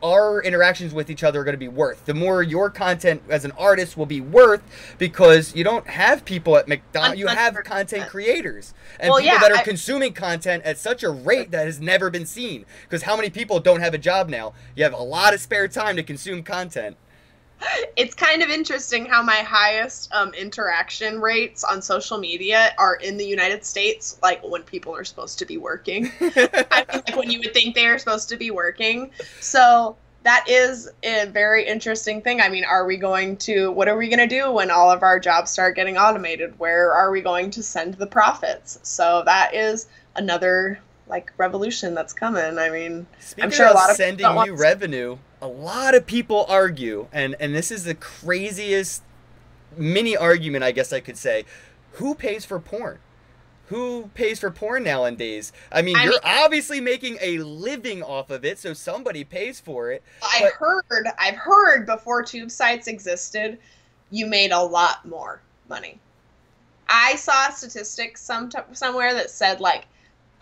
our 0.03 0.43
interactions 0.43 0.93
with 0.95 1.11
each 1.11 1.23
other 1.25 1.41
are 1.41 1.45
going 1.45 1.55
to 1.55 1.59
be 1.59 1.69
worth. 1.69 2.05
The 2.05 2.15
more 2.15 2.43
your 2.43 2.71
content 2.71 3.23
as 3.29 3.45
an 3.45 3.53
artist 3.53 3.97
will 3.97 4.07
be 4.07 4.21
worth 4.21 4.63
because 4.99 5.55
you 5.55 5.65
don't 5.65 5.87
have 5.87 6.25
people 6.25 6.57
at 6.57 6.69
McDonald's. 6.69 7.19
You 7.19 7.27
have 7.29 7.55
content 7.65 8.09
creators 8.09 8.75
and 9.01 9.11
Well, 9.11 9.21
people 9.21 9.35
yeah, 9.35 9.41
that 9.41 9.53
are 9.53 9.57
I- 9.59 9.63
consuming 9.65 10.13
content 10.13 10.65
at 10.65 10.79
such 10.79 11.03
a 11.03 11.11
rate 11.11 11.51
that 11.51 11.67
has 11.67 11.81
never 11.81 12.11
been 12.11 12.27
seen. 12.27 12.65
Because 12.83 13.03
how 13.03 13.17
many 13.17 13.31
people 13.31 13.61
don't 13.61 13.81
have 13.81 13.95
a 13.95 13.99
job 13.99 14.29
now? 14.29 14.55
You 14.77 14.85
have 14.85 14.93
a 14.93 15.03
lot 15.03 15.35
of 15.35 15.41
spare 15.41 15.69
time 15.69 15.97
to 15.97 16.03
consume 16.03 16.43
content. 16.43 16.97
It's 17.96 18.14
kind 18.14 18.42
of 18.42 18.48
interesting 18.48 19.07
how 19.07 19.22
my 19.22 19.37
highest 19.37 20.12
um, 20.12 20.35
interaction 20.35 21.20
rates 21.20 21.64
on 21.64 21.83
social 21.83 22.18
media 22.18 22.75
are 22.79 22.96
in 22.96 23.16
the 23.16 23.25
United 23.25 23.64
States, 23.64 24.18
like 24.22 24.42
when 24.42 24.62
people 24.62 24.94
are 24.94 25.05
supposed 25.05 25.38
to 25.40 25.46
be 25.46 25.57
working. 25.57 26.11
I 26.20 26.85
mean, 26.92 27.03
like 27.07 27.16
when 27.16 27.31
you 27.31 27.38
would 27.40 27.55
think 27.55 27.75
they 27.75 27.87
are 27.87 27.98
supposed 27.98 28.29
to 28.31 28.37
be 28.37 28.51
working. 28.51 29.11
So 29.40 29.96
that 30.22 30.46
is 30.48 30.88
a 31.03 31.27
very 31.27 31.66
interesting 31.66 32.22
thing. 32.22 32.40
I 32.40 32.48
mean, 32.48 32.64
are 32.64 32.87
we 32.87 32.96
going 32.96 33.37
to, 33.38 33.70
what 33.72 33.88
are 33.88 33.96
we 33.96 34.09
going 34.09 34.27
to 34.27 34.27
do 34.27 34.53
when 34.53 34.70
all 34.70 34.90
of 34.90 35.03
our 35.03 35.18
jobs 35.18 35.51
start 35.51 35.77
getting 35.77 35.96
automated? 35.96 36.59
Where 36.59 36.92
are 36.92 37.11
we 37.11 37.20
going 37.20 37.51
to 37.53 37.62
send 37.62 37.94
the 37.94 38.07
profits? 38.07 38.79
So 38.83 39.22
that 39.27 39.55
is 39.55 39.88
another 40.14 40.81
like 41.09 41.33
revolution 41.37 41.95
that's 41.95 42.12
coming. 42.12 42.59
I 42.59 42.71
mean, 42.71 43.07
Speaking 43.21 43.51
sure 43.51 43.67
a 43.67 43.73
lot 43.75 43.91
of 43.91 43.97
sending 43.97 44.19
people 44.27 44.45
you 44.47 44.53
want- 44.53 44.61
revenue, 44.61 45.19
a 45.41 45.47
lot 45.49 45.95
of 45.95 46.07
people 46.07 46.47
argue, 46.49 47.09
and 47.12 47.37
and 47.41 47.55
this 47.55 47.71
is 47.71 47.85
the 47.85 47.95
craziest 47.95 49.03
mini 49.77 50.17
argument, 50.17 50.65
I 50.65 50.73
guess 50.73 50.93
I 50.93 51.01
could 51.01 51.17
say. 51.17 51.45
Who 51.93 52.15
pays 52.15 52.45
for 52.45 52.59
porn? 52.59 52.99
Who 53.67 54.11
pays 54.15 54.38
for 54.41 54.51
porn 54.51 54.85
nowadays? 54.85 55.53
I 55.71 55.83
mean, 55.83 55.97
I 55.97 56.05
you're 56.05 56.12
mean- 56.12 56.21
obviously 56.25 56.81
making 56.81 57.19
a 57.21 57.38
living 57.38 58.03
off 58.03 58.31
of 58.31 58.45
it, 58.45 58.59
so 58.59 58.73
somebody 58.75 59.25
pays 59.25 59.61
for 59.61 59.91
it. 59.91 60.03
I 60.23 60.41
But- 60.43 60.53
heard, 60.55 61.07
I've 61.19 61.37
heard 61.37 61.87
before 61.87 62.23
tube 62.23 62.51
sites 62.51 62.87
existed, 62.87 63.59
you 64.11 64.27
made 64.27 64.53
a 64.53 64.61
lot 64.61 65.07
more 65.07 65.41
money. 65.69 65.99
I 66.88 67.17
saw 67.17 67.49
statistics 67.51 68.21
some 68.21 68.51
somewhere 68.73 69.15
that 69.15 69.31
said 69.31 69.61
like, 69.61 69.87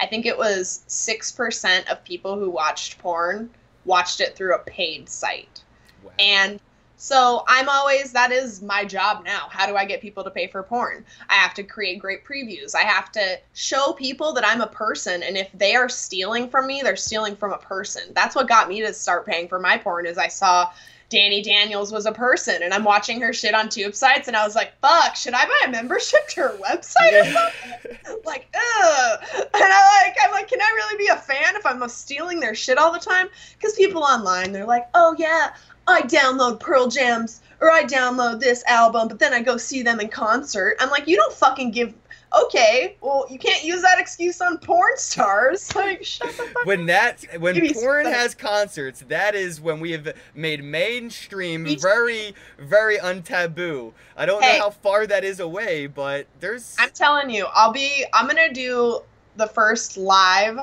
I 0.01 0.07
think 0.07 0.27
it 0.27 0.37
was 0.37 0.83
six 0.87 1.31
percent 1.31 1.89
of 1.91 2.03
people 2.05 2.39
who 2.39 2.51
watched 2.51 2.99
porn 2.99 3.51
watched 3.85 4.21
it 4.21 4.37
through 4.37 4.55
a 4.55 4.59
paid 4.61 5.09
site, 5.09 5.63
Wow. 6.03 6.13
and 6.19 6.61
so 6.97 7.45
I'm 7.49 7.71
always 7.71 8.13
that 8.13 8.31
is 8.31 8.61
my 8.61 8.85
job 8.85 9.25
now. 9.25 9.47
How 9.49 9.67
do 9.67 9.75
I 9.75 9.87
get 9.87 10.03
people 10.03 10.23
to 10.23 10.31
pay 10.31 10.49
for 10.49 10.63
porn? 10.63 11.03
I 11.31 11.35
have 11.35 11.55
to 11.55 11.63
create 11.63 11.99
great 11.99 12.27
previews. 12.27 12.75
I 12.75 12.83
have 12.83 13.11
to 13.13 13.39
show 13.55 13.95
people 13.95 14.35
that 14.35 14.47
I'm 14.47 14.61
a 14.61 14.67
person 14.67 15.23
and 15.23 15.35
if 15.35 15.51
they 15.55 15.75
are 15.77 15.89
stealing 15.89 16.51
from 16.51 16.67
me, 16.67 16.83
they're 16.83 16.97
stealing 16.97 17.37
from 17.37 17.55
a 17.55 17.59
person. 17.59 18.03
That's 18.15 18.37
what 18.37 18.49
got 18.49 18.69
me 18.69 18.83
to 18.83 18.93
start 18.93 19.25
paying 19.25 19.49
for 19.49 19.59
my 19.59 19.79
porn 19.79 20.05
is 20.05 20.19
I 20.19 20.29
saw 20.29 20.71
Dani 21.11 21.43
Daniels 21.43 21.91
was 21.91 22.07
a 22.07 22.13
person 22.13 22.63
and 22.63 22.73
I'm 22.73 22.85
watching 22.85 23.21
her 23.21 23.33
shit 23.33 23.55
on 23.55 23.69
tube 23.69 23.95
sites 23.95 24.29
and 24.29 24.37
I 24.37 24.45
was 24.45 24.55
like, 24.55 24.73
fuck, 24.81 25.17
should 25.17 25.35
I 25.35 25.45
buy 25.45 25.67
a 25.67 25.71
membership 25.71 26.29
to 26.31 26.41
her 26.43 26.59
website 26.59 27.21
or 27.21 27.25
something? 27.25 28.23
like, 28.25 28.47
ugh. 28.55 29.21
And 29.35 29.49
I 29.55 30.05
like, 30.05 30.17
I'm 30.23 30.31
like, 30.31 30.49
can 30.49 30.61
I 30.61 30.71
really 30.77 30.99
be 30.99 31.09
a 31.09 31.17
fan 31.17 31.57
if 31.57 31.67
I'm 31.67 31.87
stealing 31.89 32.39
their 32.39 32.55
shit 32.55 32.79
all 32.79 32.93
the 32.93 33.01
time? 33.01 33.29
Because 33.59 33.75
people 33.75 34.05
online, 34.05 34.53
they're 34.53 34.65
like, 34.65 34.89
oh 34.95 35.17
yeah, 35.19 35.53
I 35.89 36.03
download 36.03 36.61
Pearl 36.61 36.87
Jams 36.87 37.41
or 37.61 37.71
I 37.71 37.83
download 37.83 38.41
this 38.41 38.65
album, 38.67 39.09
but 39.09 39.19
then 39.19 39.35
I 39.35 39.43
go 39.43 39.57
see 39.57 39.83
them 39.83 40.01
in 40.01 40.09
concert. 40.09 40.77
I'm 40.81 40.91
like, 40.91 41.09
you 41.09 41.17
don't 41.17 41.33
fucking 41.33 41.73
give. 41.73 41.93
Okay, 42.33 42.97
well, 43.01 43.27
you 43.29 43.39
can't 43.39 43.65
use 43.65 43.83
that 43.83 43.99
excuse 43.99 44.41
on 44.41 44.59
porn 44.59 44.97
stars. 44.97 45.69
Like, 45.81 46.05
shut 46.05 46.29
the 46.37 46.45
fuck 46.45 46.65
when 46.65 46.87
that 46.87 47.25
when 47.41 47.55
Maybe 47.55 47.73
porn 47.75 48.05
so. 48.05 48.11
has 48.13 48.35
concerts, 48.35 49.03
that 49.09 49.35
is 49.35 49.61
when 49.61 49.81
we 49.81 49.91
have 49.93 50.13
made 50.35 50.63
mainstream 50.63 51.67
very 51.81 52.35
very 52.59 52.99
untaboo. 52.99 53.93
I 54.17 54.27
don't 54.27 54.43
Hey. 54.45 54.59
know 54.59 54.65
how 54.65 54.71
far 54.71 55.07
that 55.07 55.25
is 55.25 55.41
away, 55.41 55.87
but 55.89 56.27
there's 56.39 56.77
I'm 56.79 56.91
telling 56.91 57.31
you, 57.31 57.47
I'll 57.55 57.73
be. 57.73 58.05
I'm 58.13 58.27
gonna 58.27 58.53
do 58.53 59.01
the 59.37 59.47
first 59.47 59.97
live 59.97 60.59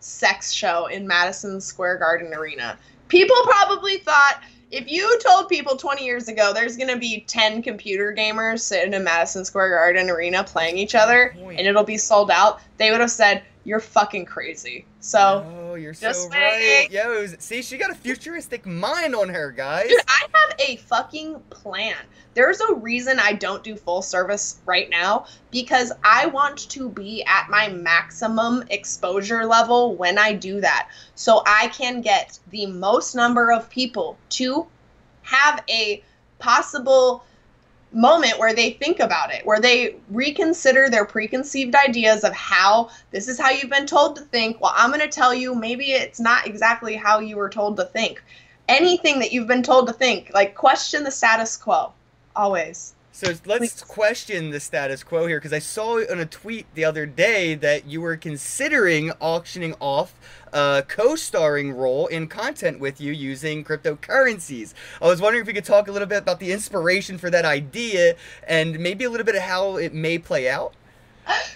sex 0.00 0.52
show 0.52 0.86
in 0.86 1.06
Madison 1.06 1.60
Square 1.60 1.98
Garden 1.98 2.34
Arena. 2.34 2.76
People 3.08 3.36
probably 3.44 3.98
thought 3.98 4.42
if 4.76 4.90
you 4.90 5.18
told 5.20 5.48
people 5.48 5.74
20 5.76 6.04
years 6.04 6.28
ago 6.28 6.52
there's 6.52 6.76
gonna 6.76 6.98
be 6.98 7.24
10 7.26 7.62
computer 7.62 8.14
gamers 8.16 8.60
sitting 8.60 8.92
in 8.92 9.02
Madison 9.02 9.44
Square 9.44 9.70
Garden 9.70 10.10
Arena 10.10 10.44
playing 10.44 10.76
each 10.76 10.94
other 10.94 11.34
and 11.38 11.60
it'll 11.60 11.82
be 11.82 11.96
sold 11.96 12.30
out, 12.30 12.60
they 12.76 12.90
would 12.90 13.00
have 13.00 13.10
said 13.10 13.42
you're 13.66 13.80
fucking 13.80 14.24
crazy. 14.24 14.86
So. 15.00 15.44
Oh, 15.44 15.74
you're 15.74 15.92
just 15.92 16.22
so 16.22 16.30
saying. 16.30 16.88
right. 16.88 16.90
Yo, 16.90 17.26
see, 17.40 17.62
she 17.62 17.76
got 17.76 17.90
a 17.90 17.96
futuristic 17.96 18.64
mind 18.64 19.16
on 19.16 19.28
her, 19.28 19.50
guys. 19.50 19.88
Dude, 19.88 20.00
I 20.06 20.26
have 20.32 20.60
a 20.60 20.76
fucking 20.76 21.40
plan. 21.50 21.96
There's 22.34 22.60
a 22.60 22.74
reason 22.74 23.18
I 23.18 23.32
don't 23.32 23.64
do 23.64 23.74
full 23.74 24.02
service 24.02 24.60
right 24.66 24.88
now 24.88 25.26
because 25.50 25.90
I 26.04 26.26
want 26.26 26.70
to 26.70 26.88
be 26.90 27.24
at 27.24 27.50
my 27.50 27.68
maximum 27.68 28.62
exposure 28.70 29.44
level 29.44 29.96
when 29.96 30.16
I 30.16 30.32
do 30.32 30.60
that. 30.60 30.88
So 31.16 31.42
I 31.44 31.66
can 31.68 32.02
get 32.02 32.38
the 32.50 32.66
most 32.66 33.16
number 33.16 33.50
of 33.50 33.68
people 33.68 34.16
to 34.30 34.68
have 35.22 35.64
a 35.68 36.04
possible 36.38 37.24
moment 37.96 38.38
where 38.38 38.54
they 38.54 38.72
think 38.72 39.00
about 39.00 39.32
it, 39.32 39.44
where 39.46 39.60
they 39.60 39.96
reconsider 40.10 40.88
their 40.88 41.04
preconceived 41.04 41.74
ideas 41.74 42.24
of 42.24 42.32
how 42.34 42.90
this 43.10 43.26
is 43.26 43.40
how 43.40 43.50
you've 43.50 43.70
been 43.70 43.86
told 43.86 44.16
to 44.16 44.22
think. 44.22 44.60
Well, 44.60 44.72
I'm 44.76 44.90
going 44.90 45.00
to 45.00 45.08
tell 45.08 45.34
you 45.34 45.54
maybe 45.54 45.92
it's 45.92 46.20
not 46.20 46.46
exactly 46.46 46.94
how 46.94 47.18
you 47.20 47.36
were 47.36 47.48
told 47.48 47.76
to 47.78 47.84
think. 47.84 48.22
Anything 48.68 49.18
that 49.20 49.32
you've 49.32 49.46
been 49.46 49.62
told 49.62 49.86
to 49.86 49.92
think, 49.92 50.30
like 50.34 50.54
question 50.54 51.04
the 51.04 51.10
status 51.10 51.56
quo, 51.56 51.92
always. 52.34 52.94
So 53.12 53.28
let's 53.46 53.80
Please. 53.80 53.82
question 53.82 54.50
the 54.50 54.60
status 54.60 55.02
quo 55.02 55.26
here 55.26 55.38
because 55.38 55.54
I 55.54 55.58
saw 55.58 56.00
on 56.10 56.20
a 56.20 56.26
tweet 56.26 56.66
the 56.74 56.84
other 56.84 57.06
day 57.06 57.54
that 57.54 57.86
you 57.86 58.02
were 58.02 58.18
considering 58.18 59.10
auctioning 59.20 59.74
off 59.80 60.12
a 60.56 60.82
co-starring 60.88 61.70
role 61.72 62.06
in 62.06 62.26
content 62.26 62.80
with 62.80 62.98
you 62.98 63.12
using 63.12 63.62
cryptocurrencies. 63.62 64.72
I 65.02 65.06
was 65.06 65.20
wondering 65.20 65.42
if 65.42 65.48
you 65.48 65.52
could 65.52 65.66
talk 65.66 65.86
a 65.86 65.92
little 65.92 66.08
bit 66.08 66.16
about 66.16 66.40
the 66.40 66.50
inspiration 66.50 67.18
for 67.18 67.28
that 67.28 67.44
idea 67.44 68.16
and 68.48 68.78
maybe 68.78 69.04
a 69.04 69.10
little 69.10 69.26
bit 69.26 69.34
of 69.34 69.42
how 69.42 69.76
it 69.76 69.92
may 69.92 70.16
play 70.16 70.48
out. 70.48 70.72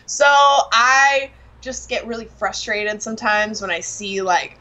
So 0.05 0.27
I 0.27 1.31
just 1.63 1.89
get 1.89 2.07
really 2.07 2.27
frustrated 2.27 3.03
sometimes 3.03 3.63
when 3.63 3.71
I 3.71 3.81
see 3.81 4.21
like 4.21 4.59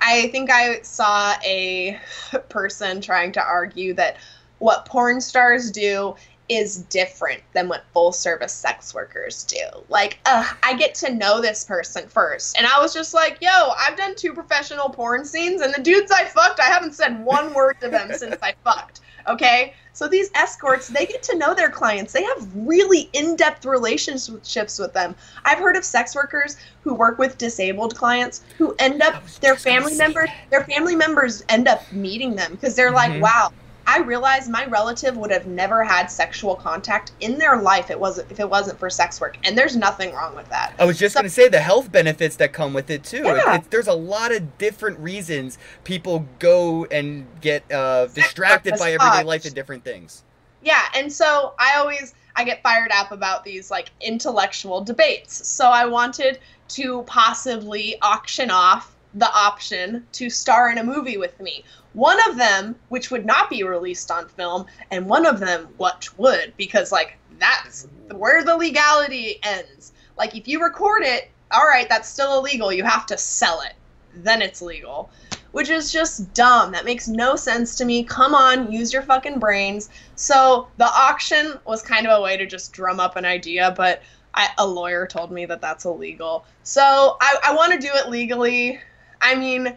I 0.00 0.28
think 0.28 0.50
I 0.50 0.80
saw 0.80 1.34
a 1.44 2.00
person 2.48 3.02
trying 3.02 3.32
to 3.32 3.44
argue 3.44 3.92
that 3.94 4.16
what 4.58 4.86
porn 4.86 5.20
stars 5.20 5.70
do 5.70 6.14
is 6.48 6.78
different 6.84 7.42
than 7.52 7.68
what 7.68 7.84
full 7.92 8.12
service 8.12 8.52
sex 8.52 8.94
workers 8.94 9.44
do. 9.44 9.64
Like, 9.88 10.18
ugh, 10.26 10.56
I 10.62 10.74
get 10.76 10.94
to 10.96 11.14
know 11.14 11.40
this 11.40 11.64
person 11.64 12.08
first. 12.08 12.56
And 12.58 12.66
I 12.66 12.80
was 12.80 12.92
just 12.92 13.14
like, 13.14 13.38
yo, 13.40 13.70
I've 13.78 13.96
done 13.96 14.14
two 14.16 14.32
professional 14.34 14.88
porn 14.90 15.24
scenes, 15.24 15.62
and 15.62 15.72
the 15.74 15.80
dudes 15.80 16.10
I 16.10 16.24
fucked, 16.24 16.60
I 16.60 16.64
haven't 16.66 16.94
said 16.94 17.24
one 17.24 17.54
word 17.54 17.76
to 17.80 17.88
them 17.88 18.12
since 18.12 18.36
I 18.42 18.54
fucked. 18.64 19.00
Okay? 19.28 19.74
So 19.94 20.08
these 20.08 20.30
escorts, 20.34 20.88
they 20.88 21.06
get 21.06 21.22
to 21.24 21.36
know 21.36 21.54
their 21.54 21.70
clients. 21.70 22.12
They 22.12 22.24
have 22.24 22.48
really 22.54 23.08
in 23.12 23.36
depth 23.36 23.64
relationships 23.64 24.78
with 24.78 24.92
them. 24.94 25.14
I've 25.44 25.58
heard 25.58 25.76
of 25.76 25.84
sex 25.84 26.14
workers 26.14 26.56
who 26.82 26.94
work 26.94 27.18
with 27.18 27.38
disabled 27.38 27.94
clients 27.94 28.42
who 28.58 28.74
end 28.78 29.02
up, 29.02 29.22
their 29.40 29.54
family 29.54 29.94
members, 29.94 30.30
their 30.50 30.64
family 30.64 30.96
members 30.96 31.44
end 31.48 31.68
up 31.68 31.90
meeting 31.92 32.34
them 32.34 32.52
because 32.52 32.74
they're 32.74 32.90
like, 32.90 33.12
Mhm. 33.12 33.20
wow, 33.20 33.52
I 33.86 33.98
realized 33.98 34.48
my 34.50 34.64
relative 34.66 35.16
would 35.16 35.30
have 35.30 35.46
never 35.46 35.82
had 35.84 36.06
sexual 36.06 36.54
contact 36.54 37.12
in 37.20 37.38
their 37.38 37.60
life 37.60 37.90
it 37.90 37.98
wasn't 37.98 38.30
if 38.30 38.38
it 38.40 38.48
wasn't 38.48 38.78
for 38.78 38.88
sex 38.90 39.20
work, 39.20 39.36
and 39.44 39.56
there's 39.58 39.76
nothing 39.76 40.14
wrong 40.14 40.34
with 40.36 40.48
that. 40.50 40.72
I 40.78 40.84
was 40.84 40.98
just 40.98 41.14
So- 41.14 41.20
going 41.20 41.28
to 41.28 41.34
say 41.34 41.48
the 41.48 41.60
health 41.60 41.90
benefits 41.92 42.36
that 42.36 42.52
come 42.52 42.72
with 42.74 42.90
it 42.90 43.04
too. 43.04 43.24
It- 43.26 43.36
Yeah. 43.36 43.60
there's 43.70 43.88
a 43.88 43.92
lot 43.94 44.32
of 44.32 44.58
different 44.58 44.98
reasons 45.00 45.58
people 45.84 46.26
go 46.38 46.84
and 46.90 47.26
get 47.40 47.70
uh, 47.72 48.06
distracted 48.06 48.78
by 48.78 48.92
everyday 48.92 49.24
life 49.24 49.44
and 49.44 49.54
different 49.54 49.84
things. 49.84 50.22
Yeah, 50.62 50.82
and 50.94 51.12
so 51.12 51.54
I 51.58 51.74
always 51.78 52.14
I 52.34 52.44
get 52.44 52.62
fired 52.62 52.90
up 52.92 53.12
about 53.12 53.44
these 53.44 53.70
like 53.70 53.90
intellectual 54.00 54.80
debates. 54.82 55.46
So 55.46 55.68
I 55.68 55.84
wanted 55.86 56.38
to 56.68 57.02
possibly 57.02 57.96
auction 58.00 58.50
off 58.50 58.94
the 59.14 59.30
option 59.32 60.06
to 60.12 60.30
star 60.30 60.70
in 60.70 60.78
a 60.78 60.84
movie 60.84 61.16
with 61.16 61.38
me. 61.40 61.64
One 61.92 62.18
of 62.28 62.36
them 62.36 62.76
which 62.88 63.10
would 63.10 63.26
not 63.26 63.50
be 63.50 63.62
released 63.62 64.10
on 64.10 64.28
film 64.28 64.66
and 64.90 65.06
one 65.06 65.26
of 65.26 65.40
them 65.40 65.68
what 65.76 66.08
would 66.18 66.54
because 66.56 66.92
like 66.92 67.18
that's 67.38 67.88
where 68.10 68.44
the 68.44 68.56
legality 68.56 69.38
ends. 69.42 69.92
Like 70.16 70.36
if 70.36 70.48
you 70.48 70.62
record 70.62 71.02
it, 71.02 71.30
all 71.50 71.66
right, 71.66 71.88
that's 71.88 72.08
still 72.08 72.38
illegal. 72.38 72.72
You 72.72 72.84
have 72.84 73.06
to 73.06 73.18
sell 73.18 73.60
it. 73.60 73.74
Then 74.14 74.42
it's 74.42 74.62
legal 74.62 75.10
which 75.52 75.68
is 75.68 75.92
just 75.92 76.32
dumb. 76.34 76.72
That 76.72 76.84
makes 76.84 77.08
no 77.08 77.36
sense 77.36 77.76
to 77.76 77.84
me. 77.84 78.02
Come 78.02 78.34
on, 78.34 78.72
use 78.72 78.92
your 78.92 79.02
fucking 79.02 79.38
brains. 79.38 79.90
So 80.16 80.68
the 80.78 80.86
auction 80.86 81.58
was 81.64 81.82
kind 81.82 82.06
of 82.06 82.18
a 82.18 82.22
way 82.22 82.36
to 82.36 82.46
just 82.46 82.72
drum 82.72 82.98
up 82.98 83.16
an 83.16 83.24
idea, 83.24 83.72
but 83.76 84.02
I, 84.34 84.48
a 84.58 84.66
lawyer 84.66 85.06
told 85.06 85.30
me 85.30 85.44
that 85.46 85.60
that's 85.60 85.84
illegal. 85.84 86.46
So 86.62 87.16
I, 87.20 87.36
I 87.44 87.54
want 87.54 87.72
to 87.74 87.78
do 87.78 87.90
it 87.94 88.08
legally. 88.08 88.80
I 89.22 89.34
mean, 89.34 89.74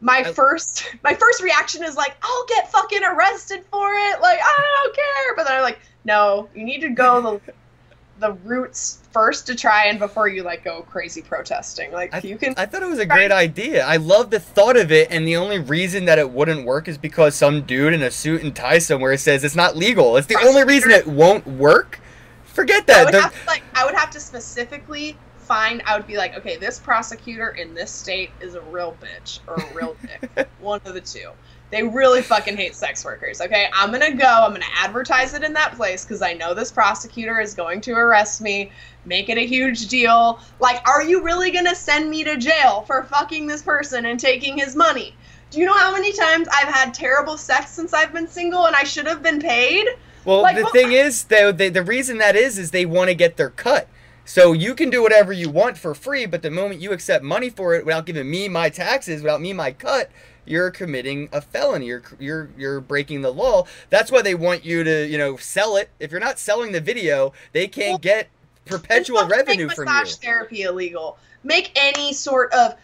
my 0.00 0.18
I- 0.18 0.32
first 0.32 0.84
my 1.04 1.14
first 1.14 1.42
reaction 1.42 1.84
is 1.84 1.94
like, 1.96 2.16
I'll 2.22 2.46
get 2.46 2.70
fucking 2.72 3.04
arrested 3.04 3.64
for 3.70 3.92
it. 3.92 4.20
Like 4.20 4.38
I 4.42 4.82
don't 4.84 4.94
care. 4.96 5.36
But 5.36 5.44
then 5.46 5.56
I'm 5.56 5.62
like, 5.62 5.78
no, 6.04 6.48
you 6.54 6.64
need 6.64 6.80
to 6.80 6.88
go 6.90 7.20
the 7.46 7.52
the 8.20 8.32
roots 8.44 8.98
first 9.12 9.46
to 9.46 9.54
try 9.54 9.84
and 9.86 10.00
before 10.00 10.26
you 10.26 10.42
like 10.42 10.64
go 10.64 10.82
crazy 10.82 11.22
protesting. 11.22 11.92
Like 11.92 12.12
I, 12.12 12.18
you 12.26 12.36
can 12.36 12.52
I 12.56 12.66
thought 12.66 12.82
it 12.82 12.88
was 12.88 12.98
a 12.98 13.06
great 13.06 13.30
idea. 13.30 13.84
I 13.84 13.96
love 13.98 14.30
the 14.30 14.40
thought 14.40 14.76
of 14.76 14.90
it, 14.90 15.08
and 15.12 15.24
the 15.26 15.36
only 15.36 15.60
reason 15.60 16.04
that 16.06 16.18
it 16.18 16.28
wouldn't 16.28 16.64
work 16.66 16.88
is 16.88 16.98
because 16.98 17.36
some 17.36 17.62
dude 17.62 17.92
in 17.94 18.02
a 18.02 18.10
suit 18.10 18.42
and 18.42 18.56
tie 18.56 18.78
somewhere 18.80 19.16
says 19.16 19.44
it's 19.44 19.54
not 19.54 19.76
legal. 19.76 20.16
It's 20.16 20.26
the 20.26 20.38
only 20.44 20.64
reason 20.64 20.90
it 20.90 21.06
won't 21.06 21.46
work. 21.46 22.00
Forget 22.44 22.82
I 22.82 22.84
that. 22.86 23.04
would 23.04 23.14
They're- 23.14 23.20
have 23.20 23.40
to, 23.40 23.46
like 23.46 23.62
I 23.76 23.84
would 23.84 23.94
have 23.94 24.10
to 24.10 24.18
specifically 24.20 25.16
find. 25.48 25.82
I 25.86 25.96
would 25.96 26.06
be 26.06 26.16
like, 26.16 26.36
okay, 26.36 26.56
this 26.56 26.78
prosecutor 26.78 27.48
in 27.48 27.74
this 27.74 27.90
state 27.90 28.30
is 28.40 28.54
a 28.54 28.60
real 28.60 28.96
bitch 29.02 29.40
or 29.48 29.54
a 29.54 29.74
real 29.74 29.96
dick. 30.36 30.48
One 30.60 30.80
of 30.84 30.94
the 30.94 31.00
two. 31.00 31.30
They 31.70 31.82
really 31.82 32.22
fucking 32.22 32.56
hate 32.56 32.74
sex 32.74 33.04
workers. 33.04 33.40
Okay, 33.42 33.68
I'm 33.74 33.90
gonna 33.90 34.14
go. 34.14 34.26
I'm 34.26 34.52
gonna 34.52 34.64
advertise 34.76 35.34
it 35.34 35.42
in 35.42 35.52
that 35.54 35.74
place 35.76 36.04
because 36.04 36.22
I 36.22 36.32
know 36.32 36.54
this 36.54 36.70
prosecutor 36.72 37.40
is 37.40 37.52
going 37.54 37.80
to 37.82 37.92
arrest 37.92 38.40
me. 38.40 38.70
Make 39.04 39.28
it 39.28 39.36
a 39.36 39.46
huge 39.46 39.88
deal. 39.88 40.40
Like, 40.60 40.86
are 40.88 41.02
you 41.02 41.22
really 41.22 41.50
gonna 41.50 41.74
send 41.74 42.08
me 42.08 42.24
to 42.24 42.36
jail 42.38 42.82
for 42.86 43.02
fucking 43.04 43.46
this 43.46 43.62
person 43.62 44.06
and 44.06 44.18
taking 44.18 44.56
his 44.56 44.76
money? 44.76 45.14
Do 45.50 45.58
you 45.60 45.66
know 45.66 45.74
how 45.76 45.92
many 45.92 46.12
times 46.12 46.48
I've 46.48 46.72
had 46.72 46.94
terrible 46.94 47.36
sex 47.36 47.70
since 47.70 47.92
I've 47.92 48.12
been 48.14 48.28
single 48.28 48.66
and 48.66 48.74
I 48.76 48.84
should 48.84 49.06
have 49.06 49.22
been 49.22 49.40
paid? 49.40 49.86
Well, 50.24 50.42
Like, 50.42 50.56
the 50.56 50.62
what- 50.64 50.72
thing 50.72 50.92
is, 50.92 51.24
though, 51.24 51.52
the, 51.52 51.68
the 51.70 51.82
reason 51.82 52.18
that 52.18 52.34
is, 52.36 52.58
is 52.58 52.70
they 52.70 52.84
want 52.86 53.08
to 53.08 53.14
get 53.14 53.36
their 53.38 53.48
cut. 53.50 53.88
So 54.28 54.52
you 54.52 54.74
can 54.74 54.90
do 54.90 55.00
whatever 55.00 55.32
you 55.32 55.48
want 55.48 55.78
for 55.78 55.94
free, 55.94 56.26
but 56.26 56.42
the 56.42 56.50
moment 56.50 56.82
you 56.82 56.92
accept 56.92 57.24
money 57.24 57.48
for 57.48 57.74
it 57.74 57.86
without 57.86 58.04
giving 58.04 58.30
me 58.30 58.46
my 58.46 58.68
taxes, 58.68 59.22
without 59.22 59.40
me 59.40 59.54
my 59.54 59.72
cut, 59.72 60.10
you're 60.44 60.70
committing 60.70 61.30
a 61.32 61.40
felony. 61.40 61.86
You're 61.86 62.02
you're 62.20 62.50
you're 62.58 62.80
breaking 62.82 63.22
the 63.22 63.32
law. 63.32 63.64
That's 63.88 64.12
why 64.12 64.20
they 64.20 64.34
want 64.34 64.66
you 64.66 64.84
to, 64.84 65.06
you 65.06 65.16
know, 65.16 65.38
sell 65.38 65.76
it. 65.76 65.88
If 65.98 66.10
you're 66.10 66.20
not 66.20 66.38
selling 66.38 66.72
the 66.72 66.80
video, 66.82 67.32
they 67.52 67.68
can't 67.68 67.92
Well, 67.92 67.98
get 67.98 68.28
perpetual 68.66 69.26
revenue 69.26 69.70
from 69.70 69.86
massage 69.86 70.16
therapy 70.16 70.60
illegal. 70.60 71.16
Make 71.44 71.72
any 71.76 72.12
sort 72.12 72.52
of 72.52 72.74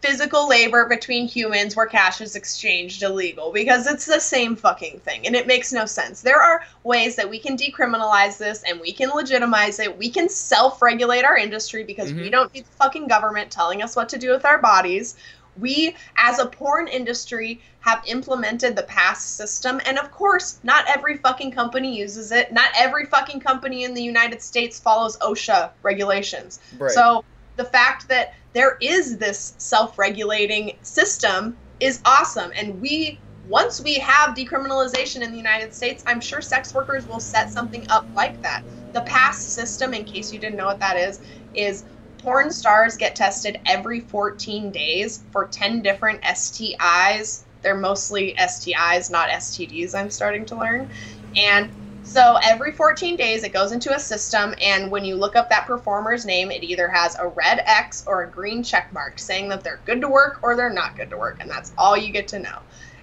physical 0.00 0.48
labor 0.48 0.86
between 0.88 1.26
humans 1.26 1.74
where 1.74 1.86
cash 1.86 2.20
is 2.20 2.36
exchanged 2.36 3.02
illegal 3.02 3.50
because 3.52 3.86
it's 3.86 4.06
the 4.06 4.20
same 4.20 4.54
fucking 4.54 5.00
thing 5.00 5.26
and 5.26 5.34
it 5.34 5.48
makes 5.48 5.72
no 5.72 5.84
sense. 5.84 6.22
There 6.22 6.40
are 6.40 6.64
ways 6.84 7.16
that 7.16 7.28
we 7.28 7.40
can 7.40 7.56
decriminalize 7.56 8.38
this 8.38 8.62
and 8.62 8.80
we 8.80 8.92
can 8.92 9.10
legitimize 9.10 9.80
it. 9.80 9.98
We 9.98 10.10
can 10.10 10.28
self-regulate 10.28 11.24
our 11.24 11.36
industry 11.36 11.82
because 11.82 12.12
we 12.12 12.28
Mhm. 12.28 12.30
don't 12.30 12.54
need 12.54 12.64
the 12.66 12.76
fucking 12.78 13.08
government 13.08 13.50
telling 13.50 13.82
us 13.82 13.96
what 13.96 14.08
to 14.10 14.18
do 14.18 14.30
with 14.30 14.44
our 14.44 14.58
bodies. 14.58 15.16
We, 15.58 15.96
as 16.16 16.38
a 16.38 16.46
porn 16.46 16.88
industry, 16.88 17.60
have 17.80 18.02
implemented 18.06 18.74
the 18.76 18.82
pass 18.84 19.24
system, 19.24 19.80
and 19.84 19.98
of 19.98 20.10
course, 20.10 20.58
not 20.62 20.84
every 20.88 21.18
fucking 21.18 21.52
company 21.52 21.96
uses 21.96 22.32
it. 22.32 22.50
Not 22.52 22.70
every 22.76 23.06
fucking 23.06 23.40
company 23.40 23.84
in 23.84 23.94
the 23.94 24.02
United 24.02 24.42
States 24.42 24.80
follows 24.80 25.16
OSHA 25.18 25.70
regulations. 25.82 26.58
Right. 26.78 26.90
So 26.90 27.24
the 27.56 27.64
fact 27.64 28.08
that 28.08 28.34
there 28.52 28.76
is 28.80 29.18
this 29.18 29.54
self-regulating 29.58 30.78
system 30.82 31.56
is 31.80 32.00
awesome, 32.04 32.52
and 32.56 32.80
we 32.80 33.18
once 33.48 33.80
we 33.80 33.94
have 33.94 34.34
decriminalization 34.34 35.20
in 35.22 35.30
the 35.30 35.36
United 35.36 35.74
States, 35.74 36.02
I'm 36.06 36.20
sure 36.20 36.40
sex 36.40 36.72
workers 36.74 37.06
will 37.06 37.20
set 37.20 37.50
something 37.50 37.84
up 37.90 38.06
like 38.16 38.40
that. 38.42 38.62
The 38.92 39.02
pass 39.02 39.42
system, 39.42 39.92
in 39.92 40.04
case 40.04 40.32
you 40.32 40.38
didn't 40.38 40.56
know 40.56 40.64
what 40.64 40.80
that 40.80 40.96
is, 40.96 41.20
is 41.52 41.84
porn 42.18 42.50
stars 42.50 42.96
get 42.96 43.14
tested 43.14 43.60
every 43.66 44.00
14 44.00 44.70
days 44.70 45.24
for 45.30 45.46
10 45.46 45.82
different 45.82 46.22
STIs. 46.22 47.42
They're 47.60 47.76
mostly 47.76 48.34
STIs, 48.38 49.10
not 49.10 49.28
STDs, 49.28 49.94
I'm 49.94 50.10
starting 50.10 50.46
to 50.46 50.56
learn. 50.56 50.88
And 51.36 51.70
so 52.04 52.38
every 52.42 52.72
14 52.72 53.16
days, 53.16 53.44
it 53.44 53.52
goes 53.52 53.72
into 53.72 53.94
a 53.94 53.98
system, 53.98 54.54
and 54.60 54.90
when 54.90 55.04
you 55.04 55.16
look 55.16 55.36
up 55.36 55.48
that 55.50 55.66
performer's 55.66 56.24
name, 56.24 56.50
it 56.50 56.62
either 56.62 56.88
has 56.88 57.16
a 57.16 57.28
red 57.28 57.62
X 57.64 58.04
or 58.06 58.22
a 58.22 58.30
green 58.30 58.62
check 58.62 58.92
mark 58.92 59.18
saying 59.18 59.48
that 59.48 59.64
they're 59.64 59.80
good 59.86 60.00
to 60.02 60.08
work 60.08 60.38
or 60.42 60.54
they're 60.54 60.70
not 60.70 60.96
good 60.96 61.10
to 61.10 61.16
work, 61.16 61.38
and 61.40 61.50
that's 61.50 61.72
all 61.76 61.96
you 61.96 62.12
get 62.12 62.28
to 62.28 62.38
know. 62.38 62.58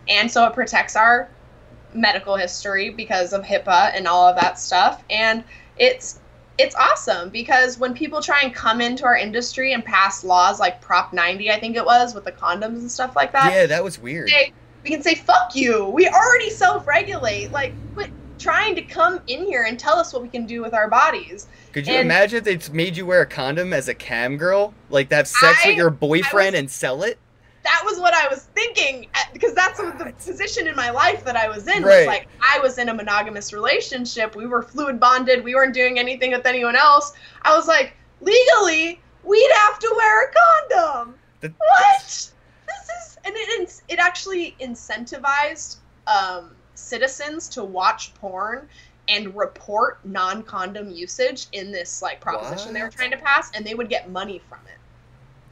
And 0.07 0.29
so 0.29 0.45
it 0.45 0.53
protects 0.53 0.95
our 0.95 1.29
medical 1.93 2.35
history 2.35 2.89
because 2.89 3.33
of 3.33 3.43
HIPAA 3.43 3.91
and 3.95 4.07
all 4.07 4.27
of 4.27 4.39
that 4.39 4.59
stuff. 4.59 5.03
And 5.09 5.43
it's 5.77 6.19
it's 6.57 6.75
awesome 6.75 7.29
because 7.29 7.79
when 7.79 7.93
people 7.93 8.21
try 8.21 8.41
and 8.43 8.53
come 8.53 8.81
into 8.81 9.03
our 9.03 9.17
industry 9.17 9.73
and 9.73 9.83
pass 9.83 10.23
laws 10.23 10.59
like 10.59 10.79
Prop 10.79 11.11
90, 11.11 11.49
I 11.49 11.59
think 11.59 11.75
it 11.75 11.83
was, 11.83 12.13
with 12.13 12.23
the 12.23 12.31
condoms 12.31 12.79
and 12.79 12.91
stuff 12.91 13.15
like 13.15 13.31
that, 13.31 13.51
yeah, 13.51 13.65
that 13.65 13.83
was 13.83 13.97
weird. 13.97 14.29
say, 14.29 14.53
we 14.83 14.89
can 14.89 15.01
say 15.01 15.15
fuck 15.15 15.55
you. 15.55 15.85
We 15.85 16.07
already 16.07 16.49
self-regulate. 16.49 17.51
Like, 17.51 17.73
quit 17.95 18.11
trying 18.41 18.75
to 18.75 18.81
come 18.81 19.19
in 19.27 19.45
here 19.45 19.63
and 19.63 19.79
tell 19.79 19.97
us 19.97 20.11
what 20.13 20.21
we 20.21 20.27
can 20.27 20.45
do 20.45 20.61
with 20.61 20.73
our 20.73 20.89
bodies. 20.89 21.47
Could 21.71 21.87
you 21.87 21.93
and- 21.93 22.05
imagine 22.07 22.45
if 22.47 22.67
they 22.67 22.73
made 22.73 22.97
you 22.97 23.05
wear 23.05 23.21
a 23.21 23.25
condom 23.25 23.71
as 23.73 23.87
a 23.87 23.93
cam 23.93 24.37
girl, 24.37 24.73
like 24.89 25.09
to 25.09 25.15
have 25.17 25.27
sex 25.27 25.59
I- 25.63 25.69
with 25.69 25.77
your 25.77 25.89
boyfriend 25.89 26.53
was- 26.53 26.59
and 26.59 26.71
sell 26.71 27.03
it? 27.03 27.17
That 27.63 27.83
was 27.85 27.99
what 27.99 28.15
I 28.15 28.27
was 28.27 28.47
thinking 28.55 29.07
because 29.33 29.53
that's 29.53 29.77
what 29.79 29.99
the 29.99 30.05
position 30.13 30.67
in 30.67 30.75
my 30.75 30.89
life 30.89 31.23
that 31.25 31.35
I 31.35 31.47
was 31.47 31.67
in 31.67 31.83
Right. 31.83 31.99
was 31.99 32.07
like 32.07 32.27
I 32.41 32.57
was 32.57 32.79
in 32.79 32.89
a 32.89 32.93
monogamous 32.93 33.53
relationship. 33.53 34.35
We 34.35 34.47
were 34.47 34.63
fluid 34.63 34.99
bonded. 34.99 35.43
We 35.43 35.53
weren't 35.53 35.75
doing 35.75 35.99
anything 35.99 36.31
with 36.31 36.47
anyone 36.47 36.75
else. 36.75 37.13
I 37.43 37.55
was 37.55 37.67
like, 37.67 37.93
legally, 38.19 38.99
we'd 39.23 39.51
have 39.57 39.77
to 39.77 39.93
wear 39.95 40.23
a 40.27 40.31
condom. 40.33 41.15
The- 41.41 41.53
what? 41.59 41.99
This 42.07 42.89
is 42.99 43.17
and 43.23 43.35
it 43.37 43.81
it 43.89 43.99
actually 43.99 44.55
incentivized 44.59 45.75
um, 46.07 46.55
citizens 46.81 47.47
to 47.49 47.63
watch 47.63 48.13
porn 48.15 48.67
and 49.07 49.35
report 49.35 49.99
non-condom 50.05 50.91
usage 50.91 51.47
in 51.51 51.71
this 51.71 52.01
like 52.01 52.19
proposition 52.21 52.73
they 52.73 52.81
were 52.81 52.89
trying 52.89 53.11
to 53.11 53.17
pass, 53.17 53.51
and 53.53 53.65
they 53.65 53.73
would 53.73 53.89
get 53.89 54.09
money 54.09 54.41
from 54.47 54.59
it. 54.67 54.77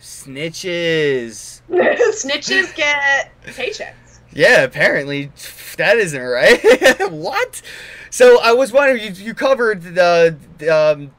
Snitches. 0.02 1.62
Snitches 1.70 2.74
get 2.76 3.32
paychecks. 3.46 4.20
Yeah, 4.32 4.62
apparently 4.62 5.32
that 5.78 5.98
isn't 5.98 6.22
right. 6.22 6.62
what? 7.12 7.62
So 8.10 8.40
I 8.42 8.54
was 8.54 8.72
wondering, 8.72 9.04
you, 9.04 9.26
you 9.26 9.34
covered 9.34 9.82
the, 9.82 10.38
the 10.58 10.70
um, 10.70 11.12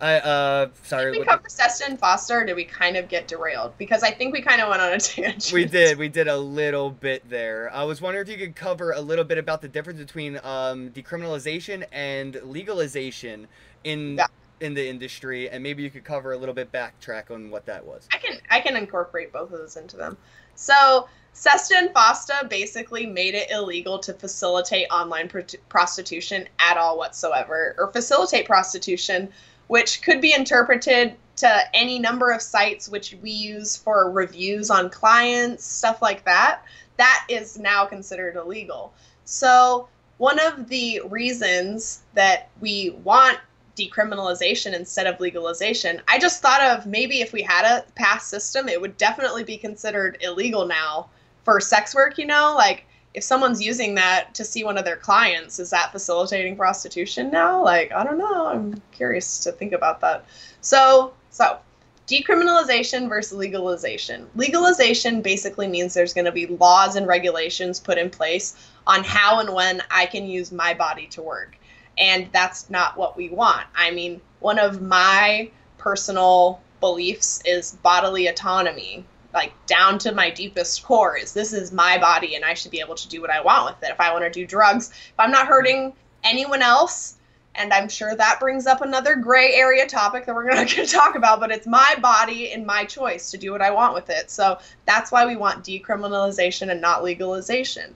I 0.00 0.14
uh, 0.16 0.68
sorry. 0.84 1.12
Did 1.12 1.20
we 1.20 1.24
cover 1.26 1.48
Sesta 1.48 1.84
and 1.86 2.00
Fosta, 2.00 2.30
or 2.42 2.44
did 2.46 2.54
we 2.54 2.64
kind 2.64 2.96
of 2.96 3.08
get 3.08 3.26
derailed? 3.26 3.76
Because 3.78 4.02
I 4.04 4.10
think 4.12 4.32
we 4.32 4.40
kind 4.42 4.60
of 4.60 4.68
went 4.68 4.80
on 4.80 4.92
a 4.92 4.98
tangent. 5.00 5.50
We 5.52 5.64
did. 5.64 5.98
We 5.98 6.08
did 6.08 6.28
a 6.28 6.36
little 6.36 6.90
bit 6.90 7.28
there. 7.28 7.70
I 7.72 7.82
was 7.84 8.00
wondering 8.00 8.26
if 8.26 8.30
you 8.30 8.38
could 8.46 8.54
cover 8.54 8.92
a 8.92 9.00
little 9.00 9.24
bit 9.24 9.38
about 9.38 9.60
the 9.60 9.68
difference 9.68 9.98
between 9.98 10.36
um, 10.44 10.90
decriminalization 10.90 11.84
and 11.90 12.40
legalization 12.44 13.48
in 13.82 14.16
Yeah. 14.18 14.26
in 14.60 14.74
the 14.74 14.88
industry, 14.88 15.50
and 15.50 15.62
maybe 15.64 15.82
you 15.82 15.90
could 15.90 16.04
cover 16.04 16.32
a 16.32 16.36
little 16.36 16.54
bit 16.54 16.70
backtrack 16.70 17.32
on 17.32 17.50
what 17.50 17.66
that 17.66 17.84
was. 17.84 18.08
I 18.12 18.18
can 18.18 18.38
I 18.50 18.60
can 18.60 18.76
incorporate 18.76 19.32
both 19.32 19.50
of 19.52 19.58
those 19.58 19.76
into 19.76 19.96
them. 19.96 20.16
So 20.54 21.08
Sesta 21.34 21.74
and 21.76 21.90
Fosta 21.90 22.48
basically 22.48 23.06
made 23.06 23.34
it 23.34 23.50
illegal 23.50 23.98
to 24.00 24.12
facilitate 24.12 24.86
online 24.90 25.28
pr- 25.28 25.40
prostitution 25.68 26.48
at 26.60 26.76
all 26.76 26.98
whatsoever, 26.98 27.74
or 27.78 27.92
facilitate 27.92 28.46
prostitution, 28.46 29.28
which 29.68 30.02
could 30.02 30.20
be 30.20 30.34
interpreted 30.34 31.14
to 31.36 31.76
any 31.76 31.98
number 31.98 32.30
of 32.30 32.42
sites 32.42 32.88
which 32.88 33.16
we 33.22 33.30
use 33.30 33.76
for 33.76 34.10
reviews 34.10 34.70
on 34.70 34.90
clients, 34.90 35.64
stuff 35.64 36.02
like 36.02 36.24
that. 36.24 36.62
That 36.96 37.24
is 37.28 37.58
now 37.58 37.86
considered 37.86 38.34
illegal. 38.36 38.92
So, 39.24 39.88
one 40.16 40.40
of 40.40 40.68
the 40.68 41.00
reasons 41.08 42.00
that 42.14 42.48
we 42.60 42.90
want 43.04 43.38
decriminalization 43.76 44.74
instead 44.74 45.06
of 45.06 45.20
legalization, 45.20 46.02
I 46.08 46.18
just 46.18 46.42
thought 46.42 46.60
of 46.60 46.86
maybe 46.86 47.20
if 47.20 47.32
we 47.32 47.42
had 47.42 47.64
a 47.64 47.84
pass 47.92 48.26
system, 48.26 48.68
it 48.68 48.80
would 48.80 48.96
definitely 48.96 49.44
be 49.44 49.56
considered 49.56 50.18
illegal 50.20 50.66
now 50.66 51.08
for 51.44 51.60
sex 51.60 51.94
work, 51.94 52.18
you 52.18 52.26
know? 52.26 52.54
Like, 52.56 52.84
if 53.14 53.24
someone's 53.24 53.62
using 53.62 53.94
that 53.94 54.34
to 54.34 54.44
see 54.44 54.64
one 54.64 54.78
of 54.78 54.84
their 54.84 54.96
clients, 54.96 55.58
is 55.58 55.70
that 55.70 55.92
facilitating 55.92 56.56
prostitution 56.56 57.30
now? 57.30 57.64
Like, 57.64 57.92
I 57.92 58.04
don't 58.04 58.18
know. 58.18 58.46
I'm 58.46 58.82
curious 58.92 59.40
to 59.40 59.52
think 59.52 59.72
about 59.72 60.00
that. 60.00 60.24
So, 60.60 61.14
so 61.30 61.58
decriminalization 62.06 63.08
versus 63.08 63.36
legalization. 63.36 64.28
Legalization 64.34 65.20
basically 65.20 65.68
means 65.68 65.94
there's 65.94 66.14
going 66.14 66.24
to 66.24 66.32
be 66.32 66.46
laws 66.46 66.96
and 66.96 67.06
regulations 67.06 67.80
put 67.80 67.98
in 67.98 68.10
place 68.10 68.54
on 68.86 69.04
how 69.04 69.40
and 69.40 69.54
when 69.54 69.82
I 69.90 70.06
can 70.06 70.26
use 70.26 70.50
my 70.50 70.74
body 70.74 71.06
to 71.08 71.22
work. 71.22 71.56
And 71.98 72.28
that's 72.32 72.70
not 72.70 72.96
what 72.96 73.16
we 73.16 73.28
want. 73.28 73.66
I 73.74 73.90
mean, 73.90 74.20
one 74.40 74.58
of 74.58 74.80
my 74.80 75.50
personal 75.76 76.60
beliefs 76.80 77.42
is 77.44 77.72
bodily 77.82 78.28
autonomy, 78.28 79.04
like 79.38 79.52
down 79.66 80.00
to 80.00 80.12
my 80.12 80.30
deepest 80.30 80.82
core 80.82 81.16
is 81.16 81.32
this 81.32 81.52
is 81.52 81.70
my 81.70 81.96
body 81.96 82.34
and 82.34 82.44
I 82.44 82.54
should 82.54 82.72
be 82.72 82.80
able 82.80 82.96
to 82.96 83.08
do 83.08 83.20
what 83.20 83.30
I 83.30 83.40
want 83.40 83.66
with 83.66 83.88
it. 83.88 83.92
If 83.92 84.00
I 84.00 84.12
want 84.12 84.24
to 84.24 84.30
do 84.30 84.44
drugs, 84.44 84.90
if 84.90 85.14
I'm 85.16 85.30
not 85.30 85.46
hurting 85.46 85.92
anyone 86.24 86.60
else, 86.60 87.14
and 87.54 87.72
I'm 87.72 87.88
sure 87.88 88.16
that 88.16 88.40
brings 88.40 88.66
up 88.66 88.80
another 88.80 89.14
gray 89.14 89.54
area 89.54 89.86
topic 89.86 90.26
that 90.26 90.34
we're 90.34 90.50
going 90.50 90.66
to 90.66 90.86
talk 90.86 91.14
about, 91.14 91.38
but 91.38 91.52
it's 91.52 91.68
my 91.68 91.94
body 92.02 92.50
and 92.50 92.66
my 92.66 92.84
choice 92.84 93.30
to 93.30 93.38
do 93.38 93.52
what 93.52 93.62
I 93.62 93.70
want 93.70 93.94
with 93.94 94.10
it. 94.10 94.28
So 94.28 94.58
that's 94.86 95.12
why 95.12 95.24
we 95.24 95.36
want 95.36 95.64
decriminalization 95.64 96.70
and 96.70 96.80
not 96.80 97.04
legalization. 97.04 97.94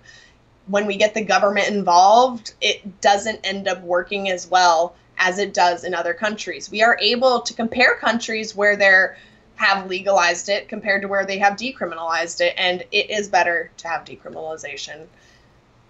When 0.68 0.86
we 0.86 0.96
get 0.96 1.12
the 1.12 1.24
government 1.24 1.68
involved, 1.68 2.54
it 2.60 3.00
doesn't 3.00 3.40
end 3.42 3.66
up 3.66 3.82
working 3.82 4.30
as 4.30 4.46
well 4.46 4.94
as 5.18 5.38
it 5.38 5.54
does 5.54 5.82
in 5.82 5.92
other 5.92 6.14
countries. 6.14 6.70
We 6.70 6.84
are 6.84 6.96
able 7.00 7.40
to 7.40 7.52
compare 7.52 7.96
countries 7.96 8.54
where 8.54 8.76
they're 8.76 9.16
have 9.56 9.88
legalized 9.88 10.48
it 10.48 10.68
compared 10.68 11.02
to 11.02 11.08
where 11.08 11.26
they 11.26 11.38
have 11.38 11.54
decriminalized 11.54 12.40
it, 12.40 12.54
and 12.56 12.82
it 12.90 13.10
is 13.10 13.28
better 13.28 13.70
to 13.78 13.88
have 13.88 14.04
decriminalization. 14.04 15.06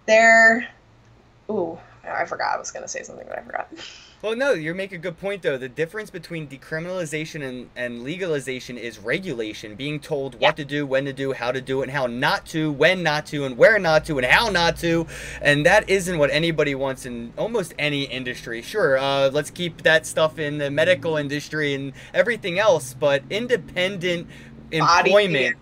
There, 0.07 0.69
ooh, 1.51 1.79
I 2.05 2.25
forgot. 2.25 2.55
I 2.55 2.59
was 2.59 2.71
going 2.71 2.83
to 2.83 2.89
say 2.89 3.03
something, 3.03 3.27
but 3.29 3.39
I 3.39 3.43
forgot. 3.43 3.69
Well, 4.23 4.37
no, 4.37 4.53
you 4.53 4.73
make 4.73 4.93
a 4.93 4.99
good 4.99 5.19
point 5.19 5.43
though. 5.43 5.59
The 5.59 5.69
difference 5.69 6.09
between 6.09 6.47
decriminalization 6.47 7.43
and, 7.43 7.69
and 7.75 8.05
legalization 8.05 8.79
is 8.79 9.01
regulation, 9.01 9.75
being 9.75 9.99
told 9.99 10.39
what 10.41 10.57
to 10.59 10.65
do, 10.65 10.87
when 10.87 11.07
to 11.07 11.13
do, 11.13 11.33
how 11.33 11.51
to 11.51 11.61
do 11.61 11.81
it, 11.81 11.89
and 11.89 11.93
how 11.93 12.07
not 12.07 12.47
to, 12.47 12.71
when 12.71 13.03
not 13.03 13.27
to, 13.27 13.45
and 13.45 13.59
where 13.59 13.81
not 13.81 14.05
to, 14.05 14.19
and 14.19 14.27
how 14.27 14.49
not 14.49 14.77
to. 14.77 15.09
And 15.41 15.67
that 15.67 15.91
isn't 15.91 16.19
what 16.19 16.31
anybody 16.31 16.77
wants 16.77 17.05
in 17.05 17.33
almost 17.37 17.75
any 17.81 18.05
industry. 18.05 18.63
Sure, 18.63 18.97
uh, 18.97 19.29
let's 19.31 19.51
keep 19.51 19.83
that 19.83 20.07
stuff 20.07 20.39
in 20.39 20.59
the 20.59 20.71
medical 20.71 21.17
industry 21.17 21.75
and 21.75 21.93
everything 22.15 22.61
else, 22.61 22.95
but 22.95 23.25
independent 23.29 24.29
body, 24.71 25.11
employment. 25.11 25.57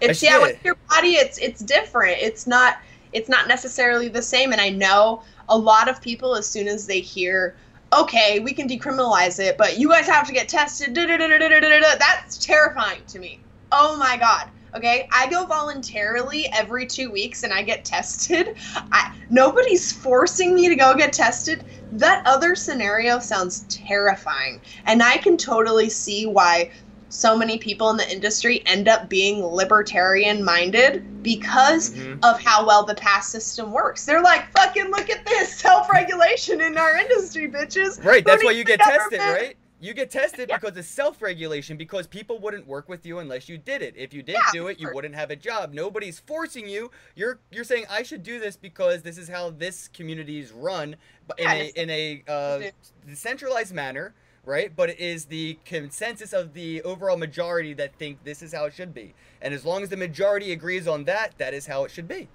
It's 0.00 0.22
yeah, 0.22 0.38
with 0.40 0.64
your 0.64 0.76
body, 0.88 1.14
it's 1.14 1.38
it's 1.38 1.60
different. 1.60 2.18
It's 2.20 2.46
not 2.46 2.78
it's 3.12 3.28
not 3.28 3.48
necessarily 3.48 4.08
the 4.08 4.22
same. 4.22 4.52
And 4.52 4.60
I 4.60 4.70
know 4.70 5.22
a 5.48 5.56
lot 5.56 5.88
of 5.88 6.00
people, 6.00 6.34
as 6.34 6.46
soon 6.46 6.68
as 6.68 6.86
they 6.86 7.00
hear, 7.00 7.56
okay, 7.92 8.38
we 8.40 8.52
can 8.52 8.68
decriminalize 8.68 9.38
it, 9.38 9.58
but 9.58 9.78
you 9.78 9.88
guys 9.88 10.06
have 10.06 10.26
to 10.26 10.32
get 10.32 10.48
tested, 10.48 10.94
that's 10.94 12.38
terrifying 12.38 13.02
to 13.08 13.18
me. 13.18 13.40
Oh 13.70 13.96
my 13.96 14.16
God. 14.16 14.48
Okay, 14.74 15.06
I 15.12 15.28
go 15.28 15.44
voluntarily 15.44 16.46
every 16.50 16.86
two 16.86 17.10
weeks 17.10 17.42
and 17.42 17.52
I 17.52 17.62
get 17.62 17.84
tested. 17.84 18.56
I, 18.74 19.14
nobody's 19.28 19.92
forcing 19.92 20.54
me 20.54 20.68
to 20.70 20.76
go 20.76 20.94
get 20.94 21.12
tested. 21.12 21.64
That 21.92 22.22
other 22.26 22.54
scenario 22.54 23.18
sounds 23.18 23.66
terrifying. 23.68 24.62
And 24.86 25.02
I 25.02 25.18
can 25.18 25.36
totally 25.36 25.90
see 25.90 26.24
why 26.24 26.70
so 27.12 27.36
many 27.36 27.58
people 27.58 27.90
in 27.90 27.98
the 27.98 28.10
industry 28.10 28.62
end 28.64 28.88
up 28.88 29.08
being 29.08 29.44
libertarian 29.44 30.42
minded 30.42 31.22
because 31.22 31.90
mm-hmm. 31.90 32.18
of 32.24 32.40
how 32.40 32.66
well 32.66 32.84
the 32.84 32.94
pass 32.94 33.28
system 33.28 33.70
works. 33.70 34.06
They're 34.06 34.22
like, 34.22 34.50
fucking 34.52 34.90
look 34.90 35.10
at 35.10 35.24
this 35.26 35.54
self 35.60 35.90
regulation 35.90 36.62
in 36.62 36.78
our 36.78 36.96
industry, 36.96 37.50
bitches. 37.50 38.02
Right, 38.02 38.24
that's 38.24 38.42
why 38.42 38.52
you 38.52 38.64
get 38.64 38.80
tested, 38.80 39.20
right? 39.20 39.56
You 39.78 39.94
get 39.94 40.10
tested 40.10 40.48
yeah. 40.48 40.58
because 40.58 40.76
of 40.76 40.84
self 40.84 41.20
regulation, 41.20 41.76
because 41.76 42.06
people 42.06 42.38
wouldn't 42.38 42.66
work 42.66 42.88
with 42.88 43.04
you 43.04 43.18
unless 43.18 43.48
you 43.48 43.58
did 43.58 43.82
it. 43.82 43.94
If 43.96 44.14
you 44.14 44.22
didn't 44.22 44.44
yeah, 44.46 44.60
do 44.60 44.66
it, 44.68 44.80
you 44.80 44.88
wouldn't 44.94 45.14
have 45.14 45.30
a 45.30 45.36
job. 45.36 45.74
Nobody's 45.74 46.20
forcing 46.20 46.68
you. 46.68 46.90
You're 47.14 47.40
you're 47.50 47.64
saying 47.64 47.86
I 47.90 48.04
should 48.04 48.22
do 48.22 48.38
this 48.38 48.56
because 48.56 49.02
this 49.02 49.18
is 49.18 49.28
how 49.28 49.50
this 49.50 49.88
community 49.88 50.38
is 50.38 50.52
run 50.52 50.96
in 51.36 51.44
yeah, 51.44 51.52
a 51.54 51.72
in 51.74 51.90
a 51.90 52.22
uh, 52.28 52.60
decentralized 53.06 53.74
manner 53.74 54.14
right? 54.44 54.74
But 54.74 54.90
it 54.90 55.00
is 55.00 55.26
the 55.26 55.58
consensus 55.64 56.32
of 56.32 56.54
the 56.54 56.82
overall 56.82 57.16
majority 57.16 57.74
that 57.74 57.94
think 57.96 58.24
this 58.24 58.42
is 58.42 58.52
how 58.52 58.64
it 58.64 58.74
should 58.74 58.92
be. 58.92 59.14
And 59.40 59.54
as 59.54 59.64
long 59.64 59.82
as 59.82 59.88
the 59.88 59.96
majority 59.96 60.52
agrees 60.52 60.88
on 60.88 61.04
that, 61.04 61.36
that 61.38 61.54
is 61.54 61.66
how 61.66 61.84
it 61.84 61.90
should 61.90 62.08
be. 62.08 62.28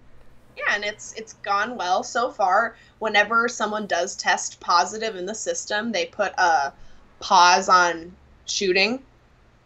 Yeah, 0.55 0.73
and 0.73 0.83
it's 0.83 1.13
it's 1.13 1.33
gone 1.33 1.77
well 1.77 2.03
so 2.03 2.31
far. 2.31 2.75
Whenever 2.99 3.47
someone 3.47 3.85
does 3.85 4.15
test 4.15 4.59
positive 4.59 5.15
in 5.15 5.25
the 5.25 5.35
system, 5.35 5.91
they 5.91 6.05
put 6.05 6.33
a 6.37 6.73
pause 7.19 7.69
on 7.69 8.15
shooting. 8.45 9.03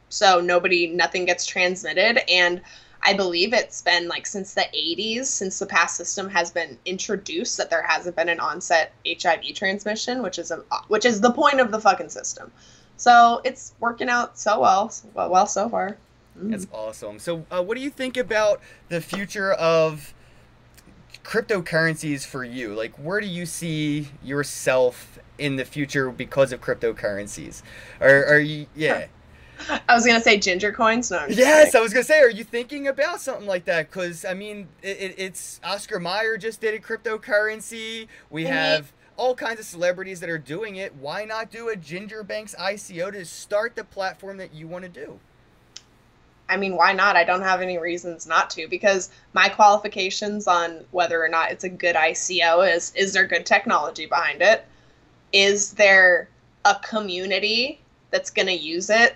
So 0.10 0.42
nobody 0.42 0.88
nothing 0.88 1.26
gets 1.26 1.46
transmitted 1.46 2.30
and 2.30 2.62
I 3.04 3.14
believe 3.14 3.54
it's 3.54 3.82
been 3.82 4.08
like 4.08 4.28
since 4.28 4.54
the 4.54 4.66
80s, 4.76 5.26
since 5.26 5.58
the 5.60 5.66
pass 5.66 5.96
system 5.96 6.30
has 6.30 6.52
been 6.52 6.78
introduced, 6.86 7.58
that 7.58 7.70
there 7.70 7.82
hasn't 7.82 8.16
been 8.16 8.30
an 8.30 8.40
onset 8.40 8.94
HIV 9.08 9.56
transmission, 9.56 10.22
which 10.22 10.38
is 10.38 10.52
a 10.52 10.64
which 10.88 11.06
is 11.06 11.22
the 11.22 11.32
point 11.32 11.60
of 11.60 11.72
the 11.72 11.80
fucking 11.80 12.10
system. 12.10 12.52
So 12.98 13.42
it's 13.44 13.74
working 13.80 14.10
out 14.10 14.38
so 14.38 14.60
well, 14.60 14.94
well 15.16 15.48
so 15.48 15.68
far. 15.70 15.98
Mm. 16.38 16.52
That's 16.52 16.68
awesome. 16.72 17.20
So, 17.20 17.46
uh, 17.52 17.64
what 17.64 17.76
do 17.76 17.84
you 17.84 17.90
think 17.90 18.18
about 18.18 18.62
the 18.90 19.02
future 19.02 19.54
of 19.54 20.14
cryptocurrencies 21.24 22.26
for 22.26 22.44
you? 22.44 22.74
Like, 22.76 22.94
where 22.98 23.20
do 23.20 23.28
you 23.28 23.46
see 23.46 24.10
yourself 24.24 25.20
in 25.38 25.56
the 25.56 25.66
future 25.66 26.12
because 26.12 26.52
of 26.52 26.62
cryptocurrencies? 26.62 27.64
Are, 28.00 28.26
are 28.26 28.40
you, 28.40 28.68
yeah. 28.76 29.08
I 29.88 29.94
was 29.94 30.06
gonna 30.06 30.22
say 30.22 30.38
ginger 30.38 30.72
coins. 30.72 31.12
No. 31.12 31.26
yes, 31.30 31.76
I 31.76 31.80
was 31.80 31.94
gonna 31.94 32.04
say. 32.04 32.20
Are 32.20 32.30
you 32.30 32.44
thinking 32.44 32.88
about 32.88 33.22
something 33.22 33.48
like 33.48 33.66
that? 33.66 33.90
Because 33.90 34.26
I 34.26 34.34
mean, 34.34 34.68
it, 34.82 34.98
it, 34.98 35.16
it's 35.18 35.60
Oscar 35.64 36.00
Mayer 36.00 36.38
just 36.38 36.62
did 36.62 36.74
a 36.74 36.80
cryptocurrency. 36.80 38.08
We 38.30 38.46
have 38.46 38.92
all 39.18 39.36
kinds 39.36 39.60
of 39.60 39.66
celebrities 39.66 40.20
that 40.20 40.30
are 40.30 40.38
doing 40.38 40.78
it. 40.78 40.96
Why 40.96 41.26
not 41.26 41.52
do 41.52 41.70
a 41.70 41.76
Ginger 41.76 42.24
Banks 42.24 42.56
ICO 42.60 43.12
to 43.12 43.26
start 43.26 43.76
the 43.76 43.84
platform 43.84 44.38
that 44.38 44.54
you 44.54 44.68
want 44.68 44.84
to 44.84 44.90
do? 44.90 45.20
I 46.50 46.58
mean, 46.58 46.76
why 46.76 46.92
not? 46.92 47.16
I 47.16 47.24
don't 47.24 47.44
have 47.44 47.62
any 47.62 47.78
reasons 47.78 48.28
not 48.28 48.50
to 48.52 48.68
because 48.68 49.10
my 49.34 49.48
qualifications 49.48 50.48
on 50.48 50.84
whether 50.92 51.24
or 51.24 51.30
not 51.30 51.52
it's 51.52 51.64
a 51.64 51.70
good 51.70 51.96
ICO 51.96 52.76
is 52.76 52.94
is 52.96 53.14
there 53.14 53.26
good 53.26 53.46
technology 53.46 54.06
behind 54.06 54.42
it? 54.42 54.66
Is 55.32 55.72
there 55.72 56.28
a 56.66 56.76
community 56.84 57.80
that's 58.12 58.30
going 58.30 58.48
to 58.48 58.54
use 58.54 58.90
it 58.90 59.16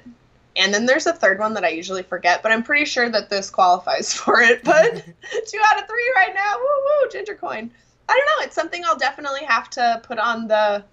and 0.55 0.73
then 0.73 0.85
there's 0.85 1.05
a 1.05 1.13
third 1.13 1.39
one 1.39 1.53
that 1.53 1.63
I 1.63 1.69
usually 1.69 2.03
forget, 2.03 2.41
but 2.41 2.51
I'm 2.51 2.63
pretty 2.63 2.85
sure 2.85 3.09
that 3.09 3.29
this 3.29 3.49
qualifies 3.49 4.13
for 4.13 4.41
it. 4.41 4.63
But 4.63 4.93
two 5.47 5.59
out 5.65 5.81
of 5.81 5.87
three 5.87 6.11
right 6.15 6.33
now. 6.33 6.57
Woo 6.57 6.65
woo, 6.65 7.09
ginger 7.09 7.35
coin. 7.35 7.71
I 8.07 8.13
don't 8.13 8.39
know. 8.39 8.45
It's 8.45 8.55
something 8.55 8.83
I'll 8.85 8.97
definitely 8.97 9.43
have 9.45 9.69
to 9.71 10.01
put 10.03 10.19
on 10.19 10.47
the 10.47 10.83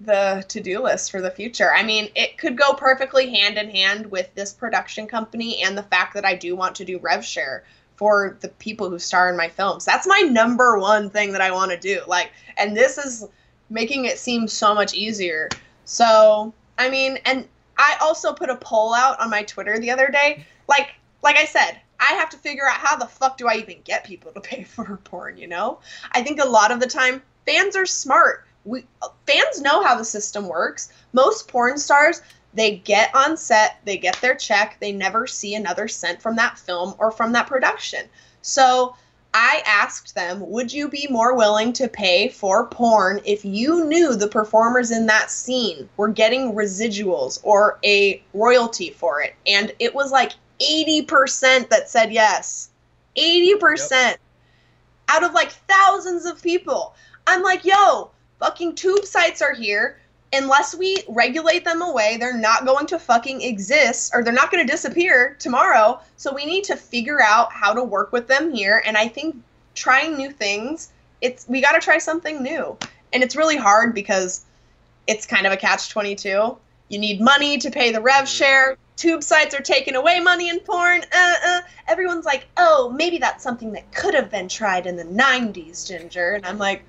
the 0.00 0.44
to-do 0.48 0.82
list 0.82 1.12
for 1.12 1.20
the 1.20 1.30
future. 1.30 1.72
I 1.72 1.84
mean, 1.84 2.10
it 2.16 2.36
could 2.36 2.58
go 2.58 2.72
perfectly 2.72 3.30
hand 3.30 3.56
in 3.56 3.70
hand 3.70 4.10
with 4.10 4.34
this 4.34 4.52
production 4.52 5.06
company 5.06 5.62
and 5.62 5.78
the 5.78 5.84
fact 5.84 6.14
that 6.14 6.24
I 6.24 6.34
do 6.34 6.56
want 6.56 6.74
to 6.76 6.84
do 6.84 6.98
rev 6.98 7.24
share 7.24 7.62
for 7.94 8.36
the 8.40 8.48
people 8.48 8.90
who 8.90 8.98
star 8.98 9.30
in 9.30 9.36
my 9.36 9.48
films. 9.48 9.84
That's 9.84 10.06
my 10.08 10.20
number 10.20 10.76
one 10.78 11.08
thing 11.08 11.30
that 11.32 11.40
I 11.40 11.52
want 11.52 11.70
to 11.70 11.76
do. 11.76 12.00
Like, 12.08 12.32
and 12.56 12.76
this 12.76 12.98
is 12.98 13.28
making 13.70 14.06
it 14.06 14.18
seem 14.18 14.48
so 14.48 14.74
much 14.74 14.92
easier. 14.92 15.48
So, 15.84 16.52
I 16.78 16.90
mean, 16.90 17.18
and 17.24 17.46
I 17.82 17.96
also 18.00 18.32
put 18.32 18.48
a 18.48 18.56
poll 18.56 18.94
out 18.94 19.20
on 19.20 19.28
my 19.28 19.42
Twitter 19.42 19.78
the 19.78 19.90
other 19.90 20.08
day. 20.08 20.46
Like 20.68 20.94
like 21.22 21.36
I 21.36 21.44
said, 21.44 21.80
I 21.98 22.14
have 22.14 22.30
to 22.30 22.36
figure 22.36 22.68
out 22.68 22.76
how 22.76 22.96
the 22.96 23.06
fuck 23.06 23.36
do 23.36 23.48
I 23.48 23.56
even 23.56 23.80
get 23.82 24.04
people 24.04 24.32
to 24.32 24.40
pay 24.40 24.62
for 24.64 24.96
porn, 25.04 25.36
you 25.36 25.48
know? 25.48 25.80
I 26.12 26.22
think 26.22 26.40
a 26.40 26.48
lot 26.48 26.70
of 26.70 26.80
the 26.80 26.86
time 26.86 27.22
fans 27.44 27.76
are 27.76 27.86
smart. 27.86 28.46
We 28.64 28.86
fans 29.26 29.60
know 29.60 29.82
how 29.82 29.96
the 29.96 30.04
system 30.04 30.46
works. 30.46 30.92
Most 31.12 31.48
porn 31.48 31.76
stars, 31.76 32.22
they 32.54 32.76
get 32.76 33.12
on 33.14 33.36
set, 33.36 33.80
they 33.84 33.96
get 33.96 34.20
their 34.20 34.36
check, 34.36 34.76
they 34.78 34.92
never 34.92 35.26
see 35.26 35.56
another 35.56 35.88
cent 35.88 36.22
from 36.22 36.36
that 36.36 36.58
film 36.58 36.94
or 36.98 37.10
from 37.10 37.32
that 37.32 37.48
production. 37.48 38.08
So 38.42 38.94
I 39.34 39.62
asked 39.66 40.14
them, 40.14 40.48
would 40.50 40.72
you 40.72 40.88
be 40.88 41.06
more 41.08 41.34
willing 41.34 41.72
to 41.74 41.88
pay 41.88 42.28
for 42.28 42.66
porn 42.66 43.20
if 43.24 43.44
you 43.44 43.84
knew 43.86 44.14
the 44.14 44.28
performers 44.28 44.90
in 44.90 45.06
that 45.06 45.30
scene 45.30 45.88
were 45.96 46.08
getting 46.08 46.52
residuals 46.52 47.40
or 47.42 47.78
a 47.84 48.22
royalty 48.34 48.90
for 48.90 49.22
it? 49.22 49.34
And 49.46 49.72
it 49.78 49.94
was 49.94 50.12
like 50.12 50.32
80% 50.60 51.70
that 51.70 51.88
said 51.88 52.12
yes. 52.12 52.70
80%. 53.16 53.90
Yep. 53.90 54.20
out 55.08 55.24
of 55.24 55.32
like 55.32 55.52
thousands 55.68 56.26
of 56.26 56.42
people. 56.42 56.94
I'm 57.26 57.42
like, 57.42 57.64
yo, 57.64 58.10
fucking 58.38 58.74
tube 58.74 59.04
sites 59.04 59.40
are 59.40 59.54
here. 59.54 59.98
Unless 60.32 60.74
we 60.74 60.96
regulate 61.08 61.64
them 61.64 61.82
away, 61.82 62.16
they're 62.16 62.36
not 62.36 62.64
going 62.64 62.86
to 62.86 62.98
fucking 62.98 63.42
exist 63.42 64.12
or 64.14 64.24
they're 64.24 64.32
not 64.32 64.50
going 64.50 64.66
to 64.66 64.72
disappear 64.72 65.36
tomorrow. 65.38 66.00
So 66.16 66.34
we 66.34 66.46
need 66.46 66.64
to 66.64 66.76
figure 66.76 67.20
out 67.22 67.52
how 67.52 67.74
to 67.74 67.82
work 67.82 68.12
with 68.12 68.28
them 68.28 68.52
here. 68.52 68.82
And 68.86 68.96
I 68.96 69.08
think 69.08 69.36
trying 69.74 70.16
new 70.16 70.30
things, 70.30 70.90
it's 71.20 71.46
we 71.48 71.60
got 71.60 71.72
to 71.72 71.80
try 71.80 71.98
something 71.98 72.42
new. 72.42 72.76
And 73.12 73.22
it's 73.22 73.36
really 73.36 73.56
hard 73.56 73.94
because 73.94 74.44
it's 75.06 75.26
kind 75.26 75.46
of 75.46 75.52
a 75.52 75.56
catch 75.56 75.90
22. 75.90 76.56
You 76.88 76.98
need 76.98 77.20
money 77.20 77.58
to 77.58 77.70
pay 77.70 77.92
the 77.92 78.00
rev 78.00 78.28
share. 78.28 78.76
Tube 78.96 79.22
sites 79.22 79.54
are 79.54 79.62
taking 79.62 79.96
away 79.96 80.20
money 80.20 80.48
in 80.48 80.60
porn. 80.60 81.02
Uh, 81.12 81.34
uh. 81.44 81.60
Everyone's 81.88 82.24
like, 82.26 82.46
oh, 82.56 82.92
maybe 82.94 83.18
that's 83.18 83.42
something 83.42 83.72
that 83.72 83.92
could 83.94 84.14
have 84.14 84.30
been 84.30 84.48
tried 84.48 84.86
in 84.86 84.96
the 84.96 85.04
90s, 85.04 85.88
Ginger. 85.88 86.34
And 86.34 86.46
I'm 86.46 86.58
like, 86.58 86.84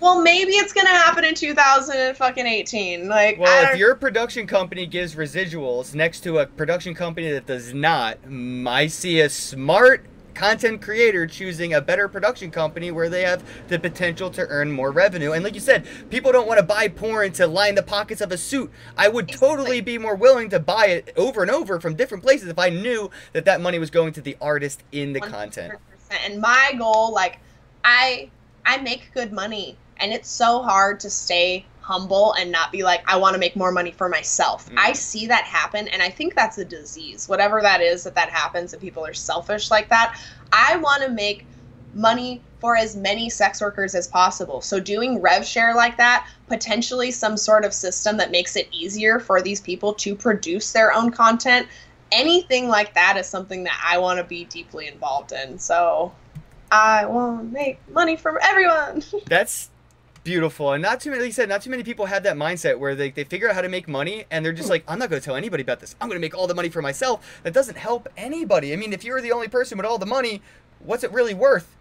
well, 0.00 0.22
maybe 0.22 0.52
it's 0.52 0.72
gonna 0.72 0.88
happen 0.88 1.24
in 1.24 1.34
2018. 1.34 3.08
Like, 3.08 3.38
well, 3.38 3.72
if 3.72 3.78
your 3.78 3.94
production 3.94 4.46
company 4.46 4.86
gives 4.86 5.14
residuals 5.14 5.94
next 5.94 6.20
to 6.20 6.38
a 6.38 6.46
production 6.46 6.94
company 6.94 7.30
that 7.30 7.46
does 7.46 7.74
not, 7.74 8.18
I 8.66 8.86
see 8.86 9.20
a 9.20 9.28
smart 9.28 10.06
content 10.34 10.80
creator 10.80 11.26
choosing 11.26 11.74
a 11.74 11.80
better 11.82 12.08
production 12.08 12.50
company 12.50 12.90
where 12.90 13.10
they 13.10 13.22
have 13.22 13.42
the 13.68 13.78
potential 13.78 14.30
to 14.30 14.46
earn 14.48 14.72
more 14.72 14.90
revenue. 14.90 15.32
And 15.32 15.44
like 15.44 15.54
you 15.54 15.60
said, 15.60 15.86
people 16.08 16.32
don't 16.32 16.46
want 16.48 16.58
to 16.58 16.64
buy 16.64 16.88
porn 16.88 17.32
to 17.32 17.46
line 17.46 17.74
the 17.74 17.82
pockets 17.82 18.22
of 18.22 18.32
a 18.32 18.38
suit. 18.38 18.70
I 18.96 19.08
would 19.08 19.28
totally 19.28 19.82
be 19.82 19.98
more 19.98 20.14
willing 20.14 20.48
to 20.50 20.58
buy 20.58 20.86
it 20.86 21.12
over 21.16 21.42
and 21.42 21.50
over 21.50 21.78
from 21.78 21.94
different 21.94 22.22
places 22.22 22.48
if 22.48 22.58
I 22.58 22.70
knew 22.70 23.10
that 23.34 23.44
that 23.44 23.60
money 23.60 23.78
was 23.78 23.90
going 23.90 24.14
to 24.14 24.22
the 24.22 24.36
artist 24.40 24.82
in 24.92 25.12
the 25.12 25.20
100%. 25.20 25.30
content. 25.30 25.74
And 26.24 26.40
my 26.40 26.72
goal, 26.78 27.12
like, 27.12 27.38
I 27.84 28.30
I 28.64 28.78
make 28.78 29.10
good 29.14 29.32
money 29.32 29.76
and 30.00 30.12
it's 30.12 30.28
so 30.28 30.62
hard 30.62 31.00
to 31.00 31.10
stay 31.10 31.64
humble 31.80 32.32
and 32.34 32.50
not 32.52 32.70
be 32.70 32.82
like 32.82 33.02
i 33.10 33.16
want 33.16 33.34
to 33.34 33.38
make 33.38 33.56
more 33.56 33.72
money 33.72 33.90
for 33.90 34.08
myself 34.08 34.68
mm. 34.70 34.74
i 34.78 34.92
see 34.92 35.26
that 35.26 35.44
happen 35.44 35.88
and 35.88 36.02
i 36.02 36.08
think 36.08 36.34
that's 36.34 36.58
a 36.58 36.64
disease 36.64 37.28
whatever 37.28 37.60
that 37.60 37.80
is 37.80 38.04
that 38.04 38.14
that 38.14 38.30
happens 38.30 38.72
and 38.72 38.80
people 38.80 39.04
are 39.04 39.14
selfish 39.14 39.70
like 39.70 39.88
that 39.88 40.20
i 40.52 40.76
want 40.76 41.02
to 41.02 41.10
make 41.10 41.44
money 41.94 42.40
for 42.60 42.76
as 42.76 42.94
many 42.94 43.28
sex 43.28 43.60
workers 43.60 43.94
as 43.94 44.06
possible 44.06 44.60
so 44.60 44.78
doing 44.78 45.20
rev 45.20 45.44
share 45.44 45.74
like 45.74 45.96
that 45.96 46.28
potentially 46.46 47.10
some 47.10 47.36
sort 47.36 47.64
of 47.64 47.74
system 47.74 48.16
that 48.16 48.30
makes 48.30 48.54
it 48.54 48.68
easier 48.70 49.18
for 49.18 49.42
these 49.42 49.60
people 49.60 49.92
to 49.92 50.14
produce 50.14 50.72
their 50.72 50.92
own 50.92 51.10
content 51.10 51.66
anything 52.12 52.68
like 52.68 52.94
that 52.94 53.16
is 53.16 53.26
something 53.26 53.64
that 53.64 53.80
i 53.84 53.98
want 53.98 54.18
to 54.18 54.24
be 54.24 54.44
deeply 54.44 54.86
involved 54.86 55.32
in 55.32 55.58
so 55.58 56.12
I 56.70 57.06
want 57.06 57.40
to 57.40 57.44
make 57.52 57.80
money 57.90 58.16
from 58.16 58.38
everyone. 58.42 59.02
That's 59.26 59.70
beautiful. 60.24 60.72
And 60.72 60.82
not 60.82 61.00
too 61.00 61.10
many 61.10 61.22
like 61.22 61.32
said 61.32 61.48
not 61.48 61.62
too 61.62 61.70
many 61.70 61.82
people 61.82 62.06
have 62.06 62.22
that 62.24 62.36
mindset 62.36 62.78
where 62.78 62.94
they, 62.94 63.10
they 63.10 63.24
figure 63.24 63.48
out 63.48 63.54
how 63.54 63.62
to 63.62 63.68
make 63.68 63.88
money 63.88 64.24
and 64.30 64.44
they're 64.44 64.52
just 64.52 64.68
hmm. 64.68 64.72
like 64.72 64.84
i'm 64.88 64.98
not 64.98 65.10
going 65.10 65.20
to 65.20 65.24
tell 65.24 65.36
anybody 65.36 65.62
about 65.62 65.80
this. 65.80 65.96
I'm 66.00 66.08
going 66.08 66.16
to 66.16 66.20
make 66.20 66.36
all 66.36 66.46
the 66.46 66.54
money 66.54 66.68
for 66.68 66.82
myself. 66.82 67.40
That 67.42 67.54
doesn't 67.54 67.76
help 67.76 68.08
anybody. 68.16 68.72
I 68.72 68.76
mean 68.76 68.92
if 68.92 69.04
you're 69.04 69.20
the 69.20 69.32
only 69.32 69.48
person 69.48 69.78
with 69.78 69.86
all 69.86 69.98
the 69.98 70.06
money 70.06 70.42
what's 70.80 71.04
it 71.04 71.12
really 71.12 71.34
worth? 71.34 71.76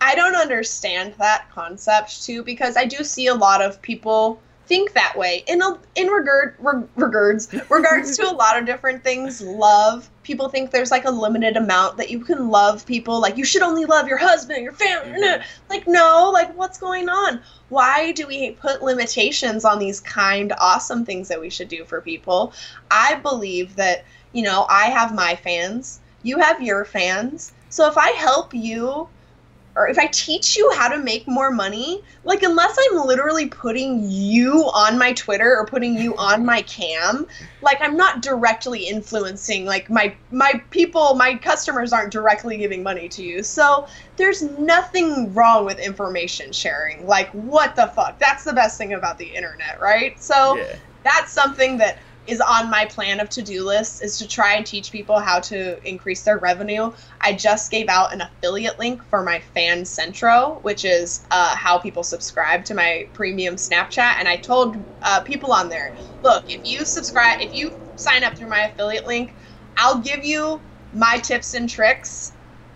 I 0.00 0.14
don't 0.14 0.36
understand 0.36 1.14
that 1.18 1.50
concept 1.50 2.24
too 2.24 2.42
because 2.42 2.76
i 2.76 2.84
do 2.84 3.02
see 3.02 3.28
a 3.28 3.34
lot 3.34 3.62
of 3.62 3.80
people 3.80 4.40
think 4.66 4.92
that 4.94 5.16
way. 5.16 5.44
In 5.46 5.62
a, 5.62 5.78
in 5.94 6.08
regard 6.08 6.56
regards 6.96 7.52
regards 7.70 8.16
to 8.16 8.28
a 8.28 8.34
lot 8.34 8.58
of 8.58 8.66
different 8.66 9.02
things 9.02 9.40
love. 9.40 10.10
People 10.22 10.48
think 10.48 10.70
there's 10.70 10.90
like 10.90 11.04
a 11.04 11.10
limited 11.10 11.56
amount 11.56 11.96
that 11.98 12.10
you 12.10 12.20
can 12.20 12.48
love 12.48 12.84
people. 12.84 13.20
Like 13.20 13.36
you 13.36 13.44
should 13.44 13.62
only 13.62 13.84
love 13.84 14.08
your 14.08 14.18
husband 14.18 14.62
your 14.62 14.72
family 14.72 15.20
mm-hmm. 15.20 15.42
like 15.70 15.86
no 15.86 16.30
like 16.32 16.56
what's 16.56 16.78
going 16.78 17.08
on? 17.08 17.40
Why 17.68 18.12
do 18.12 18.26
we 18.26 18.52
put 18.52 18.82
limitations 18.82 19.64
on 19.64 19.78
these 19.78 20.00
kind 20.00 20.52
awesome 20.58 21.04
things 21.04 21.28
that 21.28 21.40
we 21.40 21.50
should 21.50 21.68
do 21.68 21.84
for 21.84 22.00
people? 22.00 22.52
I 22.90 23.16
believe 23.16 23.76
that 23.76 24.04
you 24.32 24.42
know 24.42 24.66
i 24.68 24.86
have 24.86 25.14
my 25.14 25.36
fans. 25.36 26.00
You 26.22 26.38
have 26.38 26.60
your 26.60 26.84
fans. 26.84 27.52
So 27.68 27.86
if 27.88 27.96
i 27.96 28.10
help 28.10 28.52
you 28.52 29.08
or 29.76 29.86
if 29.88 29.98
I 29.98 30.06
teach 30.06 30.56
you 30.56 30.72
how 30.74 30.88
to 30.88 30.96
make 30.96 31.28
more 31.28 31.50
money, 31.50 32.02
like 32.24 32.42
unless 32.42 32.76
I'm 32.78 33.06
literally 33.06 33.46
putting 33.46 34.10
you 34.10 34.70
on 34.74 34.98
my 34.98 35.12
Twitter 35.12 35.54
or 35.54 35.66
putting 35.66 35.94
you 35.94 36.16
on 36.18 36.46
my 36.46 36.62
cam, 36.62 37.26
like 37.60 37.78
I'm 37.82 37.96
not 37.96 38.22
directly 38.22 38.84
influencing 38.84 39.66
like 39.66 39.90
my 39.90 40.16
my 40.30 40.62
people, 40.70 41.14
my 41.14 41.34
customers 41.34 41.92
aren't 41.92 42.10
directly 42.10 42.56
giving 42.56 42.82
money 42.82 43.08
to 43.10 43.22
you. 43.22 43.42
So 43.42 43.86
there's 44.16 44.42
nothing 44.42 45.34
wrong 45.34 45.66
with 45.66 45.78
information 45.78 46.52
sharing. 46.52 47.06
Like 47.06 47.28
what 47.32 47.76
the 47.76 47.88
fuck? 47.88 48.18
That's 48.18 48.44
the 48.44 48.54
best 48.54 48.78
thing 48.78 48.94
about 48.94 49.18
the 49.18 49.26
internet, 49.26 49.78
right? 49.80 50.20
So 50.20 50.56
yeah. 50.56 50.76
that's 51.04 51.32
something 51.32 51.76
that 51.78 51.98
is 52.26 52.40
on 52.40 52.70
my 52.70 52.84
plan 52.84 53.20
of 53.20 53.28
to-do 53.28 53.64
list 53.64 54.02
is 54.02 54.18
to 54.18 54.28
try 54.28 54.54
and 54.54 54.66
teach 54.66 54.92
people 54.92 55.18
how 55.18 55.40
to 55.40 55.88
increase 55.88 56.22
their 56.22 56.38
revenue. 56.38 56.92
I 57.20 57.32
just 57.32 57.70
gave 57.70 57.88
out 57.88 58.12
an 58.12 58.20
affiliate 58.20 58.78
link 58.78 59.02
for 59.04 59.22
my 59.22 59.42
FanCentro, 59.54 60.62
which 60.62 60.84
is 60.84 61.24
uh, 61.30 61.54
how 61.54 61.78
people 61.78 62.02
subscribe 62.02 62.64
to 62.66 62.74
my 62.74 63.08
premium 63.12 63.56
Snapchat. 63.56 64.16
And 64.18 64.28
I 64.28 64.36
told 64.36 64.76
uh, 65.02 65.20
people 65.20 65.52
on 65.52 65.68
there, 65.68 65.92
look, 66.22 66.44
if 66.50 66.60
you 66.64 66.84
subscribe, 66.84 67.40
if 67.40 67.54
you 67.54 67.72
sign 67.96 68.24
up 68.24 68.36
through 68.36 68.48
my 68.48 68.62
affiliate 68.62 69.06
link, 69.06 69.34
I'll 69.76 69.98
give 69.98 70.24
you 70.24 70.60
my 70.92 71.18
tips 71.18 71.54
and 71.54 71.68
tricks 71.68 72.32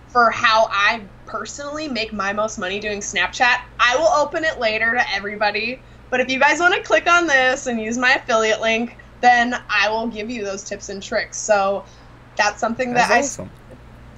for 0.08 0.30
how 0.30 0.68
I 0.70 1.02
personally 1.24 1.88
make 1.88 2.12
my 2.12 2.32
most 2.32 2.58
money 2.58 2.80
doing 2.80 3.00
Snapchat. 3.00 3.56
I 3.78 3.96
will 3.96 4.08
open 4.08 4.44
it 4.44 4.58
later 4.58 4.92
to 4.92 5.14
everybody. 5.14 5.80
But 6.10 6.20
if 6.20 6.28
you 6.28 6.40
guys 6.40 6.58
want 6.58 6.74
to 6.74 6.82
click 6.82 7.08
on 7.08 7.28
this 7.28 7.66
and 7.68 7.80
use 7.80 7.96
my 7.96 8.14
affiliate 8.14 8.60
link, 8.60 8.98
then 9.20 9.54
I 9.68 9.88
will 9.90 10.06
give 10.06 10.30
you 10.30 10.44
those 10.44 10.62
tips 10.62 10.88
and 10.88 11.02
tricks. 11.02 11.38
So 11.38 11.84
that's 12.36 12.60
something 12.60 12.94
that 12.94 13.08
that's 13.08 13.38
I 13.38 13.42
awesome. 13.42 13.50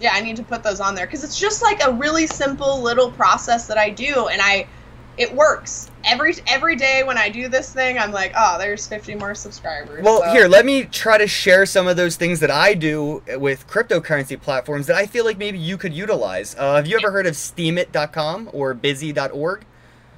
yeah, 0.00 0.11
I 0.12 0.20
need 0.20 0.36
to 0.36 0.42
put 0.42 0.62
those 0.62 0.80
on 0.80 0.94
there 0.94 1.07
because 1.07 1.24
it's 1.24 1.38
just 1.38 1.62
like 1.62 1.84
a 1.84 1.92
really 1.92 2.26
simple 2.26 2.80
little 2.80 3.11
process 3.11 3.66
that 3.66 3.78
I 3.78 3.90
do 3.90 4.28
and 4.28 4.40
I 4.40 4.66
it 5.18 5.34
works. 5.34 5.90
Every 6.05 6.34
every 6.46 6.74
day 6.74 7.03
when 7.05 7.18
I 7.18 7.28
do 7.28 7.48
this 7.48 7.72
thing, 7.72 7.98
I'm 7.98 8.12
like, 8.12 8.32
oh, 8.36 8.59
there's 8.59 8.86
50 8.86 9.14
more 9.16 9.34
subscribers. 9.34 10.03
Well, 10.03 10.22
so. 10.22 10.30
here, 10.30 10.48
let 10.48 10.64
me 10.64 10.84
try 10.84 11.18
to 11.18 11.26
share 11.26 11.66
some 11.66 11.86
of 11.86 11.96
those 11.96 12.16
things 12.16 12.40
that 12.40 12.50
I 12.50 12.74
do 12.74 13.22
with 13.36 13.68
cryptocurrency 13.68 14.40
platforms 14.40 14.86
that 14.86 14.96
I 14.96 15.07
feel 15.07 15.24
like 15.24 15.38
maybe 15.38 15.59
you 15.59 15.76
could 15.76 15.92
utilize. 15.92 16.57
Uh, 16.59 16.76
have 16.76 16.86
you 16.86 16.96
ever 16.96 17.11
heard 17.11 17.26
of 17.26 17.34
Steemit.com 17.34 18.50
or 18.53 18.74
Busy.org? 18.74 19.66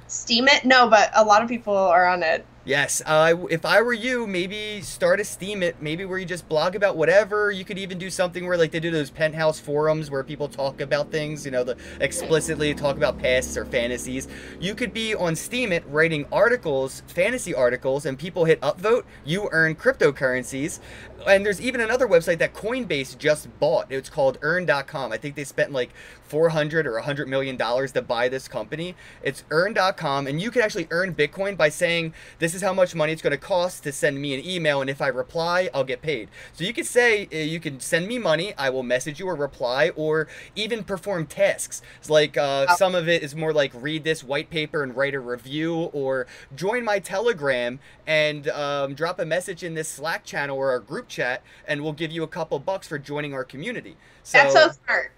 Steemit? 0.07 0.63
No, 0.63 0.87
but 0.87 1.11
a 1.13 1.23
lot 1.23 1.43
of 1.43 1.49
people 1.49 1.75
are 1.75 2.07
on 2.07 2.23
it. 2.23 2.45
Yes, 2.65 3.03
uh, 3.05 3.35
if 3.51 3.63
I 3.63 3.83
were 3.83 3.93
you, 3.93 4.25
maybe 4.25 4.81
start 4.81 5.19
a 5.19 5.23
Steemit, 5.23 5.75
maybe 5.81 6.03
where 6.03 6.17
you 6.17 6.25
just 6.25 6.49
blog 6.49 6.75
about 6.75 6.97
whatever. 6.97 7.51
You 7.51 7.63
could 7.63 7.77
even 7.77 7.99
do 7.99 8.09
something 8.09 8.47
where 8.47 8.57
like 8.57 8.71
they 8.71 8.79
do 8.79 8.89
those 8.89 9.11
penthouse 9.11 9.59
forums 9.59 10.09
where 10.09 10.23
people 10.23 10.47
talk 10.47 10.81
about 10.81 11.11
things, 11.11 11.45
you 11.45 11.51
know, 11.51 11.63
the 11.63 11.77
explicitly 12.01 12.73
talk 12.73 12.97
about 12.97 13.19
pasts 13.19 13.55
or 13.55 13.65
fantasies. 13.65 14.27
You 14.59 14.73
could 14.73 14.93
be 14.93 15.13
on 15.13 15.33
Steemit 15.33 15.83
writing 15.85 16.25
articles, 16.31 17.03
fantasy 17.05 17.53
articles, 17.53 18.03
and 18.07 18.17
people 18.17 18.45
hit 18.45 18.59
upvote. 18.61 19.03
You 19.23 19.47
earn 19.51 19.75
cryptocurrencies, 19.75 20.79
and 21.27 21.45
there's 21.45 21.61
even 21.61 21.81
another 21.81 22.07
website 22.07 22.37
that 22.39 22.53
Coinbase 22.53 23.17
just 23.17 23.47
bought. 23.59 23.91
It's 23.91 24.09
called 24.09 24.37
Earn.com. 24.41 25.11
I 25.11 25.17
think 25.17 25.35
they 25.35 25.43
spent 25.43 25.71
like 25.71 25.91
400 26.27 26.87
or 26.87 26.93
100 26.93 27.27
million 27.27 27.55
dollars 27.55 27.91
to 27.93 28.01
buy 28.01 28.29
this 28.29 28.47
company. 28.47 28.95
It's 29.23 29.43
Earn.com, 29.51 30.27
and 30.27 30.41
you 30.41 30.51
can 30.51 30.61
actually 30.61 30.87
earn 30.91 31.13
Bitcoin 31.13 31.55
by 31.55 31.69
saying 31.69 32.13
this 32.39 32.53
is 32.53 32.61
how 32.61 32.73
much 32.73 32.95
money 32.95 33.13
it's 33.13 33.21
going 33.21 33.31
to 33.31 33.37
cost 33.37 33.83
to 33.83 33.91
send 33.91 34.19
me 34.21 34.33
an 34.33 34.45
email, 34.45 34.81
and 34.81 34.89
if 34.89 35.01
I 35.01 35.07
reply, 35.07 35.69
I'll 35.73 35.83
get 35.83 36.01
paid. 36.01 36.29
So 36.53 36.63
you 36.63 36.73
can 36.73 36.83
say 36.83 37.27
uh, 37.31 37.37
you 37.37 37.59
can 37.59 37.79
send 37.79 38.07
me 38.07 38.17
money, 38.17 38.53
I 38.57 38.69
will 38.69 38.83
message 38.83 39.19
you 39.19 39.27
or 39.27 39.35
reply, 39.35 39.89
or 39.95 40.27
even 40.55 40.83
perform 40.83 41.27
tasks. 41.27 41.81
It's 41.99 42.09
like 42.09 42.37
uh, 42.37 42.67
oh. 42.69 42.75
some 42.75 42.95
of 42.95 43.07
it 43.07 43.23
is 43.23 43.35
more 43.35 43.53
like 43.53 43.71
read 43.73 44.03
this 44.03 44.23
white 44.23 44.49
paper 44.49 44.83
and 44.83 44.95
write 44.95 45.13
a 45.13 45.19
review, 45.19 45.75
or 45.93 46.27
join 46.55 46.83
my 46.83 46.99
Telegram 46.99 47.79
and 48.07 48.47
um, 48.49 48.93
drop 48.93 49.19
a 49.19 49.25
message 49.25 49.63
in 49.63 49.73
this 49.73 49.87
Slack 49.87 50.23
channel 50.23 50.57
or 50.57 50.69
our 50.71 50.79
group 50.79 51.07
chat, 51.15 51.41
and 51.67 51.81
we'll 51.81 51.93
give 51.93 52.11
you 52.11 52.23
a 52.23 52.27
couple 52.27 52.59
bucks 52.59 52.87
for 52.87 52.99
joining 52.99 53.33
our 53.33 53.43
community. 53.43 53.95
So, 54.23 54.37
That's 54.37 54.53
so 54.53 54.69
smart. 54.85 55.11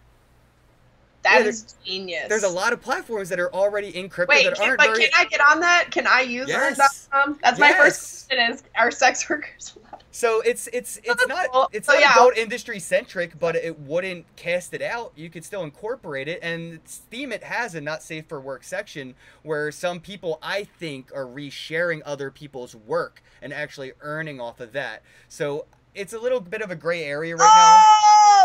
That 1.24 1.42
yeah, 1.42 1.48
is 1.48 1.76
genius. 1.84 2.30
There's 2.30 2.44
a 2.44 2.50
lot 2.50 2.72
of 2.72 2.82
platforms 2.82 3.28
that 3.30 3.40
are 3.40 3.54
already 3.54 3.90
in 3.90 4.08
crypto 4.08 4.34
Wait, 4.34 4.46
that 4.46 4.56
can, 4.56 4.70
aren't 4.70 4.78
but 4.78 4.88
very... 4.88 5.04
can 5.04 5.10
I 5.14 5.26
get 5.26 5.42
on 5.42 5.60
that? 5.60 5.88
Can 5.92 6.08
I 6.08 6.22
use 6.22 6.48
yes. 6.48 6.78
That's 6.78 7.10
yes. 7.44 7.60
my 7.60 7.74
first 7.74 8.28
question 8.30 8.54
is 8.54 8.64
are 8.76 8.92
sex 8.92 9.30
workers 9.30 9.78
so 10.12 10.42
it's 10.42 10.70
it's 10.72 10.98
it's 11.04 11.24
oh, 11.24 11.28
not 11.28 11.52
cool. 11.52 11.70
it's 11.74 11.88
so, 11.88 11.94
not 11.94 12.02
yeah. 12.02 12.14
adult 12.14 12.38
industry 12.38 12.80
centric, 12.80 13.38
but 13.40 13.56
it 13.56 13.78
wouldn't 13.80 14.26
cast 14.38 14.74
it 14.74 14.82
out. 14.82 15.12
You 15.16 15.30
could 15.30 15.44
still 15.44 15.64
incorporate 15.64 16.30
it, 16.30 16.40
and 16.42 16.84
Steemit 16.86 17.44
has 17.44 17.76
a 17.76 17.82
not 17.82 18.04
safe 18.04 18.26
for 18.28 18.40
work 18.40 18.64
section 18.64 19.14
where 19.44 19.72
some 19.72 20.00
people 20.00 20.40
I 20.42 20.64
think 20.64 21.12
are 21.14 21.26
resharing 21.26 22.02
other 22.06 22.32
people's 22.32 22.74
work 22.74 23.22
and 23.42 23.52
actually 23.52 23.92
earning 24.02 24.40
off 24.40 24.62
of 24.62 24.72
that. 24.72 25.04
So 25.28 25.66
it's 25.98 26.14
a 26.14 26.20
little 26.20 26.40
bit 26.40 26.62
of 26.62 26.70
a 26.70 26.76
gray 26.76 27.04
area 27.04 27.36
right 27.36 27.44
now. 27.44 27.82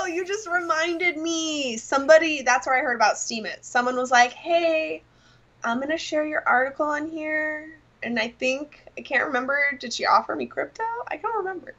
Oh, 0.00 0.06
you 0.06 0.24
just 0.24 0.48
reminded 0.48 1.18
me. 1.18 1.76
Somebody, 1.76 2.42
that's 2.42 2.66
where 2.66 2.76
I 2.76 2.80
heard 2.80 2.96
about 2.96 3.16
Steemit. 3.16 3.58
Someone 3.60 3.96
was 3.96 4.10
like, 4.10 4.32
hey, 4.32 5.02
I'm 5.62 5.76
going 5.76 5.90
to 5.90 5.98
share 5.98 6.26
your 6.26 6.42
article 6.48 6.86
on 6.86 7.08
here. 7.08 7.78
And 8.02 8.18
I 8.18 8.28
think, 8.28 8.82
I 8.98 9.02
can't 9.02 9.26
remember, 9.26 9.76
did 9.78 9.92
she 9.92 10.06
offer 10.06 10.34
me 10.34 10.46
crypto? 10.46 10.82
I 11.08 11.18
can't 11.18 11.36
remember. 11.36 11.74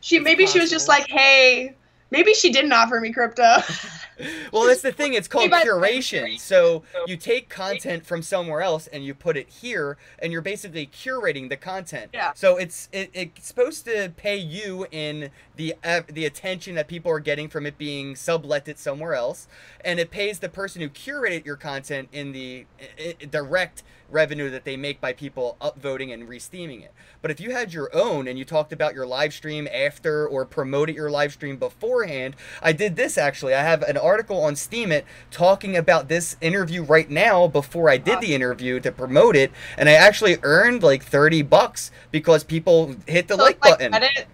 She, 0.00 0.18
maybe 0.18 0.46
she 0.46 0.58
was 0.58 0.70
just 0.70 0.88
like, 0.88 1.06
hey, 1.08 1.74
maybe 2.10 2.34
she 2.34 2.50
didn't 2.50 2.72
offer 2.72 3.00
me 3.00 3.12
crypto. 3.12 3.42
well, 4.52 4.66
that's 4.66 4.82
the 4.82 4.92
thing. 4.92 5.14
It's 5.14 5.28
called 5.28 5.50
curation. 5.50 6.38
So 6.38 6.82
you 7.06 7.16
take 7.16 7.48
content 7.48 8.04
from 8.06 8.22
somewhere 8.22 8.62
else 8.62 8.86
and 8.88 9.04
you 9.04 9.14
put 9.14 9.36
it 9.36 9.48
here, 9.48 9.96
and 10.18 10.32
you're 10.32 10.42
basically 10.42 10.86
curating 10.86 11.48
the 11.48 11.56
content. 11.56 12.10
Yeah. 12.14 12.32
So 12.34 12.56
it's 12.56 12.88
it, 12.92 13.10
it's 13.12 13.46
supposed 13.46 13.84
to 13.86 14.12
pay 14.16 14.36
you 14.36 14.86
in 14.90 15.30
the 15.56 15.74
uh, 15.84 16.02
the 16.08 16.24
attention 16.24 16.74
that 16.76 16.88
people 16.88 17.10
are 17.10 17.20
getting 17.20 17.48
from 17.48 17.66
it 17.66 17.78
being 17.78 18.14
subletted 18.14 18.78
somewhere 18.78 19.14
else, 19.14 19.48
and 19.84 19.98
it 19.98 20.10
pays 20.10 20.38
the 20.38 20.48
person 20.48 20.82
who 20.82 20.88
curated 20.88 21.44
your 21.44 21.56
content 21.56 22.08
in 22.12 22.32
the 22.32 22.66
i 22.98 23.16
i 23.20 23.24
direct 23.26 23.82
revenue 24.14 24.48
that 24.48 24.64
they 24.64 24.76
make 24.76 25.00
by 25.00 25.12
people 25.12 25.58
upvoting 25.60 26.14
and 26.14 26.28
re-steeming 26.28 26.82
it. 26.82 26.94
But 27.20 27.30
if 27.30 27.40
you 27.40 27.50
had 27.50 27.74
your 27.74 27.94
own 27.94 28.26
and 28.26 28.38
you 28.38 28.44
talked 28.44 28.72
about 28.72 28.94
your 28.94 29.06
live 29.06 29.34
stream 29.34 29.68
after 29.74 30.26
or 30.26 30.46
promoted 30.46 30.94
your 30.94 31.10
live 31.10 31.32
stream 31.32 31.56
beforehand, 31.56 32.36
I 32.62 32.72
did 32.72 32.96
this 32.96 33.18
actually. 33.18 33.54
I 33.54 33.62
have 33.62 33.82
an 33.82 33.96
article 33.96 34.40
on 34.40 34.54
Steemit 34.54 35.02
talking 35.30 35.76
about 35.76 36.08
this 36.08 36.36
interview 36.40 36.82
right 36.82 37.10
now 37.10 37.48
before 37.48 37.90
I 37.90 37.98
did 37.98 38.20
the 38.20 38.34
interview 38.34 38.80
to 38.80 38.92
promote 38.92 39.36
it, 39.36 39.50
and 39.76 39.88
I 39.88 39.92
actually 39.92 40.38
earned 40.42 40.82
like 40.82 41.02
30 41.02 41.42
bucks 41.42 41.90
because 42.10 42.44
people 42.44 42.94
hit 43.06 43.28
the 43.28 43.36
So 43.36 43.42
like 43.42 43.60
button. 43.60 43.92
Reddit, 43.92 44.26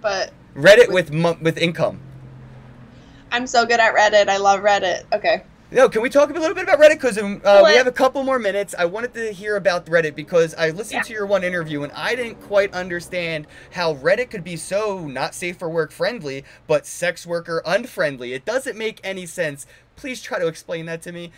but 0.00 0.32
Reddit 0.54 0.92
with 0.92 1.10
with 1.40 1.58
income. 1.58 2.00
I'm 3.32 3.46
so 3.46 3.66
good 3.66 3.80
at 3.80 3.94
Reddit. 3.94 4.28
I 4.28 4.36
love 4.36 4.60
Reddit. 4.60 5.04
Okay. 5.12 5.42
No, 5.74 5.88
can 5.88 6.02
we 6.02 6.08
talk 6.08 6.30
a 6.30 6.32
little 6.32 6.54
bit 6.54 6.62
about 6.62 6.78
Reddit? 6.78 6.90
Because 6.90 7.18
um, 7.18 7.42
uh, 7.44 7.62
we 7.64 7.72
have 7.72 7.88
a 7.88 7.92
couple 7.92 8.22
more 8.22 8.38
minutes. 8.38 8.76
I 8.78 8.84
wanted 8.84 9.12
to 9.14 9.32
hear 9.32 9.56
about 9.56 9.86
Reddit 9.86 10.14
because 10.14 10.54
I 10.54 10.70
listened 10.70 10.98
Yeah. 10.98 11.02
to 11.02 11.12
your 11.12 11.26
one 11.26 11.42
interview 11.42 11.82
and 11.82 11.90
I 11.96 12.14
didn't 12.14 12.40
quite 12.42 12.72
understand 12.72 13.48
how 13.72 13.96
Reddit 13.96 14.30
could 14.30 14.44
be 14.44 14.56
so 14.56 15.00
not 15.00 15.34
safe 15.34 15.58
for 15.58 15.68
work 15.68 15.90
friendly, 15.90 16.44
but 16.68 16.86
sex 16.86 17.26
worker 17.26 17.60
unfriendly. 17.66 18.34
It 18.34 18.44
doesn't 18.44 18.78
make 18.78 19.00
any 19.02 19.26
sense. 19.26 19.66
Please 19.96 20.22
try 20.22 20.38
to 20.38 20.46
explain 20.46 20.86
that 20.86 21.02
to 21.02 21.12
me. 21.12 21.32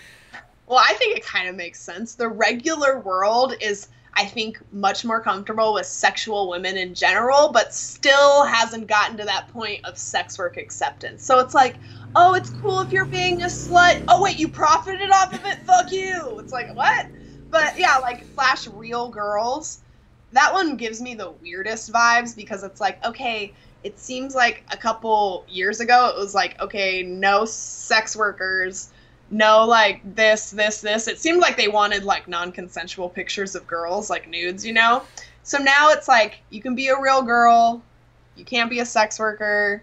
Well, 0.66 0.82
I 0.86 0.92
think 0.98 1.16
it 1.16 1.24
kind 1.24 1.48
of 1.48 1.56
makes 1.56 1.80
sense. 1.80 2.14
The 2.14 2.28
regular 2.28 2.98
world 2.98 3.54
is, 3.62 3.88
I 4.12 4.26
think, 4.26 4.58
much 4.70 5.02
more 5.02 5.22
comfortable 5.22 5.72
with 5.72 5.86
sexual 5.86 6.50
women 6.50 6.76
in 6.76 6.92
general, 6.92 7.52
but 7.52 7.72
still 7.72 8.44
hasn't 8.44 8.86
gotten 8.86 9.16
to 9.16 9.24
that 9.24 9.48
point 9.48 9.82
of 9.86 9.96
sex 9.96 10.36
work 10.38 10.58
acceptance. 10.58 11.24
So 11.24 11.38
it's 11.38 11.54
like, 11.54 11.76
oh, 12.16 12.34
it's 12.34 12.50
cool 12.50 12.80
if 12.80 12.90
you're 12.92 13.04
being 13.06 13.42
a 13.42 13.46
slut. 13.46 14.00
Oh, 14.08 14.22
wait, 14.22 14.38
you 14.38 14.48
profited 14.48 15.10
off 15.10 15.34
of 15.34 15.44
it? 15.44 15.58
Fuck 15.66 15.92
you. 15.92 16.38
It's 16.40 16.52
like, 16.52 16.74
what? 16.74 17.06
But 17.50 17.78
yeah, 17.78 17.98
like 17.98 18.24
Flash 18.24 18.66
Real 18.66 19.08
Girls, 19.08 19.80
that 20.32 20.52
one 20.52 20.76
gives 20.76 21.00
me 21.00 21.14
the 21.14 21.30
weirdest 21.42 21.92
vibes 21.92 22.34
because 22.34 22.64
it's 22.64 22.80
like, 22.80 23.04
okay, 23.04 23.52
it 23.84 24.00
seems 24.00 24.34
like 24.34 24.64
a 24.72 24.76
couple 24.76 25.44
years 25.48 25.80
ago 25.80 26.08
it 26.08 26.18
was 26.18 26.34
like, 26.34 26.58
okay, 26.60 27.02
no 27.02 27.44
sex 27.44 28.16
workers 28.16 28.90
no 29.30 29.64
like 29.64 30.00
this 30.14 30.52
this 30.52 30.80
this 30.80 31.08
it 31.08 31.18
seemed 31.18 31.40
like 31.40 31.56
they 31.56 31.66
wanted 31.66 32.04
like 32.04 32.28
non-consensual 32.28 33.08
pictures 33.08 33.56
of 33.56 33.66
girls 33.66 34.08
like 34.08 34.28
nudes 34.28 34.64
you 34.64 34.72
know 34.72 35.02
so 35.42 35.58
now 35.58 35.90
it's 35.90 36.06
like 36.06 36.38
you 36.50 36.62
can 36.62 36.76
be 36.76 36.86
a 36.88 37.00
real 37.00 37.22
girl 37.22 37.82
you 38.36 38.44
can't 38.44 38.70
be 38.70 38.78
a 38.78 38.86
sex 38.86 39.18
worker 39.18 39.82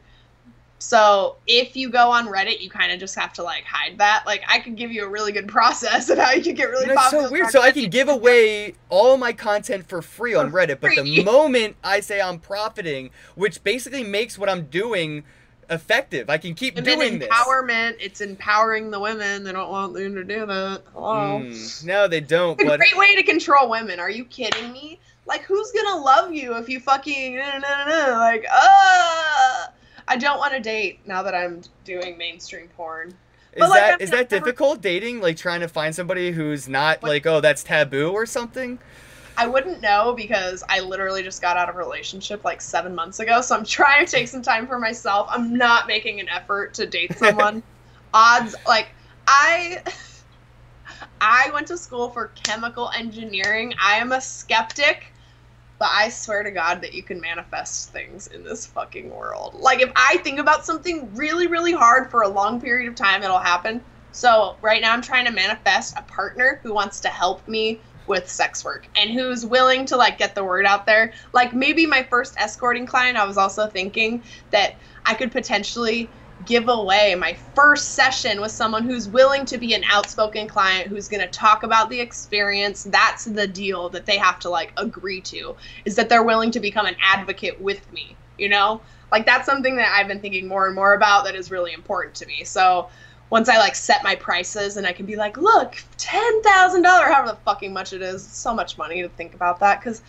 so 0.84 1.38
if 1.48 1.78
you 1.78 1.90
go 1.90 2.12
on 2.12 2.28
reddit 2.28 2.60
you 2.60 2.70
kind 2.70 2.92
of 2.92 3.00
just 3.00 3.16
have 3.16 3.32
to 3.32 3.42
like 3.42 3.64
hide 3.64 3.98
that 3.98 4.24
like 4.26 4.44
i 4.48 4.60
could 4.60 4.76
give 4.76 4.92
you 4.92 5.06
a 5.06 5.08
really 5.08 5.32
good 5.32 5.48
process 5.58 6.10
of 6.10 6.18
how 6.18 6.32
you 6.32 6.44
can 6.44 6.56
get 6.56 6.70
really 6.70 6.88
That's 6.88 7.02
popular 7.02 7.28
so 7.28 7.32
weird. 7.32 7.50
So 7.50 7.62
I 7.62 7.72
can 7.72 7.90
give 7.90 8.10
away 8.10 8.76
all 8.90 9.18
my 9.18 9.32
content 9.34 9.88
for 9.88 10.02
free 10.02 10.34
on 10.36 10.52
Reddit, 10.52 10.80
but 10.80 10.92
the 10.96 11.24
moment 11.24 11.76
I 11.84 12.00
say 12.02 12.20
I'm 12.22 12.40
profiting, 12.40 13.12
which 13.36 13.64
basically 13.64 14.04
makes 14.04 14.38
what 14.38 14.50
I'm 14.50 14.66
doing 14.66 15.24
effective, 15.70 16.30
I 16.30 16.38
can 16.38 16.54
keep 16.54 16.76
women 16.76 17.00
doing 17.00 17.20
this. 17.20 17.30
empowerment 17.30 17.96
it's 18.00 18.20
empowering 18.22 18.92
the 18.92 19.00
women 19.00 19.44
they 19.44 19.54
don't 19.54 19.72
want 19.72 19.94
them 19.94 20.16
to 20.16 20.24
do 20.24 20.46
that 20.46 20.84
hello 20.92 21.40
Mm, 21.44 21.86
no, 21.86 22.08
they 22.08 22.20
don't. 22.20 22.60
It's 22.60 22.64
a 22.64 22.68
But 22.68 22.80
great 22.80 22.98
way 22.98 23.16
to 23.16 23.24
control 23.24 23.70
women. 23.70 24.00
Are 24.00 24.12
you 24.12 24.26
kidding 24.26 24.72
me? 24.74 25.00
Like, 25.26 25.44
who's 25.44 25.72
gonna 25.72 26.04
love 26.04 26.34
you 26.34 26.56
if 26.58 26.68
you 26.68 26.82
fucking 26.82 27.38
like, 27.38 28.46
uh 28.52 29.68
I 30.08 30.18
don't 30.18 30.38
want 30.38 30.54
to 30.54 30.60
date 30.60 31.00
now 31.06 31.24
that 31.24 31.34
I'm 31.36 31.62
doing 31.86 32.18
mainstream 32.18 32.68
porn. 32.76 33.10
Is 33.54 33.60
But, 33.60 33.70
like, 33.70 33.80
that 33.82 34.02
is 34.02 34.10
that 34.10 34.32
never- 34.32 34.46
difficult 34.46 34.82
dating? 34.82 35.22
Like 35.22 35.38
trying 35.38 35.62
to 35.62 35.68
find 35.68 35.96
somebody 35.96 36.32
who's 36.32 36.68
not 36.68 37.02
What- 37.02 37.10
like, 37.10 37.26
oh, 37.26 37.40
that's 37.40 37.64
taboo 37.64 38.12
or 38.12 38.26
something? 38.26 38.80
I 39.36 39.48
wouldn't 39.48 39.82
know 39.82 40.14
because 40.14 40.64
I 40.70 40.80
literally 40.82 41.24
just 41.24 41.42
got 41.42 41.58
out 41.58 41.68
of 41.68 41.76
a 41.76 41.78
relationship 41.80 42.44
like 42.44 42.62
seven 42.62 42.94
months 42.94 43.20
ago, 43.20 43.42
so 43.42 43.56
I'm 43.56 43.66
trying 43.66 44.06
to 44.06 44.12
take 44.12 44.28
some 44.28 44.42
time 44.44 44.68
for 44.68 44.78
myself. 44.80 45.28
I'm 45.30 45.56
not 45.56 45.88
making 45.88 46.20
an 46.20 46.30
effort 46.30 46.74
to 46.76 46.86
date 46.86 47.14
someone. 47.18 47.64
Odds 48.14 48.56
like 48.68 48.90
I 49.28 49.82
I 51.22 51.50
went 51.54 51.68
to 51.68 51.78
school 51.78 52.10
for 52.10 52.28
chemical 52.44 52.92
engineering. 52.96 53.74
I 53.82 53.96
am 53.96 54.12
a 54.12 54.22
skeptic, 54.22 55.06
but 55.84 55.92
I 55.92 56.08
swear 56.08 56.44
to 56.44 56.52
God 56.52 56.82
that 56.82 56.94
you 56.94 57.04
can 57.04 57.20
manifest 57.20 57.92
things 57.92 58.28
in 58.28 58.46
this 58.46 58.66
fucking 58.66 59.10
world. 59.10 59.54
Like 59.56 59.82
if 59.82 59.92
I 59.98 60.16
think 60.24 60.40
about 60.40 60.66
something 60.66 61.14
really, 61.14 61.46
really 61.46 61.74
hard 61.74 62.10
for 62.10 62.22
a 62.22 62.30
long 62.30 62.62
period 62.62 62.88
of 62.88 62.96
time, 62.96 63.22
it'll 63.22 63.38
happen. 63.38 63.82
So 64.14 64.56
right 64.62 64.82
now 64.82 64.94
I'm 64.94 65.02
trying 65.02 65.26
to 65.26 65.32
manifest 65.32 65.98
a 65.98 66.02
partner 66.04 66.62
who 66.64 66.74
wants 66.74 67.02
to 67.02 67.10
help 67.10 67.46
me 67.50 67.82
with 68.08 68.30
sex 68.30 68.64
work 68.64 68.88
and 68.96 69.12
who's 69.12 69.46
willing 69.46 69.86
to 69.88 69.98
like 69.98 70.18
get 70.18 70.36
the 70.36 70.44
word 70.46 70.66
out 70.66 70.86
there. 70.86 71.12
Like 71.34 71.54
maybe 71.54 71.86
my 71.86 72.04
first 72.04 72.34
escorting 72.38 72.86
client, 72.86 73.18
I 73.18 73.26
was 73.26 73.38
also 73.38 73.68
thinking 73.68 74.24
that 74.52 74.78
I 75.06 75.16
could 75.16 75.34
potentially 75.34 76.10
give 76.46 76.68
away 76.68 77.16
my 77.16 77.34
first 77.56 77.92
session 77.92 78.42
with 78.42 78.52
someone 78.52 78.84
who's 78.84 79.08
willing 79.08 79.46
to 79.46 79.58
be 79.58 79.74
an 79.74 79.84
outspoken 79.90 80.48
client 80.48 80.88
who's 80.88 81.08
going 81.08 81.22
to 81.22 81.28
talk 81.28 81.64
about 81.64 81.90
the 81.90 82.00
experience. 82.00 82.84
That's 82.84 83.26
the 83.26 83.48
deal 83.48 83.90
that 83.90 84.06
they 84.06 84.18
have 84.18 84.40
to 84.40 84.50
like 84.50 84.74
agree 84.78 85.22
to 85.22 85.56
is 85.86 85.96
that 85.96 86.10
they're 86.10 86.24
willing 86.24 86.52
to 86.52 86.60
become 86.60 86.86
an 86.86 86.96
advocate 87.02 87.60
with 87.62 87.92
me, 87.94 88.16
you 88.38 88.50
know? 88.50 88.82
Like 89.12 89.26
that's 89.26 89.46
something 89.46 89.76
that 89.76 89.94
I've 89.96 90.08
been 90.08 90.20
thinking 90.20 90.48
more 90.48 90.66
and 90.66 90.76
more 90.76 90.94
about 90.96 91.26
that 91.26 91.36
is 91.36 91.52
really 91.52 91.74
important 91.74 92.16
to 92.16 92.26
me. 92.26 92.44
So 92.44 92.90
once 93.30 93.50
I 93.50 93.58
like 93.58 93.76
set 93.76 94.04
my 94.04 94.16
prices 94.16 94.78
and 94.78 94.86
I 94.86 94.94
can 94.94 95.06
be 95.06 95.16
like, 95.16 95.38
look, 95.38 95.76
ten 95.98 96.42
thousand 96.44 96.82
dollar, 96.84 97.06
however 97.06 97.30
the 97.30 97.38
fucking 97.38 97.74
much 97.74 97.94
it 97.94 98.02
is, 98.02 98.24
so 98.24 98.54
much 98.54 98.78
money 98.78 99.02
to 99.02 99.10
think 99.10 99.34
about 99.34 99.60
that 99.60 99.80
because 99.80 100.02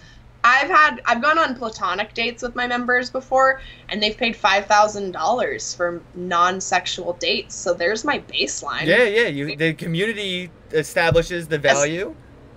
I've 0.44 0.68
had 0.68 1.00
I've 1.06 1.22
gone 1.22 1.38
on 1.38 1.56
platonic 1.56 2.12
dates 2.12 2.42
with 2.42 2.54
my 2.54 2.66
members 2.66 3.08
before 3.10 3.60
and 3.88 4.02
they've 4.02 4.16
paid 4.16 4.36
five 4.36 4.66
thousand 4.66 5.12
dollars 5.12 5.74
for 5.74 6.02
non-sexual 6.14 7.14
dates. 7.14 7.54
So 7.54 7.72
there's 7.72 8.04
my 8.04 8.18
baseline. 8.20 8.84
Yeah, 8.84 9.04
yeah. 9.04 9.26
You 9.26 9.56
the 9.56 9.72
community 9.72 10.50
establishes 10.72 11.48
the 11.48 11.58
value. 11.58 12.14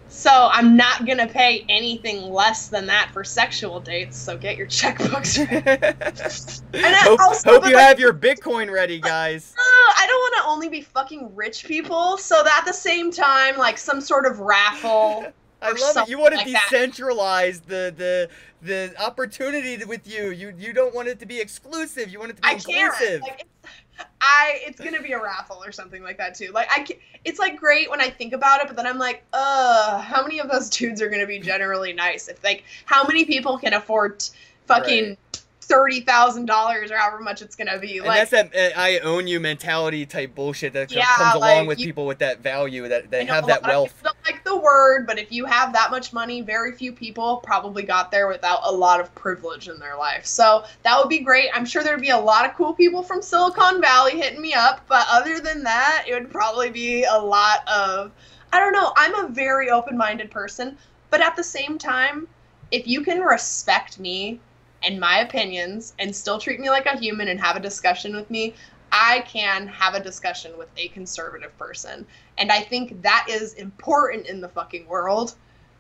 So 0.09 0.49
I'm 0.51 0.75
not 0.77 1.05
gonna 1.05 1.27
pay 1.27 1.65
anything 1.69 2.31
less 2.31 2.67
than 2.67 2.85
that 2.87 3.09
for 3.13 3.23
sexual 3.23 3.79
dates. 3.79 4.17
So 4.17 4.37
get 4.37 4.57
your 4.57 4.67
checkbooks. 4.67 5.37
ready. 6.73 6.85
I 6.85 6.93
hope 6.99 7.19
also 7.21 7.51
hope 7.51 7.65
you 7.67 7.75
like- 7.75 7.85
have 7.85 7.99
your 7.99 8.13
Bitcoin 8.13 8.71
ready, 8.71 8.99
guys. 8.99 9.53
Uh, 9.67 9.93
I 9.99 10.05
don't 10.07 10.19
want 10.19 10.35
to 10.35 10.49
only 10.49 10.69
be 10.69 10.81
fucking 10.81 11.33
rich 11.35 11.65
people. 11.65 12.17
So 12.17 12.41
that 12.43 12.59
at 12.59 12.65
the 12.65 12.73
same 12.73 13.11
time, 13.11 13.57
like 13.57 13.77
some 13.77 14.01
sort 14.01 14.25
of 14.25 14.39
raffle. 14.39 15.27
I 15.61 15.71
love 15.71 15.97
it. 15.97 16.09
You 16.09 16.19
want 16.19 16.31
to 16.31 16.37
like 16.37 16.51
that. 16.51 16.67
decentralize 16.71 17.61
the 17.65 17.93
the 17.95 18.29
the 18.61 18.93
opportunity 19.01 19.83
with 19.85 20.07
you. 20.07 20.29
You 20.29 20.53
you 20.57 20.73
don't 20.73 20.93
want 20.93 21.07
it 21.07 21.19
to 21.19 21.25
be 21.25 21.39
exclusive. 21.39 22.09
You 22.09 22.19
want 22.19 22.31
it 22.31 22.35
to 22.37 22.41
be 22.41 22.47
I 22.47 22.51
inclusive. 22.53 23.21
Like, 23.21 23.41
it's, 23.41 24.05
I 24.21 24.59
it's 24.65 24.79
gonna 24.79 25.01
be 25.01 25.13
a 25.13 25.21
raffle 25.21 25.63
or 25.63 25.71
something 25.71 26.03
like 26.03 26.17
that 26.17 26.35
too. 26.35 26.51
Like 26.51 26.67
I, 26.69 26.85
it's 27.25 27.39
like 27.39 27.57
great 27.57 27.89
when 27.89 28.01
I 28.01 28.09
think 28.09 28.33
about 28.33 28.61
it, 28.61 28.67
but 28.67 28.75
then 28.75 28.85
I'm 28.85 28.99
like, 28.99 29.23
uh, 29.33 29.99
how 29.99 30.21
many 30.21 30.39
of 30.39 30.49
those 30.49 30.69
dudes 30.69 31.01
are 31.01 31.09
gonna 31.09 31.25
be 31.25 31.39
generally 31.39 31.93
nice? 31.93 32.27
If 32.27 32.43
like, 32.43 32.63
how 32.85 33.05
many 33.05 33.25
people 33.25 33.57
can 33.57 33.73
afford 33.73 34.23
fucking 34.67 35.09
Right. 35.09 35.41
Thirty 35.67 36.01
thousand 36.01 36.45
dollars 36.45 36.91
or 36.91 36.97
however 36.97 37.19
much 37.19 37.41
it's 37.41 37.55
gonna 37.55 37.77
be? 37.77 37.97
and 37.97 38.07
like, 38.07 38.29
that's 38.29 38.51
that 38.51 38.55
uh, 38.55 38.79
I 38.79 38.99
own 38.99 39.27
you 39.27 39.39
mentality 39.39 40.05
type 40.05 40.33
bullshit 40.33 40.73
that 40.73 40.91
Yeah, 40.91 41.05
comes 41.15 41.35
along 41.35 41.59
like, 41.59 41.67
with 41.67 41.79
you- 41.79 41.85
people 41.85 42.05
with 42.05 42.19
that 42.19 42.39
value 42.39 42.87
that 42.87 43.11
know 43.11 43.25
have 43.25 43.45
that 43.47 43.63
wealth. 43.63 43.93
like 44.25 44.43
the 44.43 44.57
word, 44.57 45.05
but 45.07 45.19
if 45.19 45.31
you 45.31 45.45
have 45.45 45.73
that 45.73 45.91
much 45.91 46.13
money, 46.13 46.41
very 46.41 46.71
few 46.71 46.91
people 46.91 47.37
probably 47.37 47.83
got 47.83 48.11
there 48.11 48.27
without 48.27 48.59
a 48.63 48.71
lot 48.71 48.99
of 48.99 49.13
privilege 49.15 49.67
in 49.67 49.77
their 49.79 49.97
life. 49.97 50.25
So 50.25 50.63
that 50.83 50.97
would 50.97 51.09
be 51.09 51.19
great. 51.19 51.49
I'm 51.53 51.65
sure 51.65 51.83
there'd 51.83 52.01
be 52.01 52.09
a 52.09 52.17
lot 52.17 52.45
of 52.45 52.55
cool 52.55 52.73
people 52.73 53.03
from 53.03 53.21
Silicon 53.21 53.81
Valley 53.81 54.13
hitting 54.19 54.41
me 54.41 54.53
up, 54.53 54.81
but 54.87 55.05
other 55.09 55.39
than 55.39 55.63
that, 55.63 56.05
it 56.07 56.13
would 56.13 56.31
probably 56.31 56.69
be 56.69 57.03
a 57.03 57.17
lot 57.17 57.67
of 57.67 58.11
I 58.53 58.59
don't 58.59 58.71
know. 58.73 58.93
I'm 58.95 59.13
a 59.25 59.27
very 59.27 59.69
open-minded 59.69 60.31
person, 60.31 60.77
but 61.09 61.19
at 61.21 61.35
the 61.35 61.43
same 61.43 61.77
time, 61.77 62.27
if 62.71 62.87
you 62.87 63.01
can 63.01 63.19
respect 63.19 63.99
me 63.99 64.39
and 64.83 64.99
my 64.99 65.19
opinions 65.19 65.93
and 65.99 66.15
still 66.15 66.39
treat 66.39 66.59
me 66.59 66.69
like 66.69 66.85
a 66.85 66.97
human 66.97 67.27
and 67.27 67.39
have 67.39 67.55
a 67.55 67.59
discussion 67.59 68.15
with 68.15 68.29
me, 68.29 68.53
I 68.91 69.23
can 69.27 69.67
have 69.67 69.95
a 69.95 69.99
discussion 69.99 70.57
with 70.57 70.69
a 70.77 70.87
conservative 70.89 71.57
person. 71.57 72.05
And 72.37 72.51
I 72.51 72.61
think 72.61 73.01
that 73.01 73.27
is 73.29 73.53
important 73.55 74.27
in 74.27 74.39
the 74.39 74.49
fucking 74.49 74.87
world. 74.87 75.35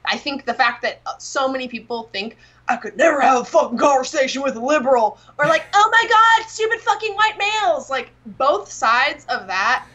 I 0.05 0.17
think 0.17 0.45
the 0.45 0.53
fact 0.53 0.81
that 0.83 1.01
uh, 1.05 1.17
so 1.17 1.49
many 1.49 1.67
people 1.67 2.09
think 2.13 2.37
I 2.69 2.77
could 2.77 2.97
never 2.97 3.21
have 3.21 3.41
a 3.41 3.45
fucking 3.45 3.77
conversation 3.77 4.41
with 4.41 4.55
a 4.55 4.63
liberal 4.63 5.19
or 5.37 5.45
like, 5.45 5.65
oh 5.73 5.89
my 5.91 6.09
god, 6.09 6.49
stupid 6.49 6.79
fucking 6.79 7.13
white 7.13 7.37
males. 7.37 7.89
Like 7.89 8.11
both 8.25 8.71
sides 8.71 9.25
of 9.29 9.47
that 9.47 9.85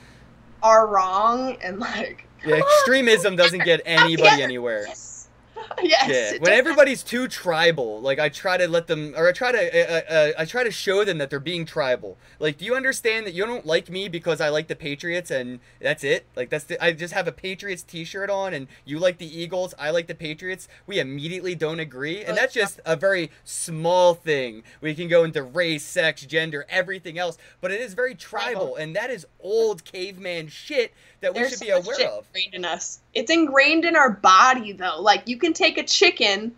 are 0.62 0.86
wrong 0.86 1.56
and 1.62 1.80
like 1.80 2.26
yeah, 2.44 2.56
extremism 2.80 3.36
doesn't 3.36 3.64
get 3.64 3.80
anybody 3.86 4.42
anywhere. 4.42 4.84
Yes. 4.86 5.11
yes. 5.82 6.32
Yeah. 6.32 6.38
When 6.38 6.52
everybody's 6.52 7.02
too 7.02 7.28
tribal, 7.28 8.00
like 8.00 8.18
I 8.18 8.28
try 8.28 8.56
to 8.56 8.68
let 8.68 8.86
them, 8.86 9.14
or 9.16 9.28
I 9.28 9.32
try 9.32 9.52
to, 9.52 9.58
uh, 9.58 10.12
uh, 10.12 10.32
I 10.38 10.44
try 10.44 10.64
to 10.64 10.70
show 10.70 11.04
them 11.04 11.18
that 11.18 11.30
they're 11.30 11.40
being 11.40 11.64
tribal. 11.64 12.16
Like, 12.38 12.58
do 12.58 12.64
you 12.64 12.74
understand 12.74 13.26
that 13.26 13.34
you 13.34 13.46
don't 13.46 13.66
like 13.66 13.90
me 13.90 14.08
because 14.08 14.40
I 14.40 14.48
like 14.48 14.68
the 14.68 14.76
Patriots 14.76 15.30
and 15.30 15.60
that's 15.80 16.04
it? 16.04 16.26
Like 16.36 16.50
that's 16.50 16.64
the, 16.64 16.82
I 16.82 16.92
just 16.92 17.14
have 17.14 17.28
a 17.28 17.32
Patriots 17.32 17.82
T-shirt 17.82 18.30
on, 18.30 18.54
and 18.54 18.68
you 18.84 18.98
like 18.98 19.18
the 19.18 19.40
Eagles, 19.40 19.74
I 19.78 19.90
like 19.90 20.06
the 20.06 20.14
Patriots. 20.14 20.68
We 20.86 20.98
immediately 20.98 21.54
don't 21.54 21.80
agree, 21.80 22.24
and 22.24 22.36
that's 22.36 22.54
just 22.54 22.80
a 22.84 22.96
very 22.96 23.30
small 23.44 24.14
thing. 24.14 24.62
We 24.80 24.94
can 24.94 25.08
go 25.08 25.24
into 25.24 25.42
race, 25.42 25.84
sex, 25.84 26.24
gender, 26.24 26.66
everything 26.68 27.18
else, 27.18 27.38
but 27.60 27.70
it 27.70 27.80
is 27.80 27.94
very 27.94 28.14
tribal, 28.14 28.76
and 28.76 28.94
that 28.96 29.10
is 29.10 29.26
old 29.40 29.84
caveman 29.84 30.48
shit 30.48 30.92
that 31.22 31.34
we 31.34 31.40
There's 31.40 31.52
should 31.52 31.60
be 31.60 31.70
much 31.70 31.84
aware 31.84 32.08
of. 32.10 32.26
ingrained 32.26 32.54
in 32.54 32.64
us. 32.64 33.00
It's 33.14 33.30
ingrained 33.30 33.84
in 33.84 33.96
our 33.96 34.10
body 34.10 34.72
though. 34.72 35.00
Like 35.00 35.28
you 35.28 35.38
can 35.42 35.52
take 35.52 35.76
a 35.76 35.84
chicken, 35.84 36.54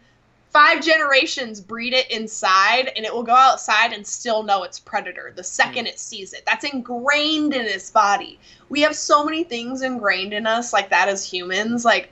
five 0.50 0.80
generations 0.80 1.60
breed 1.60 1.92
it 1.92 2.08
inside, 2.12 2.92
and 2.94 3.04
it 3.04 3.12
will 3.12 3.24
go 3.24 3.34
outside 3.34 3.92
and 3.92 4.06
still 4.06 4.44
know 4.44 4.62
it's 4.62 4.78
predator 4.78 5.32
the 5.34 5.42
second 5.42 5.86
hmm. 5.86 5.88
it 5.88 5.98
sees 5.98 6.32
it. 6.32 6.44
That's 6.46 6.64
ingrained 6.64 7.54
in 7.54 7.66
its 7.66 7.90
body. 7.90 8.38
We 8.68 8.80
have 8.82 8.94
so 8.94 9.24
many 9.24 9.42
things 9.42 9.82
ingrained 9.82 10.32
in 10.32 10.46
us 10.46 10.72
like 10.72 10.90
that 10.90 11.08
as 11.08 11.28
humans. 11.28 11.84
Like 11.84 12.10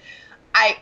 I 0.55 0.79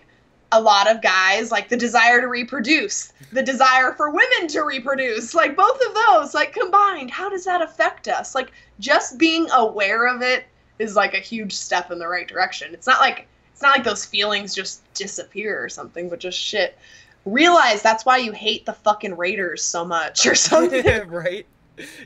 a 0.52 0.60
lot 0.60 0.90
of 0.90 1.00
guys 1.00 1.52
like 1.52 1.68
the 1.68 1.76
desire 1.76 2.20
to 2.20 2.26
reproduce, 2.26 3.12
the 3.32 3.42
desire 3.42 3.92
for 3.92 4.10
women 4.10 4.48
to 4.48 4.62
reproduce, 4.62 5.34
like 5.34 5.56
both 5.56 5.80
of 5.80 5.94
those, 5.94 6.34
like 6.34 6.52
combined, 6.52 7.10
how 7.10 7.28
does 7.28 7.44
that 7.44 7.62
affect 7.62 8.08
us? 8.08 8.34
Like 8.34 8.50
just 8.80 9.18
being 9.18 9.48
aware 9.52 10.06
of 10.06 10.22
it 10.22 10.46
is 10.78 10.96
like 10.96 11.14
a 11.14 11.18
huge 11.18 11.52
step 11.52 11.90
in 11.90 11.98
the 11.98 12.08
right 12.08 12.26
direction. 12.26 12.74
It's 12.74 12.86
not 12.86 13.00
like 13.00 13.28
it's 13.60 13.62
not 13.62 13.76
like 13.76 13.84
those 13.84 14.06
feelings 14.06 14.54
just 14.54 14.80
disappear 14.94 15.62
or 15.62 15.68
something, 15.68 16.08
but 16.08 16.18
just 16.18 16.38
shit. 16.38 16.78
Realize 17.26 17.82
that's 17.82 18.06
why 18.06 18.16
you 18.16 18.32
hate 18.32 18.64
the 18.64 18.72
fucking 18.72 19.18
Raiders 19.18 19.62
so 19.62 19.84
much 19.84 20.24
or 20.24 20.34
something. 20.34 21.06
right? 21.08 21.44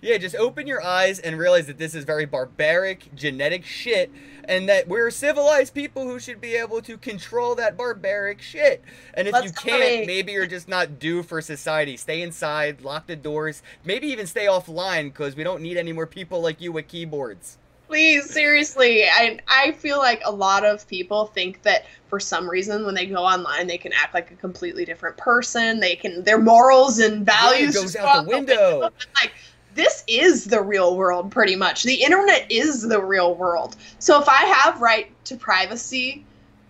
Yeah, 0.03 0.19
just 0.19 0.35
open 0.35 0.67
your 0.67 0.85
eyes 0.85 1.21
and 1.21 1.39
realize 1.39 1.69
that 1.69 1.79
this 1.79 1.95
is 1.95 2.03
very 2.03 2.27
barbaric, 2.27 3.15
genetic 3.15 3.65
shit, 3.65 4.11
and 4.49 4.69
that 4.69 4.89
we're 4.89 5.13
civilized 5.13 5.75
people 5.75 6.03
who 6.03 6.19
should 6.19 6.41
be 6.41 6.57
able 6.57 6.83
to 6.83 6.99
control 6.99 7.55
that 7.55 7.77
barbaric 7.77 8.43
shit. 8.43 8.83
And 9.15 9.29
if 9.29 9.33
Let's 9.33 9.47
you 9.47 9.53
can't, 9.53 10.09
maybe 10.09 10.33
you're 10.33 10.49
just 10.49 10.67
not 10.67 10.99
due 10.99 11.23
for 11.23 11.41
society. 11.41 11.97
Stay 11.97 12.21
inside, 12.23 12.81
lock 12.81 13.07
the 13.07 13.15
doors, 13.15 13.63
maybe 13.85 14.09
even 14.09 14.27
stay 14.27 14.47
offline 14.47 15.05
because 15.05 15.37
we 15.37 15.45
don't 15.45 15.63
need 15.63 15.77
any 15.77 15.93
more 15.93 16.09
people 16.09 16.41
like 16.41 16.61
you 16.61 16.73
with 16.73 16.89
keyboards. 16.89 17.59
Please, 17.95 18.29
seriously. 18.29 19.05
I 19.05 19.39
I 19.47 19.71
feel 19.71 19.99
like 19.99 20.21
a 20.25 20.33
lot 20.33 20.65
of 20.65 20.85
people 20.89 21.27
think 21.27 21.63
that 21.63 21.85
for 22.09 22.19
some 22.19 22.51
reason 22.51 22.85
when 22.85 22.93
they 22.93 23.07
go 23.07 23.23
online 23.23 23.69
they 23.69 23.79
can 23.79 23.93
act 23.93 24.15
like 24.15 24.33
a 24.33 24.35
completely 24.35 24.85
different 24.85 25.17
person. 25.17 25.79
They 25.79 25.95
can 25.95 26.25
their 26.25 26.41
morals 26.41 26.99
and 26.99 27.25
values 27.25 27.77
goes 27.77 27.95
out 27.95 28.25
the 28.25 28.29
window. 28.29 28.91
Like 29.15 29.31
this 29.77 30.03
is 30.09 30.45
the 30.45 30.61
real 30.61 30.97
world 30.97 31.31
pretty 31.31 31.55
much. 31.55 31.85
The 31.85 32.03
internet 32.03 32.51
is 32.51 32.83
the 32.83 33.01
real 33.01 33.37
world. 33.37 33.77
So 34.01 34.21
if 34.21 34.29
I 34.29 34.45
have 34.45 34.81
right 34.81 35.13
to 35.27 35.37
privacy 35.37 36.27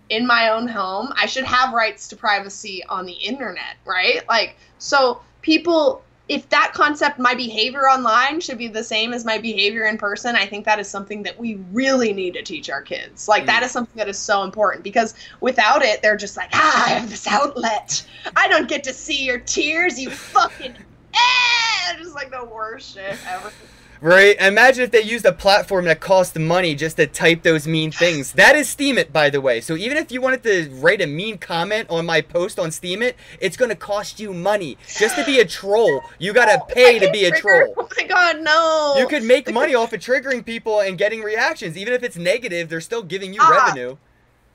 in 0.09 0.27
my 0.27 0.49
own 0.49 0.67
home, 0.67 1.11
I 1.19 1.25
should 1.25 1.45
have 1.45 1.73
rights 1.73 2.07
to 2.09 2.15
privacy 2.15 2.83
on 2.87 3.07
the 3.07 3.13
internet, 3.13 3.77
right? 3.83 4.21
Like 4.29 4.57
so 4.77 5.21
people 5.41 6.03
if 6.27 6.49
that 6.49 6.71
concept 6.73 7.19
my 7.19 7.35
behavior 7.35 7.81
online 7.87 8.39
should 8.39 8.57
be 8.57 8.67
the 8.67 8.83
same 8.83 9.13
as 9.13 9.23
my 9.25 9.37
behavior 9.37 9.85
in 9.85 9.97
person 9.97 10.35
i 10.35 10.45
think 10.45 10.65
that 10.65 10.79
is 10.79 10.89
something 10.89 11.21
that 11.23 11.39
we 11.39 11.55
really 11.71 12.13
need 12.13 12.33
to 12.33 12.41
teach 12.41 12.69
our 12.69 12.81
kids 12.81 13.27
like 13.27 13.45
that 13.45 13.61
Mm. 13.61 13.65
is 13.65 13.71
something 13.71 13.97
that 13.97 14.09
is 14.09 14.17
so 14.17 14.43
important 14.43 14.83
because 14.83 15.13
without 15.41 15.83
it 15.83 16.01
they're 16.01 16.17
just 16.17 16.35
like 16.35 16.49
ah 16.53 16.85
i 16.85 16.89
have 16.89 17.09
this 17.09 17.27
outlet 17.27 18.05
i 18.35 18.47
don't 18.47 18.67
get 18.67 18.83
to 18.83 18.93
see 18.93 19.23
your 19.23 19.39
tears 19.39 19.99
you 19.99 20.09
fucking 20.09 20.75
eh! 21.13 21.97
just 21.97 22.15
like 22.15 22.31
the 22.31 22.43
worst 22.45 22.93
shit 22.93 23.19
ever 23.25 23.53
Right? 24.01 24.39
Imagine 24.39 24.83
if 24.83 24.91
they 24.91 25.01
used 25.01 25.25
a 25.25 25.31
platform 25.31 25.85
that 25.85 25.99
cost 25.99 26.37
money 26.37 26.75
just 26.75 26.97
to 26.97 27.07
type 27.07 27.43
those 27.43 27.67
mean 27.67 27.91
things. 27.91 28.33
That 28.33 28.55
is 28.55 28.67
Steemit, 28.67 29.11
by 29.11 29.29
the 29.29 29.41
way. 29.41 29.61
So 29.61 29.75
even 29.75 29.97
if 29.97 30.11
you 30.11 30.21
wanted 30.21 30.43
to 30.43 30.69
write 30.75 31.01
a 31.01 31.07
mean 31.07 31.37
comment 31.37 31.89
on 31.89 32.05
my 32.05 32.21
post 32.21 32.59
on 32.59 32.69
Steemit, 32.69 33.13
it's 33.39 33.57
going 33.57 33.69
to 33.69 33.75
cost 33.75 34.19
you 34.19 34.33
money. 34.33 34.77
Just 34.97 35.15
to 35.15 35.25
be 35.25 35.39
a 35.39 35.45
troll, 35.45 36.03
you 36.19 36.33
got 36.33 36.45
to 36.67 36.73
pay 36.73 36.99
to 36.99 37.09
be 37.11 37.25
a 37.25 37.29
Trigger. 37.31 37.71
troll. 37.73 37.73
oh 37.77 37.89
my 37.97 38.03
god 38.03 38.41
no 38.41 38.95
You 38.97 39.07
could 39.07 39.23
make 39.23 39.51
money 39.51 39.73
off 39.81 39.93
of 39.93 39.99
triggering 40.01 40.45
people 40.45 40.81
and 40.81 40.97
getting 40.97 41.21
reactions. 41.21 41.77
Even 41.77 41.93
if 41.93 42.03
it's 42.03 42.17
negative, 42.17 42.69
they're 42.69 42.81
still 42.81 43.03
giving 43.03 43.33
you 43.33 43.39
Ah. 43.41 43.65
revenue. 43.65 43.97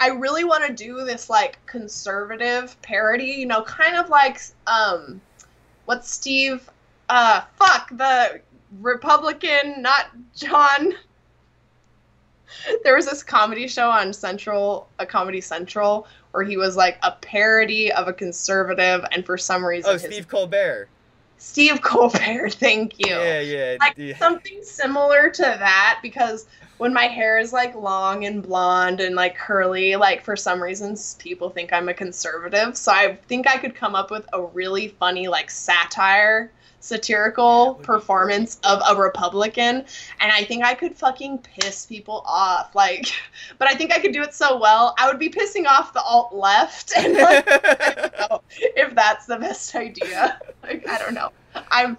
I 0.03 0.09
really 0.09 0.45
want 0.45 0.66
to 0.66 0.72
do 0.72 1.05
this 1.05 1.28
like 1.28 1.59
conservative 1.66 2.80
parody, 2.82 3.26
you 3.32 3.47
know, 3.47 3.62
kind 3.62 3.97
of 3.97 4.09
like 4.09 4.41
um 4.66 5.20
what 5.86 6.05
Steve 6.07 6.68
uh 7.09 7.43
fuck 7.59 7.91
the 7.91 8.41
Republican, 8.80 9.82
not 9.82 10.06
John. 10.36 10.94
There 12.84 12.96
was 12.96 13.06
this 13.06 13.22
comedy 13.22 13.68
show 13.68 13.88
on 13.90 14.12
Central, 14.12 14.88
a 14.98 15.06
Comedy 15.06 15.40
Central, 15.40 16.06
where 16.32 16.42
he 16.44 16.56
was 16.56 16.76
like 16.76 16.98
a 17.02 17.12
parody 17.12 17.92
of 17.92 18.08
a 18.08 18.12
conservative, 18.12 19.04
and 19.12 19.24
for 19.24 19.38
some 19.38 19.64
reason, 19.64 19.90
Oh, 19.90 19.92
his- 19.94 20.02
Steve 20.02 20.28
Colbert. 20.28 20.88
Steve 21.38 21.80
Colbert. 21.80 22.52
Thank 22.58 22.98
you 22.98 23.14
Yeah, 23.14 23.40
yeah. 23.40 23.76
like 23.80 23.94
yeah. 23.96 24.16
something 24.18 24.62
similar 24.62 25.30
to 25.30 25.42
that 25.42 26.00
because 26.02 26.46
when 26.76 26.92
my 26.92 27.04
hair 27.06 27.38
is 27.38 27.50
like 27.52 27.74
long 27.74 28.26
and 28.26 28.42
blonde 28.42 29.00
and 29.00 29.14
like 29.16 29.36
curly 29.38 29.96
like 29.96 30.22
for 30.22 30.36
some 30.36 30.62
reasons 30.62 31.14
people 31.18 31.48
think 31.50 31.72
i'm 31.72 31.88
a 31.90 31.94
conservative 31.94 32.74
so 32.76 32.90
i 32.92 33.14
think 33.28 33.46
i 33.46 33.56
could 33.58 33.74
come 33.74 33.94
up 33.94 34.10
with 34.10 34.26
a 34.34 34.42
really 34.42 34.88
funny 34.88 35.28
like 35.28 35.50
satire 35.50 36.50
satirical 36.81 37.74
performance 37.83 38.59
of 38.64 38.81
a 38.89 39.01
republican 39.01 39.85
and 40.20 40.33
i 40.33 40.43
think 40.45 40.64
i 40.64 40.74
could 40.74 40.95
fucking 40.95 41.39
piss 41.39 41.87
people 41.87 42.22
off 42.26 42.74
like 42.74 43.12
but 43.59 43.68
i 43.68 43.74
think 43.74 43.93
i 43.93 43.99
could 43.99 44.12
do 44.12 44.22
it 44.22 44.35
so 44.35 44.59
well 44.59 44.95
i 44.99 45.07
would 45.07 45.18
be 45.18 45.28
pissing 45.28 45.66
off 45.66 45.93
the 45.93 46.03
alt 46.03 46.35
left 46.35 46.93
and 46.97 47.14
like 47.14 47.47
know 48.31 48.43
if 48.76 48.95
that's 48.95 49.26
the 49.26 49.37
best 49.37 49.74
idea. 49.74 50.41
Like, 50.62 50.87
I 50.89 50.99
don't 50.99 51.14
know. 51.14 51.31
I'm 51.70 51.97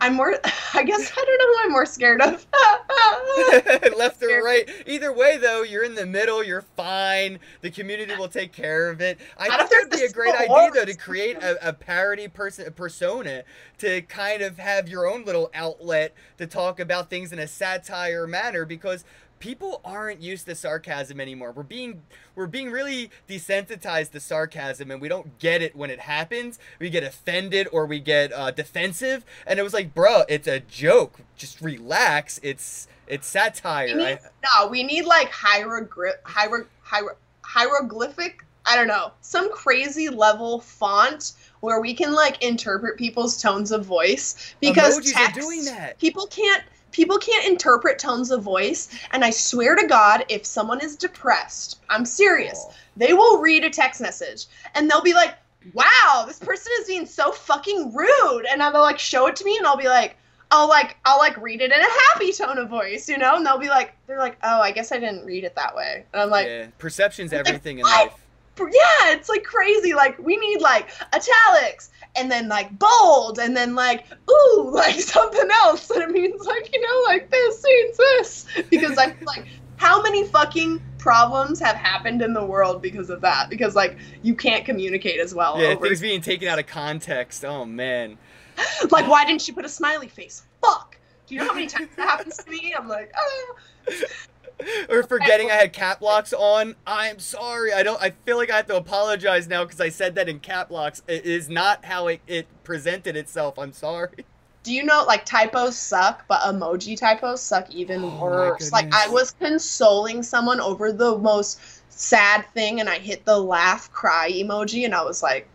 I'm 0.00 0.14
more 0.14 0.34
I 0.74 0.82
guess 0.82 1.12
I 1.16 1.24
don't 1.24 1.38
know 1.38 1.46
who 1.46 1.64
I'm 1.64 1.72
more 1.72 1.86
scared 1.86 2.20
of. 2.20 2.46
Left 3.96 4.22
or 4.22 4.42
right. 4.42 4.68
Either 4.86 5.12
way, 5.12 5.38
though, 5.38 5.62
you're 5.62 5.84
in 5.84 5.94
the 5.94 6.06
middle. 6.06 6.42
You're 6.42 6.62
fine. 6.76 7.38
The 7.60 7.70
community 7.70 8.14
will 8.16 8.28
take 8.28 8.52
care 8.52 8.90
of 8.90 9.00
it. 9.00 9.18
I 9.38 9.48
What 9.48 9.58
think 9.58 9.70
that'd 9.70 9.90
be 9.90 10.04
a 10.04 10.10
great 10.10 10.34
idea, 10.34 10.70
though, 10.72 10.84
to 10.84 10.94
create 10.94 11.36
a, 11.42 11.68
a 11.68 11.72
parody 11.72 12.28
person 12.28 12.72
persona 12.72 13.44
to 13.78 14.02
kind 14.02 14.42
of 14.42 14.58
have 14.58 14.88
your 14.88 15.06
own 15.06 15.24
little 15.24 15.50
outlet 15.54 16.14
to 16.38 16.46
talk 16.46 16.80
about 16.80 17.10
things 17.10 17.32
in 17.32 17.38
a 17.38 17.46
satire 17.46 18.26
manner 18.26 18.64
because 18.64 19.04
people 19.38 19.80
aren't 19.84 20.20
used 20.20 20.46
to 20.46 20.54
sarcasm 20.54 21.20
anymore. 21.20 21.52
We're 21.52 21.62
being 21.62 22.02
we're 22.34 22.46
being 22.46 22.70
really 22.70 23.10
desensitized 23.28 24.10
to 24.12 24.20
sarcasm, 24.20 24.90
and 24.90 25.00
we 25.00 25.08
don't 25.08 25.38
get 25.38 25.62
it 25.62 25.76
when 25.76 25.90
it 25.90 26.00
happens. 26.00 26.58
We 26.78 26.90
get 26.90 27.02
offended 27.02 27.68
or 27.72 27.86
we 27.86 28.00
get 28.00 28.32
uh, 28.32 28.50
defensive, 28.50 29.24
and 29.46 29.58
it 29.58 29.62
was 29.62 29.74
like, 29.74 29.94
bro, 29.94 30.22
it's 30.28 30.48
a 30.48 30.60
joke. 30.60 31.20
Just 31.36 31.60
relax. 31.60 32.40
It's 32.42 32.88
it's 33.06 33.26
satire. 33.26 33.96
we 33.96 34.04
I, 34.04 34.18
no, 34.42 34.68
we 34.68 34.82
need 34.82 35.04
like 35.04 35.30
hieroglyph 35.30 36.16
hiero, 36.24 36.66
hiero, 36.82 37.16
hieroglyphic, 37.42 38.44
I 38.66 38.76
don't 38.76 38.88
know, 38.88 39.12
some 39.20 39.50
crazy 39.52 40.08
level 40.08 40.60
font 40.60 41.32
where 41.60 41.80
we 41.80 41.94
can 41.94 42.12
like 42.12 42.42
interpret 42.42 42.98
people's 42.98 43.40
tones 43.40 43.72
of 43.72 43.84
voice 43.84 44.54
because 44.60 44.98
text, 45.12 45.16
are 45.16 45.40
doing 45.40 45.64
that. 45.64 45.98
people 45.98 46.26
can't 46.26 46.62
people 46.94 47.18
can't 47.18 47.44
interpret 47.44 47.98
tones 47.98 48.30
of 48.30 48.42
voice 48.42 48.88
and 49.10 49.24
i 49.24 49.30
swear 49.30 49.74
to 49.74 49.86
god 49.86 50.24
if 50.28 50.46
someone 50.46 50.80
is 50.80 50.94
depressed 50.96 51.80
i'm 51.90 52.04
serious 52.04 52.64
Oh. 52.66 52.72
they 52.96 53.12
will 53.12 53.40
read 53.40 53.64
a 53.64 53.70
text 53.70 54.00
message 54.00 54.46
and 54.74 54.88
they'll 54.88 55.02
be 55.02 55.12
like 55.12 55.34
wow 55.72 56.24
this 56.26 56.38
person 56.38 56.70
is 56.80 56.86
being 56.86 57.04
so 57.04 57.32
fucking 57.32 57.92
rude 57.92 58.46
and 58.48 58.60
they'll 58.60 58.80
like 58.80 58.98
show 58.98 59.26
it 59.26 59.34
to 59.36 59.44
me 59.44 59.56
and 59.56 59.66
i'll 59.66 59.76
be 59.76 59.88
like 59.88 60.16
i'll 60.52 60.68
like 60.68 60.96
i'll 61.04 61.18
like 61.18 61.36
read 61.38 61.60
it 61.60 61.72
in 61.72 61.80
a 61.80 61.90
happy 62.12 62.32
tone 62.32 62.58
of 62.58 62.68
voice 62.68 63.08
you 63.08 63.18
know 63.18 63.34
and 63.36 63.44
they'll 63.44 63.58
be 63.58 63.68
like 63.68 63.94
they're 64.06 64.18
like 64.18 64.38
oh 64.44 64.60
i 64.60 64.70
guess 64.70 64.92
i 64.92 64.98
didn't 64.98 65.24
read 65.24 65.42
it 65.42 65.54
that 65.56 65.74
way 65.74 66.04
and 66.12 66.22
i'm 66.22 66.30
like 66.30 66.46
yeah, 66.46 66.66
perception's 66.78 67.32
like, 67.32 67.40
everything 67.40 67.80
in 67.80 67.84
life. 67.84 68.24
yeah, 68.60 69.12
it's 69.12 69.28
like 69.28 69.42
crazy. 69.42 69.94
Like 69.94 70.16
we 70.18 70.36
need 70.36 70.60
like 70.60 70.88
italics 71.12 71.90
and 72.16 72.30
then 72.30 72.48
like 72.48 72.78
bold 72.78 73.38
and 73.38 73.56
then 73.56 73.74
like 73.74 74.06
ooh 74.30 74.70
like 74.72 75.00
something 75.00 75.48
else 75.50 75.88
that 75.88 76.02
it 76.02 76.10
means 76.10 76.44
like 76.46 76.72
you 76.72 76.80
know 76.80 76.83
like 77.04 77.30
this 77.30 77.62
means 77.62 77.96
this 77.96 78.46
because 78.70 78.98
I 78.98 79.12
feel 79.12 79.26
like 79.26 79.46
how 79.76 80.02
many 80.02 80.26
fucking 80.26 80.82
problems 80.98 81.60
have 81.60 81.76
happened 81.76 82.22
in 82.22 82.32
the 82.32 82.44
world 82.44 82.80
because 82.80 83.10
of 83.10 83.20
that 83.20 83.50
because 83.50 83.76
like 83.76 83.98
you 84.22 84.34
can't 84.34 84.64
communicate 84.64 85.20
as 85.20 85.34
well. 85.34 85.60
Yeah, 85.60 85.68
over- 85.68 85.86
things 85.86 86.00
being 86.00 86.20
taken 86.20 86.48
out 86.48 86.58
of 86.58 86.66
context. 86.66 87.44
Oh 87.44 87.64
man. 87.64 88.18
like 88.90 89.08
why 89.08 89.24
didn't 89.24 89.46
you 89.46 89.54
put 89.54 89.64
a 89.64 89.68
smiley 89.68 90.08
face? 90.08 90.44
Fuck. 90.62 90.98
Do 91.26 91.34
you 91.34 91.40
know 91.40 91.48
how 91.48 91.54
many 91.54 91.66
times 91.66 91.90
that 91.96 92.08
happens 92.08 92.36
to 92.36 92.50
me? 92.50 92.74
I'm 92.76 92.88
like, 92.88 93.12
oh. 93.16 93.56
or 94.88 95.02
forgetting 95.02 95.50
I 95.50 95.54
had 95.54 95.72
cap 95.72 96.00
locks 96.00 96.32
on. 96.32 96.74
I'm 96.86 97.18
sorry. 97.18 97.72
I 97.72 97.82
don't. 97.82 98.00
I 98.00 98.10
feel 98.10 98.36
like 98.36 98.50
I 98.50 98.56
have 98.56 98.66
to 98.66 98.76
apologize 98.76 99.48
now 99.48 99.64
because 99.64 99.80
I 99.80 99.88
said 99.88 100.14
that 100.16 100.28
in 100.28 100.40
cap 100.40 100.70
locks. 100.70 101.02
It 101.08 101.24
is 101.24 101.48
not 101.48 101.84
how 101.84 102.08
it, 102.08 102.20
it 102.26 102.46
presented 102.62 103.16
itself. 103.16 103.58
I'm 103.58 103.72
sorry. 103.72 104.24
Do 104.64 104.72
you 104.72 104.82
know 104.82 105.04
like 105.06 105.24
typos 105.24 105.76
suck, 105.76 106.24
but 106.26 106.40
emoji 106.40 106.98
typos 106.98 107.40
suck 107.40 107.70
even 107.70 108.02
Oh 108.02 108.18
worse? 108.18 108.72
Like 108.72 108.92
I 108.92 109.08
was 109.08 109.30
consoling 109.32 110.22
someone 110.22 110.60
over 110.60 110.90
the 110.90 111.16
most 111.18 111.60
sad 111.90 112.44
thing 112.54 112.80
and 112.80 112.88
I 112.88 112.98
hit 112.98 113.24
the 113.24 113.38
laugh 113.38 113.92
cry 113.92 114.30
emoji 114.32 114.84
and 114.84 114.94
I 114.94 115.02
was 115.04 115.22
like, 115.22 115.46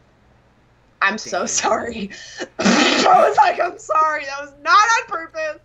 I'm 1.01 1.17
so 1.17 1.45
sorry. 1.45 2.11
I 2.59 3.27
was 3.27 3.37
like, 3.37 3.59
I'm 3.59 3.79
sorry. 3.79 4.25
That 4.25 4.41
was 4.41 4.53
not 4.61 4.77
on 4.77 5.07
purpose. 5.07 5.61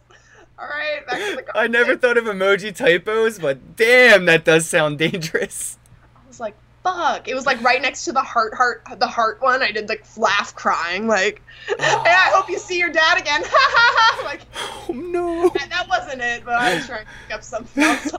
All 0.59 0.67
right, 0.67 1.07
back 1.07 1.19
to 1.19 1.37
the 1.37 1.59
I 1.59 1.67
never 1.67 1.97
thought 1.97 2.17
of 2.17 2.25
emoji 2.25 2.75
typos, 2.75 3.39
but 3.39 3.77
damn, 3.77 4.25
that 4.27 4.45
does 4.45 4.67
sound 4.67 4.99
dangerous. 4.99 5.79
I 6.17 6.27
was 6.29 6.39
like, 6.39 6.57
fuck. 6.85 7.27
It 7.27 7.35
was 7.35 7.47
like 7.47 7.61
right 7.63 7.83
next 7.83 8.05
to 8.05 8.13
the 8.13 8.21
heart, 8.21 8.55
heart, 8.55 8.85
the 8.99 9.07
heart 9.07 9.43
one. 9.43 9.63
I 9.63 9.73
did 9.73 9.89
like 9.89 10.05
laugh 10.17 10.55
crying, 10.55 11.09
like, 11.09 11.43
hey, 11.67 11.75
I 11.81 12.31
hope 12.33 12.49
you 12.49 12.59
see 12.59 12.79
your 12.79 12.91
dad 12.91 13.19
again. 13.19 13.43
Ha 13.45 13.49
ha 13.51 14.19
ha 14.21 14.25
like, 14.25 14.43
Oh 14.55 14.93
no. 14.93 15.49
that, 15.49 15.71
that 15.71 15.89
wasn't 15.89 16.21
it, 16.23 16.45
but 16.45 16.55
I 16.55 16.77
was 16.77 16.87
trying 16.87 17.05
to 17.07 17.11
pick 17.27 17.35
up 17.35 17.43
something 17.43 17.83
else. 17.83 18.13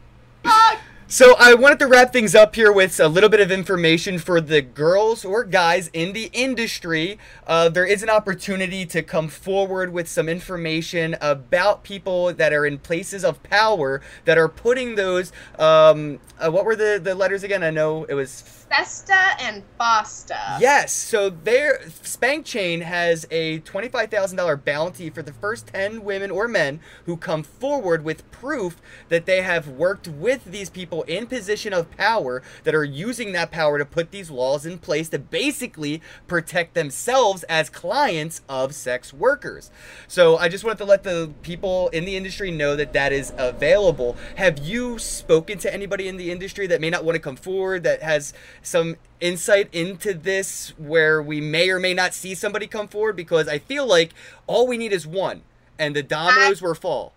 Fuck. 0.44 0.80
So 1.08 1.36
I 1.38 1.54
wanted 1.54 1.78
to 1.80 1.88
wrap 1.88 2.12
things 2.12 2.34
up 2.34 2.56
here 2.56 2.72
with 2.72 3.00
a 3.00 3.08
little 3.08 3.30
bit 3.30 3.40
of 3.40 3.52
information 3.52 4.18
for 4.18 4.42
the 4.42 4.64
girls 4.64 5.24
or 5.24 5.44
guys 5.44 5.88
in 5.94 6.14
the 6.14 6.32
industry. 6.34 7.20
Uh, 7.46 7.70
there 7.70 7.86
is 7.86 8.02
an 8.02 8.10
opportunity 8.10 8.88
to 8.88 9.04
come 9.04 9.28
forward 9.28 9.94
with 9.94 10.08
some 10.08 10.28
information 10.28 11.16
about 11.22 11.84
people 11.84 12.34
that 12.34 12.52
are 12.54 12.66
in 12.66 12.80
places 12.80 13.24
of 13.24 13.44
power 13.44 14.02
that 14.26 14.40
are 14.40 14.50
putting 14.50 14.96
those. 14.96 15.32
Um, 15.60 16.20
uh, 16.40 16.50
what 16.50 16.66
were 16.66 16.76
the 16.76 17.00
the 17.02 17.14
letters 17.14 17.44
again? 17.44 17.64
I 17.64 17.70
know 17.70 18.06
it 18.06 18.16
was 18.16 18.65
Sesta 18.70 19.40
and 19.40 19.64
Fosta. 19.80 20.60
Yes, 20.60 20.92
so 20.92 21.30
their 21.30 21.80
SpankChain 21.86 22.82
has 22.82 23.28
a 23.32 23.60
$25,000 23.62 24.66
bounty 24.66 25.10
for 25.10 25.22
the 25.22 25.34
first 25.34 25.68
10 25.68 26.04
women 26.04 26.32
or 26.32 26.48
men 26.48 26.80
who 27.06 27.16
come 27.16 27.44
forward 27.44 28.04
with 28.04 28.30
proof 28.32 28.82
that 29.10 29.26
they 29.26 29.42
have 29.42 29.68
worked 29.68 30.08
with 30.08 30.46
these 30.46 30.70
people 30.70 31.04
in 31.04 31.28
position 31.28 31.74
of 31.74 31.90
power 31.92 32.42
that 32.64 32.76
are 32.76 32.84
using 32.84 33.32
that 33.32 33.52
power 33.52 33.78
to 33.78 33.86
put 33.86 34.12
these 34.12 34.30
laws 34.30 34.66
in 34.66 34.78
place 34.78 35.10
to 35.10 35.20
basically 35.20 36.02
protect 36.28 36.74
themselves 36.74 37.44
as 37.44 37.70
clients 37.70 38.42
of 38.50 38.74
sex 38.74 39.14
workers. 39.14 39.72
So 40.08 40.38
I 40.38 40.50
just 40.50 40.64
wanted 40.64 40.80
to 40.80 40.86
let 40.86 41.04
the 41.04 41.32
people 41.44 41.90
in 41.90 42.06
the 42.06 42.18
industry 42.18 42.52
know 42.52 42.76
that 42.76 42.94
that 42.94 43.14
is 43.14 43.34
available. 43.38 44.16
Have 44.36 44.60
you 44.60 44.98
spoken 45.00 45.58
to 45.60 45.74
anybody 45.74 46.08
in 46.08 46.18
the 46.18 46.32
industry 46.32 46.68
that 46.68 46.82
may 46.82 46.90
not 46.90 47.06
want 47.06 47.16
to 47.16 47.20
come 47.20 47.36
forward 47.36 47.84
that 47.84 48.02
has 48.02 48.34
some 48.66 48.98
insight 49.20 49.70
into 49.74 50.14
this 50.14 50.70
where 50.78 51.22
we 51.22 51.40
may 51.40 51.70
or 51.70 51.80
may 51.80 51.94
not 51.94 52.14
see 52.14 52.36
somebody 52.36 52.68
come 52.68 52.88
forward 52.88 53.16
because 53.16 53.48
I 53.48 53.60
feel 53.60 53.86
like 53.86 54.14
all 54.48 54.68
we 54.68 54.78
need 54.78 54.92
is 54.92 55.08
one 55.08 55.44
and 55.80 55.96
the 55.96 56.04
dominoes 56.04 56.62
will 56.62 56.76
fall. 56.76 57.14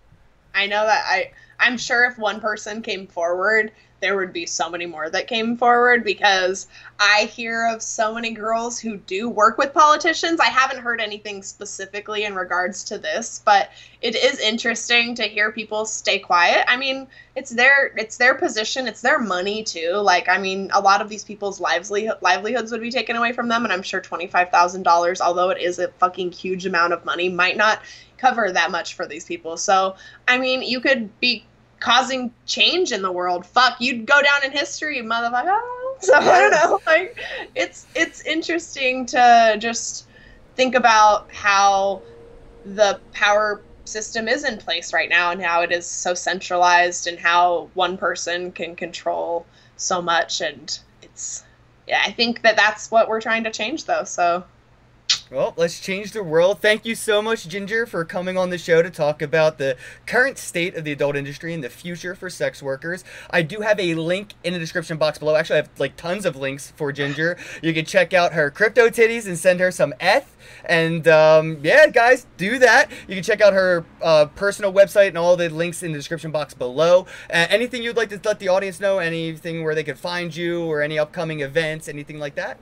I 0.53 0.67
know 0.67 0.85
that 0.85 1.05
I 1.07 1.31
I'm 1.59 1.77
sure 1.77 2.05
if 2.05 2.17
one 2.17 2.39
person 2.39 2.81
came 2.81 3.07
forward, 3.07 3.71
there 4.01 4.15
would 4.15 4.33
be 4.33 4.45
so 4.45 4.69
many 4.69 4.85
more 4.85 5.09
that 5.09 5.27
came 5.27 5.57
forward 5.57 6.03
because 6.03 6.67
I 6.99 7.29
hear 7.33 7.67
of 7.67 7.81
so 7.81 8.13
many 8.13 8.31
girls 8.31 8.79
who 8.79 8.97
do 8.97 9.29
work 9.29 9.57
with 9.57 9.73
politicians. 9.73 10.39
I 10.39 10.47
haven't 10.47 10.79
heard 10.81 11.01
anything 11.01 11.43
specifically 11.43 12.23
in 12.23 12.35
regards 12.35 12.83
to 12.85 12.97
this, 12.97 13.41
but 13.43 13.69
it 14.01 14.15
is 14.15 14.39
interesting 14.39 15.15
to 15.15 15.23
hear 15.23 15.51
people 15.51 15.85
stay 15.85 16.19
quiet. 16.19 16.65
I 16.67 16.77
mean, 16.77 17.07
it's 17.35 17.51
their 17.51 17.93
it's 17.95 18.17
their 18.17 18.35
position, 18.35 18.87
it's 18.87 19.01
their 19.01 19.19
money 19.19 19.63
too. 19.63 19.93
Like 19.93 20.29
I 20.29 20.37
mean, 20.37 20.69
a 20.73 20.81
lot 20.81 21.01
of 21.01 21.09
these 21.09 21.23
people's 21.23 21.59
livelihood 21.59 22.17
livelihoods 22.21 22.71
would 22.71 22.81
be 22.81 22.91
taken 22.91 23.15
away 23.15 23.33
from 23.33 23.47
them 23.47 23.63
and 23.63 23.73
I'm 23.73 23.83
sure 23.83 24.01
$25,000, 24.01 25.21
although 25.21 25.49
it 25.49 25.61
is 25.61 25.79
a 25.79 25.89
fucking 25.99 26.31
huge 26.31 26.65
amount 26.65 26.93
of 26.93 27.05
money, 27.05 27.29
might 27.29 27.57
not 27.57 27.81
cover 28.17 28.51
that 28.51 28.71
much 28.71 28.93
for 28.93 29.05
these 29.05 29.25
people. 29.25 29.57
So, 29.57 29.95
I 30.27 30.37
mean, 30.37 30.61
you 30.61 30.79
could 30.81 31.17
be 31.19 31.45
causing 31.79 32.33
change 32.45 32.91
in 32.91 33.01
the 33.01 33.11
world. 33.11 33.45
Fuck, 33.45 33.79
you'd 33.79 34.05
go 34.05 34.21
down 34.21 34.43
in 34.45 34.51
history, 34.51 35.01
motherfucker. 35.01 35.59
So 36.01 36.13
I 36.13 36.39
don't 36.39 36.51
know. 36.51 36.79
Like, 36.87 37.19
it's 37.55 37.85
it's 37.93 38.21
interesting 38.21 39.05
to 39.07 39.57
just 39.59 40.07
think 40.55 40.73
about 40.73 41.29
how 41.29 42.03
the 42.63 43.01
power 43.11 43.61
system 43.89 44.27
is 44.27 44.43
in 44.43 44.57
place 44.57 44.93
right 44.93 45.09
now 45.09 45.31
and 45.31 45.41
how 45.41 45.61
it 45.61 45.71
is 45.71 45.85
so 45.85 46.13
centralized 46.13 47.07
and 47.07 47.19
how 47.19 47.69
one 47.73 47.97
person 47.97 48.51
can 48.51 48.75
control 48.75 49.45
so 49.77 50.01
much 50.01 50.41
and 50.41 50.79
it's 51.01 51.43
yeah 51.87 52.01
i 52.05 52.11
think 52.11 52.41
that 52.43 52.55
that's 52.55 52.91
what 52.91 53.09
we're 53.09 53.21
trying 53.21 53.43
to 53.43 53.51
change 53.51 53.85
though 53.85 54.03
so 54.03 54.43
Well, 55.31 55.53
let's 55.57 55.79
change 55.79 56.13
the 56.13 56.23
world. 56.23 56.59
Thank 56.59 56.85
you 56.85 56.95
so 56.95 57.21
much, 57.21 57.47
Ginger, 57.47 57.85
for 57.85 58.03
coming 58.03 58.35
on 58.35 58.49
the 58.49 58.57
show 58.57 58.81
to 58.81 58.89
talk 58.89 59.21
about 59.21 59.59
the 59.59 59.77
current 60.07 60.39
state 60.39 60.75
of 60.75 60.83
the 60.83 60.91
adult 60.91 61.15
industry 61.15 61.53
and 61.53 61.63
the 61.63 61.69
future 61.69 62.15
for 62.15 62.31
sex 62.31 62.63
workers. 62.63 63.03
I 63.29 63.43
do 63.43 63.61
have 63.61 63.79
a 63.79 63.93
link 63.93 64.33
in 64.43 64.53
the 64.53 64.59
description 64.59 64.97
box 64.97 65.19
below. 65.19 65.35
Actually, 65.35 65.59
I 65.59 65.61
have 65.61 65.69
like 65.77 65.95
tons 65.97 66.25
of 66.25 66.35
links 66.35 66.73
for 66.75 66.91
Ginger. 66.91 67.37
You 67.61 67.75
can 67.75 67.85
check 67.85 68.11
out 68.11 68.33
her 68.33 68.49
CryptoTitties 68.49 69.27
and 69.27 69.37
send 69.37 69.59
her 69.59 69.69
some 69.69 69.93
eth. 69.99 70.35
And 70.65 71.07
um, 71.07 71.59
yeah, 71.61 71.85
guys, 71.85 72.25
do 72.37 72.57
that. 72.57 72.89
You 73.07 73.13
can 73.13 73.23
check 73.23 73.39
out 73.39 73.53
her 73.53 73.85
uh, 74.01 74.25
personal 74.35 74.73
website 74.73 75.09
and 75.09 75.17
all 75.19 75.37
the 75.37 75.49
links 75.49 75.83
in 75.83 75.91
the 75.91 75.99
description 75.99 76.31
box 76.31 76.55
below. 76.55 77.05
Uh, 77.29 77.45
anything 77.51 77.83
you'd 77.83 77.97
like 77.97 78.09
to 78.09 78.19
let 78.25 78.39
the 78.39 78.47
audience 78.47 78.79
know? 78.79 78.97
Anything 78.97 79.63
where 79.63 79.75
they 79.75 79.83
could 79.83 79.99
find 79.99 80.35
you 80.35 80.63
or 80.63 80.81
any 80.81 80.97
upcoming 80.97 81.41
events? 81.41 81.87
Anything 81.87 82.17
like 82.17 82.33
that? 82.33 82.57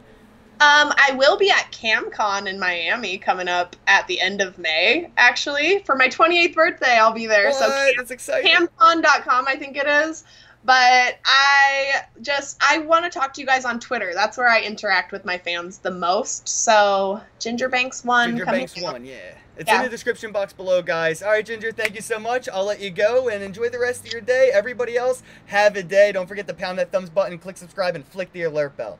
Um, 0.59 0.91
I 0.97 1.13
will 1.15 1.37
be 1.37 1.51
at 1.51 1.71
CamCon 1.71 2.47
in 2.47 2.59
Miami 2.59 3.17
coming 3.17 3.47
up 3.47 3.75
at 3.85 4.07
the 4.07 4.19
end 4.19 4.41
of 4.41 4.57
May, 4.57 5.11
actually. 5.15 5.79
For 5.79 5.95
my 5.95 6.07
28th 6.07 6.55
birthday, 6.55 6.97
I'll 6.97 7.13
be 7.13 7.27
there. 7.27 7.51
So 7.51 7.67
What? 7.67 7.95
That's 7.97 8.11
exciting. 8.11 8.51
camcon.com, 8.51 9.45
I 9.47 9.55
think 9.55 9.77
it 9.77 9.85
is. 9.87 10.23
But 10.65 11.19
I 11.25 12.01
just, 12.21 12.57
I 12.61 12.79
want 12.79 13.05
to 13.05 13.11
talk 13.11 13.33
to 13.35 13.41
you 13.41 13.47
guys 13.47 13.63
on 13.65 13.79
Twitter. 13.79 14.11
That's 14.13 14.37
where 14.37 14.49
I 14.49 14.61
interact 14.61 15.11
with 15.11 15.23
my 15.23 15.37
fans 15.37 15.77
the 15.77 15.91
most. 15.91 16.49
So, 16.49 17.21
Ginger 17.39 17.69
Banks 17.69 18.03
1. 18.03 18.29
Ginger 18.31 18.45
Banks 18.45 18.83
out. 18.83 18.93
one, 18.93 19.05
yeah. 19.05 19.35
It's 19.57 19.71
in 19.71 19.81
the 19.81 19.89
description 19.89 20.31
box 20.31 20.53
below, 20.53 20.81
guys. 20.81 21.23
All 21.23 21.29
right, 21.29 21.45
Ginger, 21.45 21.71
thank 21.71 21.95
you 21.95 22.01
so 22.01 22.19
much. 22.19 22.49
I'll 22.49 22.65
let 22.65 22.79
you 22.79 22.89
go 22.91 23.29
and 23.29 23.43
enjoy 23.43 23.69
the 23.69 23.79
rest 23.79 24.05
of 24.05 24.11
your 24.11 24.21
day. 24.21 24.51
Everybody 24.53 24.97
else, 24.97 25.23
have 25.47 25.75
a 25.75 25.83
day. 25.83 26.11
Don't 26.11 26.27
forget 26.27 26.47
to 26.47 26.53
pound 26.53 26.77
that 26.79 26.91
thumbs 26.91 27.09
button, 27.09 27.37
click 27.39 27.57
subscribe, 27.57 27.95
and 27.95 28.05
flick 28.05 28.31
the 28.33 28.43
alert 28.43 28.75
bell. 28.77 28.99